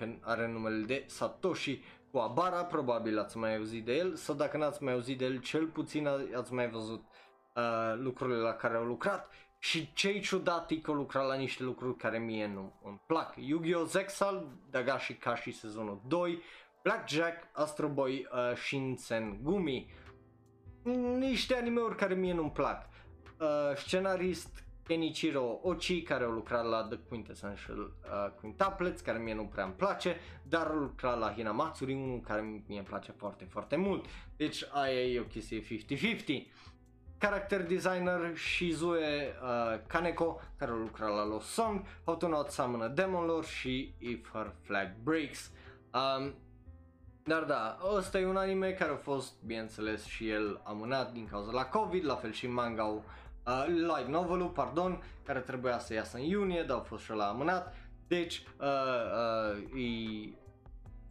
uh, 0.00 0.16
are 0.20 0.48
numele 0.48 0.84
de 0.84 1.04
Satoshi 1.06 1.80
Kuwabara, 2.10 2.64
probabil 2.64 3.18
ați 3.18 3.36
mai 3.36 3.56
auzit 3.56 3.84
de 3.84 3.92
el, 3.92 4.14
sau 4.14 4.34
dacă 4.34 4.56
n-ați 4.56 4.82
mai 4.82 4.92
auzit 4.92 5.18
de 5.18 5.24
el, 5.24 5.40
cel 5.40 5.66
puțin 5.66 6.08
ați 6.36 6.52
mai 6.52 6.70
văzut 6.70 7.04
uh, 7.54 7.94
lucrurile 7.96 8.38
la 8.38 8.52
care 8.52 8.76
au 8.76 8.84
lucrat 8.84 9.30
și 9.62 9.92
ce 9.92 10.20
ciudat 10.20 10.70
e 10.70 10.76
că 10.76 10.92
lucra 10.92 11.22
la 11.22 11.34
niște 11.34 11.62
lucruri 11.62 11.96
care 11.96 12.18
mie 12.18 12.46
nu 12.46 12.80
îmi 12.84 13.00
plac. 13.06 13.34
Yu-Gi-Oh! 13.36 13.86
Zexal, 13.86 14.48
Dagashi 14.70 15.14
Kashi 15.14 15.52
sezonul 15.52 16.02
2, 16.06 16.38
Blackjack, 16.82 17.48
Astro 17.52 17.88
Boy, 17.88 18.28
uh, 18.32 18.56
Shinsen 18.56 19.38
Gumi. 19.42 19.90
Niște 21.18 21.54
animeuri 21.54 21.96
care 21.96 22.14
mie 22.14 22.32
nu-mi 22.32 22.50
plac. 22.50 22.88
Uh, 23.40 23.76
scenarist 23.76 24.64
Kenichiro 24.82 25.60
Ochi, 25.62 26.02
care 26.02 26.24
a 26.24 26.28
lucrat 26.28 26.64
la 26.64 26.82
The 26.82 26.98
Quintessential 26.98 27.78
uh, 27.78 28.40
Quintuplets, 28.40 29.00
care 29.00 29.18
mie 29.18 29.34
nu 29.34 29.44
prea 29.44 29.64
îmi 29.64 29.72
place, 29.72 30.16
dar 30.42 30.66
a 30.66 30.74
lucrat 30.74 31.18
la 31.18 31.32
Hinamatsuri, 31.32 31.92
unul 31.92 32.20
care 32.20 32.40
mie 32.40 32.78
îmi 32.78 32.86
place 32.86 33.12
foarte, 33.12 33.44
foarte 33.44 33.76
mult. 33.76 34.04
Deci 34.36 34.64
aia 34.72 35.04
e 35.04 35.20
o 35.20 35.22
chestie 35.22 35.62
50-50. 35.62 36.46
Character 37.20 37.62
designer 37.66 38.36
Shizue 38.36 39.34
uh, 39.42 39.80
Kaneko, 39.86 40.40
care 40.56 40.70
lucra 40.70 41.08
la 41.08 41.24
Lost 41.24 41.48
Song, 41.48 41.84
How 42.04 42.16
to 42.16 42.28
Not 42.28 42.50
Summon 42.50 42.80
a 42.80 42.88
Demon 42.88 43.26
Lord 43.26 43.46
și 43.46 43.94
If 43.98 44.30
Her 44.32 44.52
Flag 44.62 44.94
Breaks. 45.02 45.50
Um, 45.92 46.34
dar 47.24 47.42
da, 47.42 47.78
ăsta 47.96 48.18
e 48.18 48.26
un 48.26 48.36
anime 48.36 48.70
care 48.70 48.90
a 48.90 48.96
fost, 48.96 49.32
bineînțeles, 49.46 50.04
și 50.04 50.28
el 50.28 50.60
amânat 50.64 51.12
din 51.12 51.28
cauza 51.28 51.50
la 51.50 51.64
COVID, 51.64 52.04
la 52.04 52.14
fel 52.14 52.32
și 52.32 52.46
manga 52.46 52.84
uh, 52.84 53.02
live 53.66 54.06
novel 54.08 54.46
pardon, 54.46 55.02
care 55.24 55.38
trebuia 55.38 55.78
să 55.78 55.94
iasă 55.94 56.16
în 56.16 56.22
iunie, 56.22 56.62
dar 56.62 56.76
a 56.76 56.80
fost 56.80 57.04
și 57.04 57.10
la 57.10 57.28
amânat. 57.28 57.74
Deci, 58.06 58.42
uh, 58.60 58.66
uh, 59.74 59.82
e... 59.82 60.34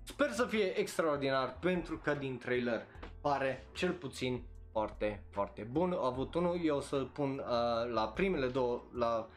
sper 0.03 0.31
să 0.31 0.45
fie 0.45 0.79
extraordinar 0.79 1.57
pentru 1.59 1.97
că 1.97 2.13
din 2.13 2.37
trailer 2.37 2.85
pare 3.21 3.67
cel 3.73 3.91
puțin 3.91 4.43
foarte, 4.79 5.23
foarte 5.29 5.63
bun. 5.63 5.93
A 5.93 6.05
avut 6.05 6.33
unul, 6.33 6.59
eu 6.63 6.75
o 6.75 6.79
să 6.79 6.97
pun 6.97 7.37
uh, 7.37 7.91
la 7.91 8.07
primele 8.07 8.47
două, 8.47 8.83
la 8.93 9.27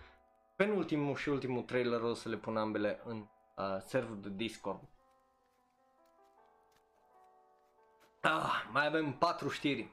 penultimul 0.57 1.16
și 1.16 1.28
ultimul 1.28 1.62
trailer 1.62 2.01
o 2.01 2.14
să 2.14 2.28
le 2.28 2.36
pun 2.36 2.57
ambele 2.57 3.01
în 3.05 3.16
uh, 3.16 3.64
serverul 3.86 4.20
de 4.20 4.28
Discord. 4.28 4.80
Ah, 8.20 8.64
mai 8.72 8.86
avem 8.86 9.12
patru 9.12 9.49
știri. 9.49 9.90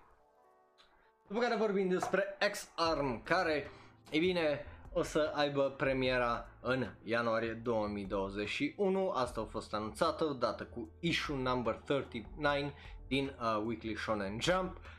După 1.28 1.40
care 1.40 1.56
vorbim 1.56 1.88
despre 1.88 2.38
X-Arm, 2.52 3.24
care, 3.24 3.72
e 4.10 4.20
bine, 4.20 4.66
o 4.94 5.04
să 5.04 5.32
aibă 5.36 5.70
premiera 5.78 6.48
în 6.62 6.88
ianuarie 7.04 7.54
2021. 7.54 9.10
Asta 9.10 9.42
a 9.42 9.46
fost 9.46 9.74
anunțată 9.74 10.24
odată 10.24 10.64
cu 10.66 10.90
issue 11.00 11.36
number 11.36 11.74
39 11.74 12.72
din 13.08 13.36
uh, 13.40 13.64
Weekly 13.66 13.96
Shonen 13.96 14.42
Jump. 14.42 14.76
Uh, 14.76 14.99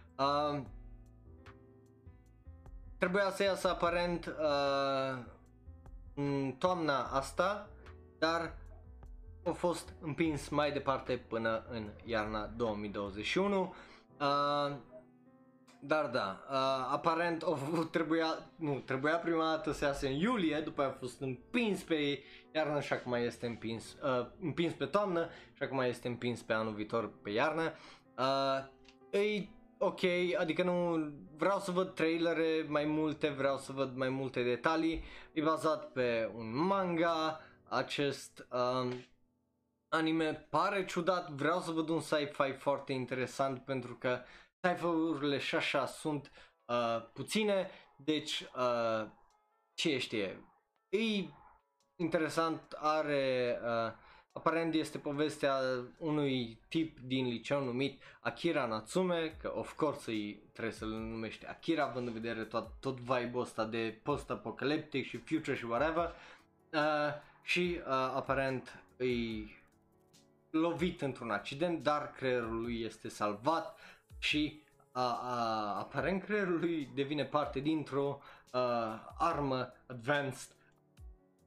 trebuia 2.98 3.30
să 3.30 3.42
iasă 3.42 3.68
aparent 3.68 4.26
uh, 4.26 5.18
în 6.14 6.54
toamna 6.58 7.02
asta, 7.02 7.68
dar 8.18 8.58
a 9.44 9.50
fost 9.50 9.92
împins 10.00 10.48
mai 10.48 10.72
departe 10.72 11.16
până 11.16 11.64
în 11.70 11.90
iarna 12.04 12.46
2021. 12.56 13.74
Uh, 14.20 14.76
dar 15.82 16.06
da, 16.06 16.44
uh, 16.50 16.88
aparent 16.90 17.42
o, 17.42 17.56
trebuia, 17.90 18.50
nu, 18.56 18.82
trebuia 18.84 19.16
prima 19.16 19.44
dată 19.44 19.72
să 19.72 19.84
iasă 19.84 20.06
în 20.06 20.12
iulie, 20.12 20.60
după 20.60 20.80
aia 20.80 20.90
a 20.90 20.96
fost 20.98 21.20
împins 21.20 21.82
pe 21.82 22.22
iarnă 22.54 22.80
și 22.80 22.92
acum 22.92 23.12
este 23.12 23.46
împins, 23.46 23.96
uh, 24.02 24.26
împins 24.40 24.72
pe 24.72 24.84
toamnă 24.84 25.28
și 25.52 25.62
acum 25.62 25.78
este 25.78 26.08
împins 26.08 26.42
pe 26.42 26.52
anul 26.52 26.72
viitor 26.72 27.12
pe 27.22 27.30
iarnă. 27.30 27.72
Uh, 28.18 29.20
e 29.20 29.48
ok, 29.82 30.00
adică 30.38 30.62
nu 30.62 31.08
vreau 31.36 31.58
să 31.58 31.70
văd 31.70 31.94
trailere 31.94 32.66
mai 32.68 32.84
multe, 32.84 33.28
vreau 33.28 33.58
să 33.58 33.72
văd 33.72 33.96
mai 33.96 34.08
multe 34.08 34.42
detalii. 34.42 35.04
E 35.32 35.42
bazat 35.42 35.92
pe 35.92 36.30
un 36.34 36.56
manga, 36.56 37.40
acest 37.68 38.46
uh, 38.50 38.96
anime 39.88 40.34
pare 40.34 40.84
ciudat, 40.84 41.30
vreau 41.30 41.60
să 41.60 41.70
văd 41.70 41.88
un 41.88 42.00
sci-fi 42.00 42.52
foarte 42.52 42.92
interesant 42.92 43.64
pentru 43.64 43.94
că 43.96 44.22
sci-fi-urile 44.60 45.38
și 45.38 45.54
așa 45.54 45.86
sunt 45.86 46.30
uh, 46.64 47.10
puține, 47.12 47.70
deci 47.96 48.40
uh, 48.40 49.06
ce 49.74 49.98
știe, 49.98 50.44
e 50.88 51.24
interesant, 51.96 52.76
are 52.78 53.58
uh, 53.62 53.92
Aparent 54.40 54.74
este 54.74 54.98
povestea 54.98 55.54
unui 55.98 56.58
tip 56.68 56.98
din 56.98 57.26
liceu 57.26 57.64
numit 57.64 58.02
Akira 58.20 58.66
Natsume, 58.66 59.36
că 59.40 59.52
of 59.54 59.72
course 59.72 60.10
îi 60.10 60.42
trebuie 60.52 60.74
să-l 60.74 60.88
numește 60.88 61.46
Akira, 61.46 61.84
având 61.84 62.06
în 62.06 62.12
vedere 62.12 62.44
tot, 62.44 62.68
tot 62.80 62.98
vibe-ul 62.98 63.42
ăsta 63.42 63.64
de 63.64 63.98
post-apocaliptic 64.02 65.06
și 65.06 65.16
future 65.16 65.56
și 65.56 65.64
whatever. 65.64 66.14
Uh, 66.72 66.80
și 67.42 67.80
uh, 67.80 67.92
aparent 67.92 68.82
îi 68.96 69.50
lovit 70.50 71.02
într-un 71.02 71.30
accident, 71.30 71.82
dar 71.82 72.10
creierul 72.10 72.60
lui 72.60 72.82
este 72.82 73.08
salvat 73.08 73.78
și 74.18 74.62
uh, 74.94 75.02
uh, 75.02 75.78
aparent 75.78 76.22
creierul 76.22 76.58
lui 76.58 76.90
devine 76.94 77.24
parte 77.24 77.60
dintr-o 77.60 78.20
uh, 78.52 78.60
armă 79.18 79.72
advanced, 79.86 80.50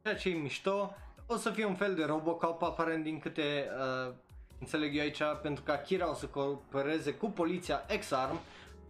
ceea 0.01 0.15
ce 0.15 0.29
e 0.29 0.33
mișto 0.33 0.95
o 1.27 1.35
să 1.35 1.49
fie 1.49 1.65
un 1.65 1.75
fel 1.75 1.95
de 1.95 2.03
Robocop 2.03 2.63
aparent 2.63 3.03
din 3.03 3.19
câte 3.19 3.69
uh, 3.77 4.13
înțeleg 4.59 4.95
eu 4.95 5.01
aici, 5.01 5.21
pentru 5.41 5.63
că 5.63 5.71
Akira 5.71 6.09
o 6.09 6.13
să 6.13 6.25
coopereze 6.25 7.13
cu 7.13 7.29
poliția 7.29 7.85
X-Arm 7.99 8.39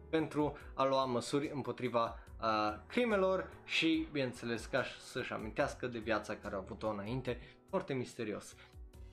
pentru 0.09 0.57
a 0.73 0.85
lua 0.85 1.05
măsuri 1.05 1.51
împotriva 1.53 2.19
uh, 2.41 2.47
crimelor 2.87 3.49
și, 3.65 4.07
bineînțeles, 4.11 4.65
ca 4.65 4.83
să-și 4.99 5.33
amintească 5.33 5.87
de 5.87 5.99
viața 5.99 6.35
care 6.35 6.55
a 6.55 6.57
avut-o 6.57 6.89
înainte, 6.89 7.39
foarte 7.69 7.93
misterios. 7.93 8.55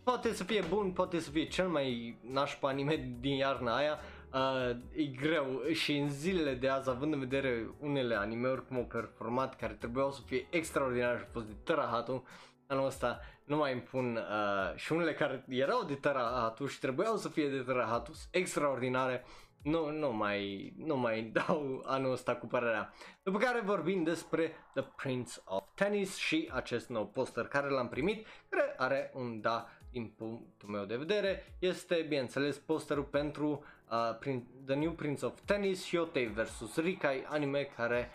Poate 0.02 0.32
să 0.32 0.44
fie 0.44 0.64
bun, 0.68 0.90
poate 0.90 1.18
să 1.18 1.30
fie 1.30 1.48
cel 1.48 1.68
mai 1.68 2.16
nașpa 2.30 2.68
anime 2.68 3.16
din 3.20 3.36
iarna 3.36 3.76
aia, 3.76 3.98
uh, 4.32 4.76
e 4.96 5.04
greu. 5.04 5.62
Și 5.72 5.96
în 5.96 6.10
zilele 6.10 6.54
de 6.54 6.68
azi, 6.68 6.90
având 6.90 7.12
în 7.12 7.18
vedere 7.18 7.70
unele 7.78 8.14
animeuri 8.14 8.66
cum 8.66 8.76
au 8.76 8.84
performat, 8.84 9.56
care 9.56 9.72
trebuiau 9.72 10.12
să 10.12 10.20
fie 10.26 10.46
extraordinare 10.50 11.16
și 11.16 11.22
au 11.24 11.30
fost 11.32 11.46
de 11.46 11.54
tărahatul, 11.64 12.14
uh, 12.14 12.22
anul 12.70 12.86
ăsta 12.86 13.20
nu 13.44 13.56
mai 13.56 13.72
îmi 13.72 13.80
pun 13.80 14.16
uh, 14.16 14.76
și 14.76 14.92
unele 14.92 15.14
care 15.14 15.44
erau 15.48 15.84
de 15.84 15.94
tărahatul 15.94 16.68
și 16.68 16.78
trebuiau 16.78 17.16
să 17.16 17.28
fie 17.28 17.48
de 17.48 17.58
tărahatul 17.58 18.14
extraordinare, 18.30 19.24
nu, 19.62 19.90
nu, 19.90 20.12
mai, 20.12 20.72
nu 20.76 20.96
mai 20.96 21.22
dau 21.46 21.82
anul 21.86 22.12
ăsta 22.12 22.36
cu 22.36 22.46
părerea. 22.46 22.92
După 23.22 23.38
care 23.38 23.60
vorbim 23.60 24.02
despre 24.02 24.52
The 24.74 24.82
Prince 24.96 25.32
of 25.44 25.64
Tennis 25.74 26.16
și 26.16 26.50
acest 26.52 26.88
nou 26.88 27.06
poster 27.06 27.44
care 27.44 27.68
l-am 27.68 27.88
primit, 27.88 28.26
care 28.48 28.74
are 28.76 29.10
un 29.14 29.40
da 29.40 29.68
din 29.90 30.12
punctul 30.16 30.68
meu 30.68 30.84
de 30.84 30.96
vedere, 30.96 31.56
este 31.58 32.04
bineînțeles 32.08 32.58
posterul 32.58 33.04
pentru 33.04 33.64
uh, 33.90 34.32
The 34.66 34.74
New 34.74 34.92
Prince 34.92 35.26
of 35.26 35.40
Tennis, 35.44 35.88
Hyotei 35.88 36.26
vs. 36.26 36.76
Rikai, 36.76 37.24
anime 37.28 37.62
care 37.76 38.10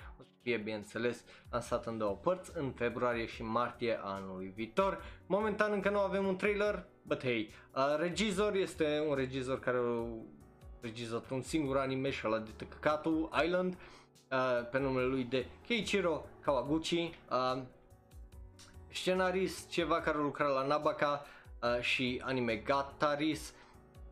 fie 0.46 0.58
bineînțeles 0.58 1.24
lansat 1.52 1.86
în 1.86 1.98
două 1.98 2.16
părți 2.16 2.52
în 2.54 2.72
februarie 2.72 3.26
și 3.26 3.44
martie 3.44 4.00
anului 4.04 4.52
viitor. 4.56 5.04
Momentan 5.26 5.72
încă 5.72 5.90
nu 5.90 6.00
avem 6.00 6.28
un 6.28 6.36
trailer, 6.36 6.86
but 7.02 7.24
hey, 7.24 7.54
uh, 7.76 7.96
regizor 7.98 8.56
este 8.56 9.06
un 9.08 9.16
regizor 9.16 9.60
care 9.60 9.78
a 9.78 10.06
regizat 10.82 11.30
un 11.30 11.42
singur 11.42 11.78
anime 11.78 12.10
și 12.10 12.22
ăla 12.28 12.40
de 12.40 12.50
Tăcăcatul 12.56 13.30
Island 13.44 13.74
uh, 13.74 14.70
pe 14.72 14.80
numele 14.80 15.06
lui 15.06 15.24
de 15.24 15.46
Keiichiro 15.68 16.26
Kawaguchi. 16.42 17.14
Uh, 17.32 17.62
scenarist, 18.92 19.70
ceva 19.70 20.02
care 20.02 20.18
lucra 20.18 20.48
la 20.48 20.66
Nabaka 20.66 21.26
uh, 21.62 21.82
și 21.82 22.22
anime 22.26 22.56
Gataris. 22.56 23.54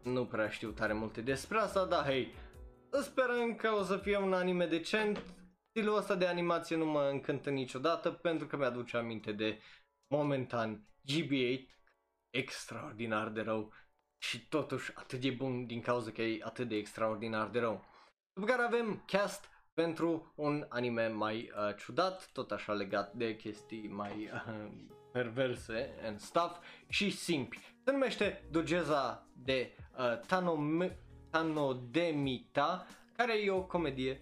Nu 0.04 0.26
prea 0.26 0.50
știu 0.50 0.70
tare 0.70 0.94
multe 0.94 1.22
despre 1.22 1.58
asta, 1.58 1.86
dar 1.86 2.04
hei, 2.04 2.34
sperăm 3.02 3.56
că 3.56 3.70
o 3.80 3.84
să 3.84 3.98
fie 3.98 4.18
un 4.18 4.34
anime 4.34 4.66
decent 4.66 5.24
stilul 5.76 5.98
ăsta 5.98 6.16
de 6.16 6.28
animație 6.28 6.76
nu 6.76 6.86
mă 6.86 7.10
încântă 7.12 7.50
niciodată 7.50 8.12
pentru 8.12 8.48
că 8.48 8.58
mi-aduce 8.58 8.98
aminte 8.98 9.32
de 9.32 9.60
momentan 10.08 10.88
GB8 11.12 11.62
extraordinar 12.30 13.30
de 13.30 13.42
rău 13.42 13.74
și 14.18 14.48
totuși 14.48 14.92
atât 14.96 15.20
de 15.22 15.30
bun 15.30 15.66
din 15.66 15.82
cauza 15.82 16.12
că 16.12 16.22
e 16.22 16.40
atât 16.44 16.68
de 16.68 16.76
extraordinar 16.76 17.48
de 17.48 17.60
rău. 17.60 17.86
După 18.34 18.48
care 18.48 18.62
avem 18.62 19.04
cast 19.06 19.50
pentru 19.74 20.34
un 20.36 20.66
anime 20.70 21.08
mai 21.08 21.52
uh, 21.56 21.76
ciudat, 21.76 22.30
tot 22.34 22.52
așa 22.52 22.74
legat 22.74 23.14
de 23.14 23.36
chestii 23.36 23.88
mai 23.88 24.30
uh, 24.34 24.72
perverse 25.12 25.96
and 26.04 26.20
stuff 26.20 26.58
și 26.88 27.10
simpi. 27.10 27.60
Se 27.84 27.92
numește 27.92 28.48
Dogeza 28.52 29.28
de 29.36 29.76
uh, 29.98 30.20
Tanome- 30.20 30.98
Tanodemita, 31.30 32.88
care 33.16 33.44
e 33.44 33.52
o 33.52 33.64
comedie 33.64 34.20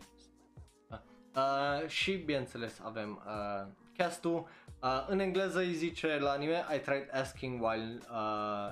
Uh, 1.35 1.87
și 1.87 2.15
bineînțeles 2.17 2.79
avem 2.83 3.21
uh, 3.25 3.67
castul. 3.97 4.47
Uh, 4.81 5.05
în 5.07 5.19
engleză 5.19 5.59
îi 5.59 5.73
zice 5.73 6.17
la 6.19 6.31
anime 6.31 6.65
I 6.75 6.79
tried 6.79 7.09
asking 7.11 7.61
while 7.61 7.99
uh, 8.09 8.71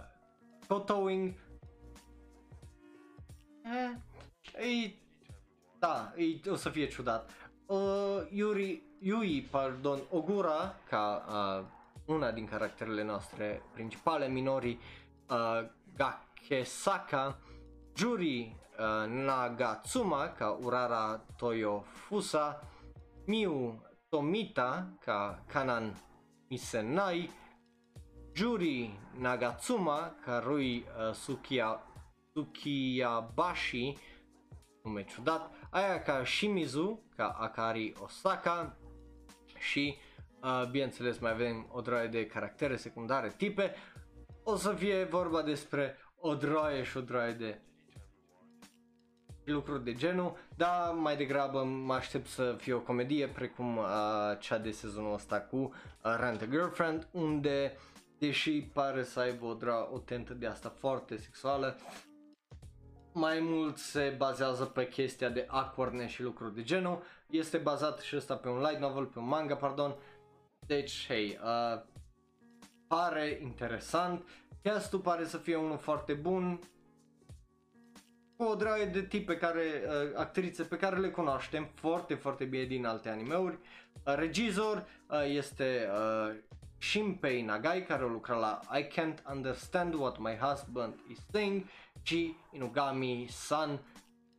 photoing. 0.68 1.34
Eh, 3.64 4.86
e, 4.86 4.94
da, 5.80 6.14
e, 6.16 6.50
o 6.50 6.56
să 6.56 6.70
fie 6.70 6.88
ciudat. 6.88 7.30
Uh, 7.66 8.28
Yuri, 8.30 8.82
Yui, 9.00 9.42
pardon, 9.42 10.00
Ogura, 10.12 10.76
ca 10.90 11.26
uh, 11.28 11.66
una 12.06 12.32
din 12.32 12.46
caracterele 12.46 13.04
noastre 13.04 13.62
principale, 13.74 14.28
minori, 14.28 14.80
uh, 15.30 15.68
Gakesaka, 15.96 17.38
Juri, 17.96 18.56
uh, 18.56 18.59
Nagatsuma 19.08 20.34
ca 20.38 20.52
Urara 20.52 21.26
Toyo 21.38 21.84
Fusa, 21.94 22.62
Miu 23.26 23.82
Tomita 24.10 24.98
ca 25.00 25.44
Kanan 25.48 25.94
Misenai, 26.50 27.30
Juri 28.34 29.00
Nagatsuma 29.18 30.16
ca 30.24 30.40
Rui 30.40 30.86
uh, 30.98 31.14
Sukiya, 31.14 31.80
Sukiyabashi, 32.34 33.98
nume 34.84 35.04
ciudat, 35.04 35.52
aia 35.70 36.02
ca 36.02 36.24
Shimizu, 36.24 37.04
ca 37.16 37.30
Akari 37.40 37.94
Osaka 38.04 38.78
și 39.58 39.98
uh, 40.44 40.70
bineînțeles 40.72 41.20
mai 41.20 41.32
avem 41.32 41.68
o 41.72 41.82
droaie 41.82 42.08
de 42.08 42.26
caractere 42.26 42.76
secundare, 42.76 43.34
tipe, 43.38 43.76
o 44.44 44.56
să 44.56 44.74
fie 44.74 45.04
vorba 45.04 45.42
despre 45.42 45.98
o 46.20 46.36
droaie 46.36 46.84
și 46.84 46.98
o 46.98 47.02
droaie 47.02 47.34
de 47.34 47.62
lucruri 49.50 49.84
de 49.84 49.94
genul, 49.94 50.38
dar 50.56 50.94
mai 50.94 51.18
degrabă 51.18 51.64
mă 51.64 51.94
aștept 51.94 52.28
să 52.28 52.56
fie 52.58 52.74
o 52.74 52.80
comedie 52.80 53.28
precum 53.28 53.78
uh, 53.78 53.86
cea 54.40 54.58
de 54.58 54.72
sezonul 54.72 55.14
ăsta 55.14 55.42
cu 55.42 55.58
uh, 55.58 56.16
Rent 56.20 56.42
a 56.42 56.46
Girlfriend, 56.46 57.08
unde 57.12 57.78
deși 58.18 58.62
pare 58.62 59.04
să 59.04 59.20
aibă 59.20 59.46
o, 59.46 59.56
dra- 59.56 59.94
o 59.94 59.98
tentă 59.98 60.34
de 60.34 60.48
asta 60.48 60.74
foarte 60.78 61.18
sexuală, 61.18 61.78
mai 63.14 63.40
mult 63.42 63.78
se 63.78 64.16
bazează 64.18 64.66
pe 64.66 64.88
chestia 64.88 65.30
de 65.30 65.46
awkwardness 65.48 66.14
și 66.14 66.22
lucruri 66.22 66.56
de 66.56 66.64
genul. 66.64 67.02
Este 67.30 67.58
bazat 67.58 68.00
și 68.00 68.16
ăsta 68.16 68.36
pe 68.36 68.50
un 68.50 68.60
light 68.60 68.80
novel, 68.80 69.06
pe 69.06 69.20
un 69.20 69.28
manga, 69.28 69.56
pardon. 69.56 69.96
Deci, 70.68 71.06
hei, 71.08 71.40
uh, 71.44 71.82
pare 72.88 73.40
interesant. 73.42 74.28
Castul 74.64 75.00
pare 75.00 75.26
să 75.26 75.38
fie 75.38 75.56
unul 75.56 75.78
foarte 75.78 76.14
bun. 76.14 76.60
Cu 78.40 78.46
o 78.46 78.56
draie 78.56 78.86
de 78.86 79.02
tipe 79.02 79.38
care, 79.38 79.84
uh, 79.86 80.16
actrițe 80.16 80.64
pe 80.64 80.78
care 80.78 80.98
le 80.98 81.10
cunoaștem 81.10 81.70
foarte, 81.74 82.14
foarte 82.14 82.46
bine 82.46 82.64
din 82.64 82.86
alte 82.86 83.10
animeuri. 83.10 83.58
Uh, 84.06 84.16
regizor 84.16 84.88
uh, 85.10 85.24
este 85.28 85.90
uh, 85.92 86.36
Shinpei 86.78 87.42
Nagai 87.42 87.86
care 87.86 88.04
a 88.04 88.08
lucrat 88.08 88.40
la 88.40 88.60
I 88.78 88.88
Can't 88.88 89.24
Understand 89.34 89.94
What 89.94 90.18
My 90.18 90.36
Husband 90.36 91.00
Is 91.10 91.18
Saying 91.32 91.66
și 92.02 92.36
Inugami 92.52 93.28
San 93.30 93.80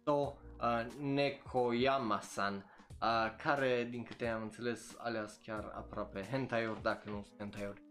to 0.05 0.13
uh, 0.13 0.87
Nekoyama-san 1.01 2.55
uh, 3.01 3.35
care 3.43 3.89
din 3.91 4.03
câte 4.03 4.27
am 4.27 4.43
înțeles 4.43 4.95
alias 4.99 5.39
chiar 5.45 5.73
aproape 5.75 6.29
hentai-uri 6.31 6.83
dacă 6.83 7.11
nu 7.11 7.23
sunt 7.27 7.39
hentai-uri 7.39 7.83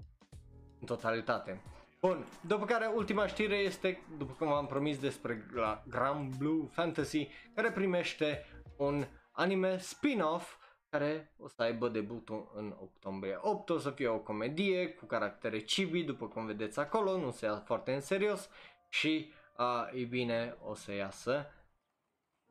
în 0.80 0.86
totalitate. 0.86 1.62
Bun, 2.02 2.26
după 2.42 2.66
care 2.66 2.86
ultima 2.86 3.28
știre 3.28 3.56
este, 3.56 4.04
după 4.18 4.34
cum 4.34 4.48
am 4.48 4.66
promis 4.68 5.00
despre 5.00 5.46
Grand 5.88 6.36
Blue 6.36 6.68
Fantasy, 6.72 7.28
care 7.56 7.72
primește 7.72 8.46
un 8.78 9.06
anime 9.32 9.78
spin-off 9.78 10.58
care 10.90 11.34
o 11.38 11.48
să 11.48 11.62
aibă 11.62 11.90
debutul 11.90 12.52
în 12.56 12.76
octombrie 12.82 13.38
8, 13.42 13.70
o 13.70 13.78
să 13.78 13.90
fie 13.90 14.08
o 14.08 14.20
comedie 14.20 14.90
cu 14.90 15.06
caractere 15.06 15.60
chibi, 15.60 16.04
după 16.04 16.28
cum 16.28 16.46
vedeți 16.46 16.80
acolo, 16.80 17.18
nu 17.18 17.32
se 17.32 17.46
ia 17.46 17.56
foarte 17.56 17.94
în 17.94 18.02
serios 18.02 18.50
și, 18.90 19.32
uh, 19.58 19.90
ei 19.94 20.06
bine, 20.06 20.58
o 20.64 20.74
să 20.74 20.94
iasă 20.94 21.46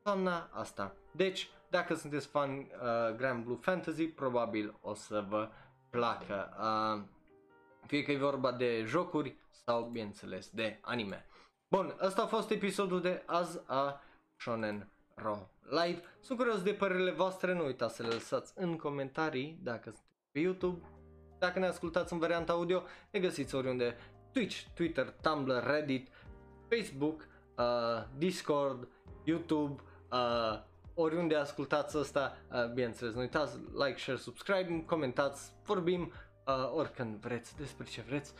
toamna 0.02 0.48
asta. 0.52 0.96
Deci, 1.12 1.48
dacă 1.70 1.94
sunteți 1.94 2.26
fan 2.26 2.50
uh, 2.58 3.16
Grand 3.16 3.44
Blue 3.44 3.58
Fantasy, 3.60 4.08
probabil 4.08 4.78
o 4.80 4.94
să 4.94 5.24
vă 5.28 5.50
placă. 5.90 6.56
Uh, 6.58 7.16
fie 7.88 8.02
că 8.02 8.12
e 8.12 8.18
vorba 8.18 8.52
de 8.52 8.84
jocuri 8.86 9.36
sau, 9.64 9.84
bineînțeles, 9.84 10.50
de 10.50 10.78
anime. 10.80 11.26
Bun, 11.68 11.96
ăsta 12.00 12.22
a 12.22 12.26
fost 12.26 12.50
episodul 12.50 13.00
de 13.00 13.22
azi 13.26 13.60
a 13.66 14.02
Shonen 14.36 14.92
Ro 15.14 15.50
Live. 15.70 16.02
Sunt 16.20 16.38
curios 16.38 16.62
de 16.62 16.72
părerile 16.72 17.10
voastre, 17.10 17.54
nu 17.54 17.64
uitați 17.64 17.96
să 17.96 18.02
le 18.02 18.08
lăsați 18.08 18.52
în 18.56 18.76
comentarii 18.76 19.58
dacă 19.62 19.82
sunteți 19.82 20.30
pe 20.32 20.38
YouTube. 20.38 20.86
Dacă 21.38 21.58
ne 21.58 21.66
ascultați 21.66 22.12
în 22.12 22.18
varianta 22.18 22.52
audio, 22.52 22.82
ne 23.10 23.20
găsiți 23.20 23.54
oriunde 23.54 23.96
Twitch, 24.32 24.62
Twitter, 24.74 25.14
Tumblr, 25.22 25.64
Reddit, 25.66 26.08
Facebook, 26.68 27.28
uh, 27.56 28.04
Discord, 28.16 28.88
YouTube, 29.24 29.82
uh, 30.12 30.62
oriunde 30.94 31.34
ascultați 31.34 31.96
asta, 31.96 32.36
uh, 32.52 32.72
bineînțeles, 32.72 33.14
nu 33.14 33.20
uitați, 33.20 33.58
like, 33.84 33.98
share, 33.98 34.18
subscribe, 34.18 34.84
comentați, 34.86 35.52
vorbim 35.64 36.12
uh, 36.48 36.72
oricând 36.74 37.16
vreți 37.16 37.56
despre 37.56 37.86
ce 37.86 38.00
vreți. 38.00 38.32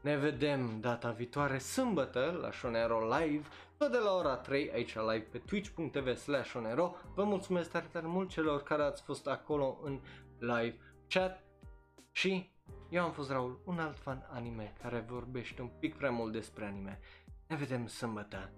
Ne 0.00 0.16
vedem 0.16 0.80
data 0.80 1.10
viitoare 1.10 1.58
sâmbătă 1.58 2.38
la 2.40 2.50
Shonero 2.50 3.16
Live, 3.18 3.48
tot 3.76 3.90
de 3.90 3.98
la 3.98 4.12
ora 4.12 4.36
3 4.36 4.70
aici 4.72 4.94
live 4.94 5.26
pe 5.30 5.38
twitch.tv 5.38 6.16
slash 6.16 6.48
Shonero. 6.48 6.94
Vă 7.14 7.24
mulțumesc 7.24 7.70
tare 7.70 7.86
tare 7.92 8.06
mult 8.06 8.28
celor 8.28 8.62
care 8.62 8.82
ați 8.82 9.02
fost 9.02 9.26
acolo 9.26 9.78
în 9.82 10.00
live 10.38 10.78
chat 11.08 11.44
și 12.12 12.50
eu 12.88 13.04
am 13.04 13.12
fost 13.12 13.30
Raul, 13.30 13.60
un 13.64 13.78
alt 13.78 13.98
fan 13.98 14.28
anime 14.30 14.72
care 14.82 15.04
vorbește 15.08 15.62
un 15.62 15.70
pic 15.78 15.96
prea 15.96 16.10
mult 16.10 16.32
despre 16.32 16.64
anime. 16.64 16.98
Ne 17.46 17.56
vedem 17.56 17.86
sâmbătă. 17.86 18.50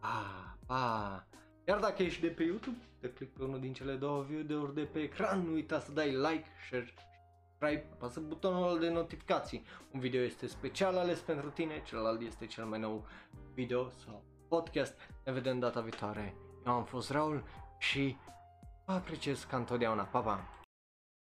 Pa, 0.00 0.58
pa! 0.66 1.26
Iar 1.66 1.78
dacă 1.78 2.02
ești 2.02 2.20
de 2.20 2.28
pe 2.28 2.42
YouTube, 2.42 2.78
te 3.00 3.12
click 3.12 3.32
pe 3.36 3.44
unul 3.44 3.60
din 3.60 3.72
cele 3.72 3.94
două 3.94 4.22
videouri 4.22 4.74
de 4.74 4.82
pe 4.82 4.98
ecran, 4.98 5.40
nu 5.40 5.52
uita 5.52 5.80
să 5.80 5.92
dai 5.92 6.10
like, 6.10 6.44
share 6.66 6.94
subscribe, 7.58 7.86
apasă 7.92 8.20
butonul 8.20 8.78
de 8.80 8.88
notificații. 8.88 9.64
Un 9.92 10.00
video 10.00 10.20
este 10.20 10.46
special 10.46 10.96
ales 10.96 11.18
pentru 11.18 11.50
tine, 11.50 11.82
celălalt 11.84 12.20
este 12.20 12.46
cel 12.46 12.64
mai 12.64 12.78
nou 12.78 13.06
video 13.54 13.90
sau 14.04 14.22
podcast. 14.48 14.94
Ne 15.24 15.32
vedem 15.32 15.58
data 15.58 15.80
viitoare. 15.80 16.34
Eu 16.66 16.72
am 16.72 16.84
fost 16.84 17.10
Raul 17.10 17.44
și 17.78 18.16
vă 18.84 18.92
apreciez 18.92 19.44
ca 19.44 19.56
întotdeauna. 19.56 20.02
Pa, 20.02 20.20
pa! 20.20 20.57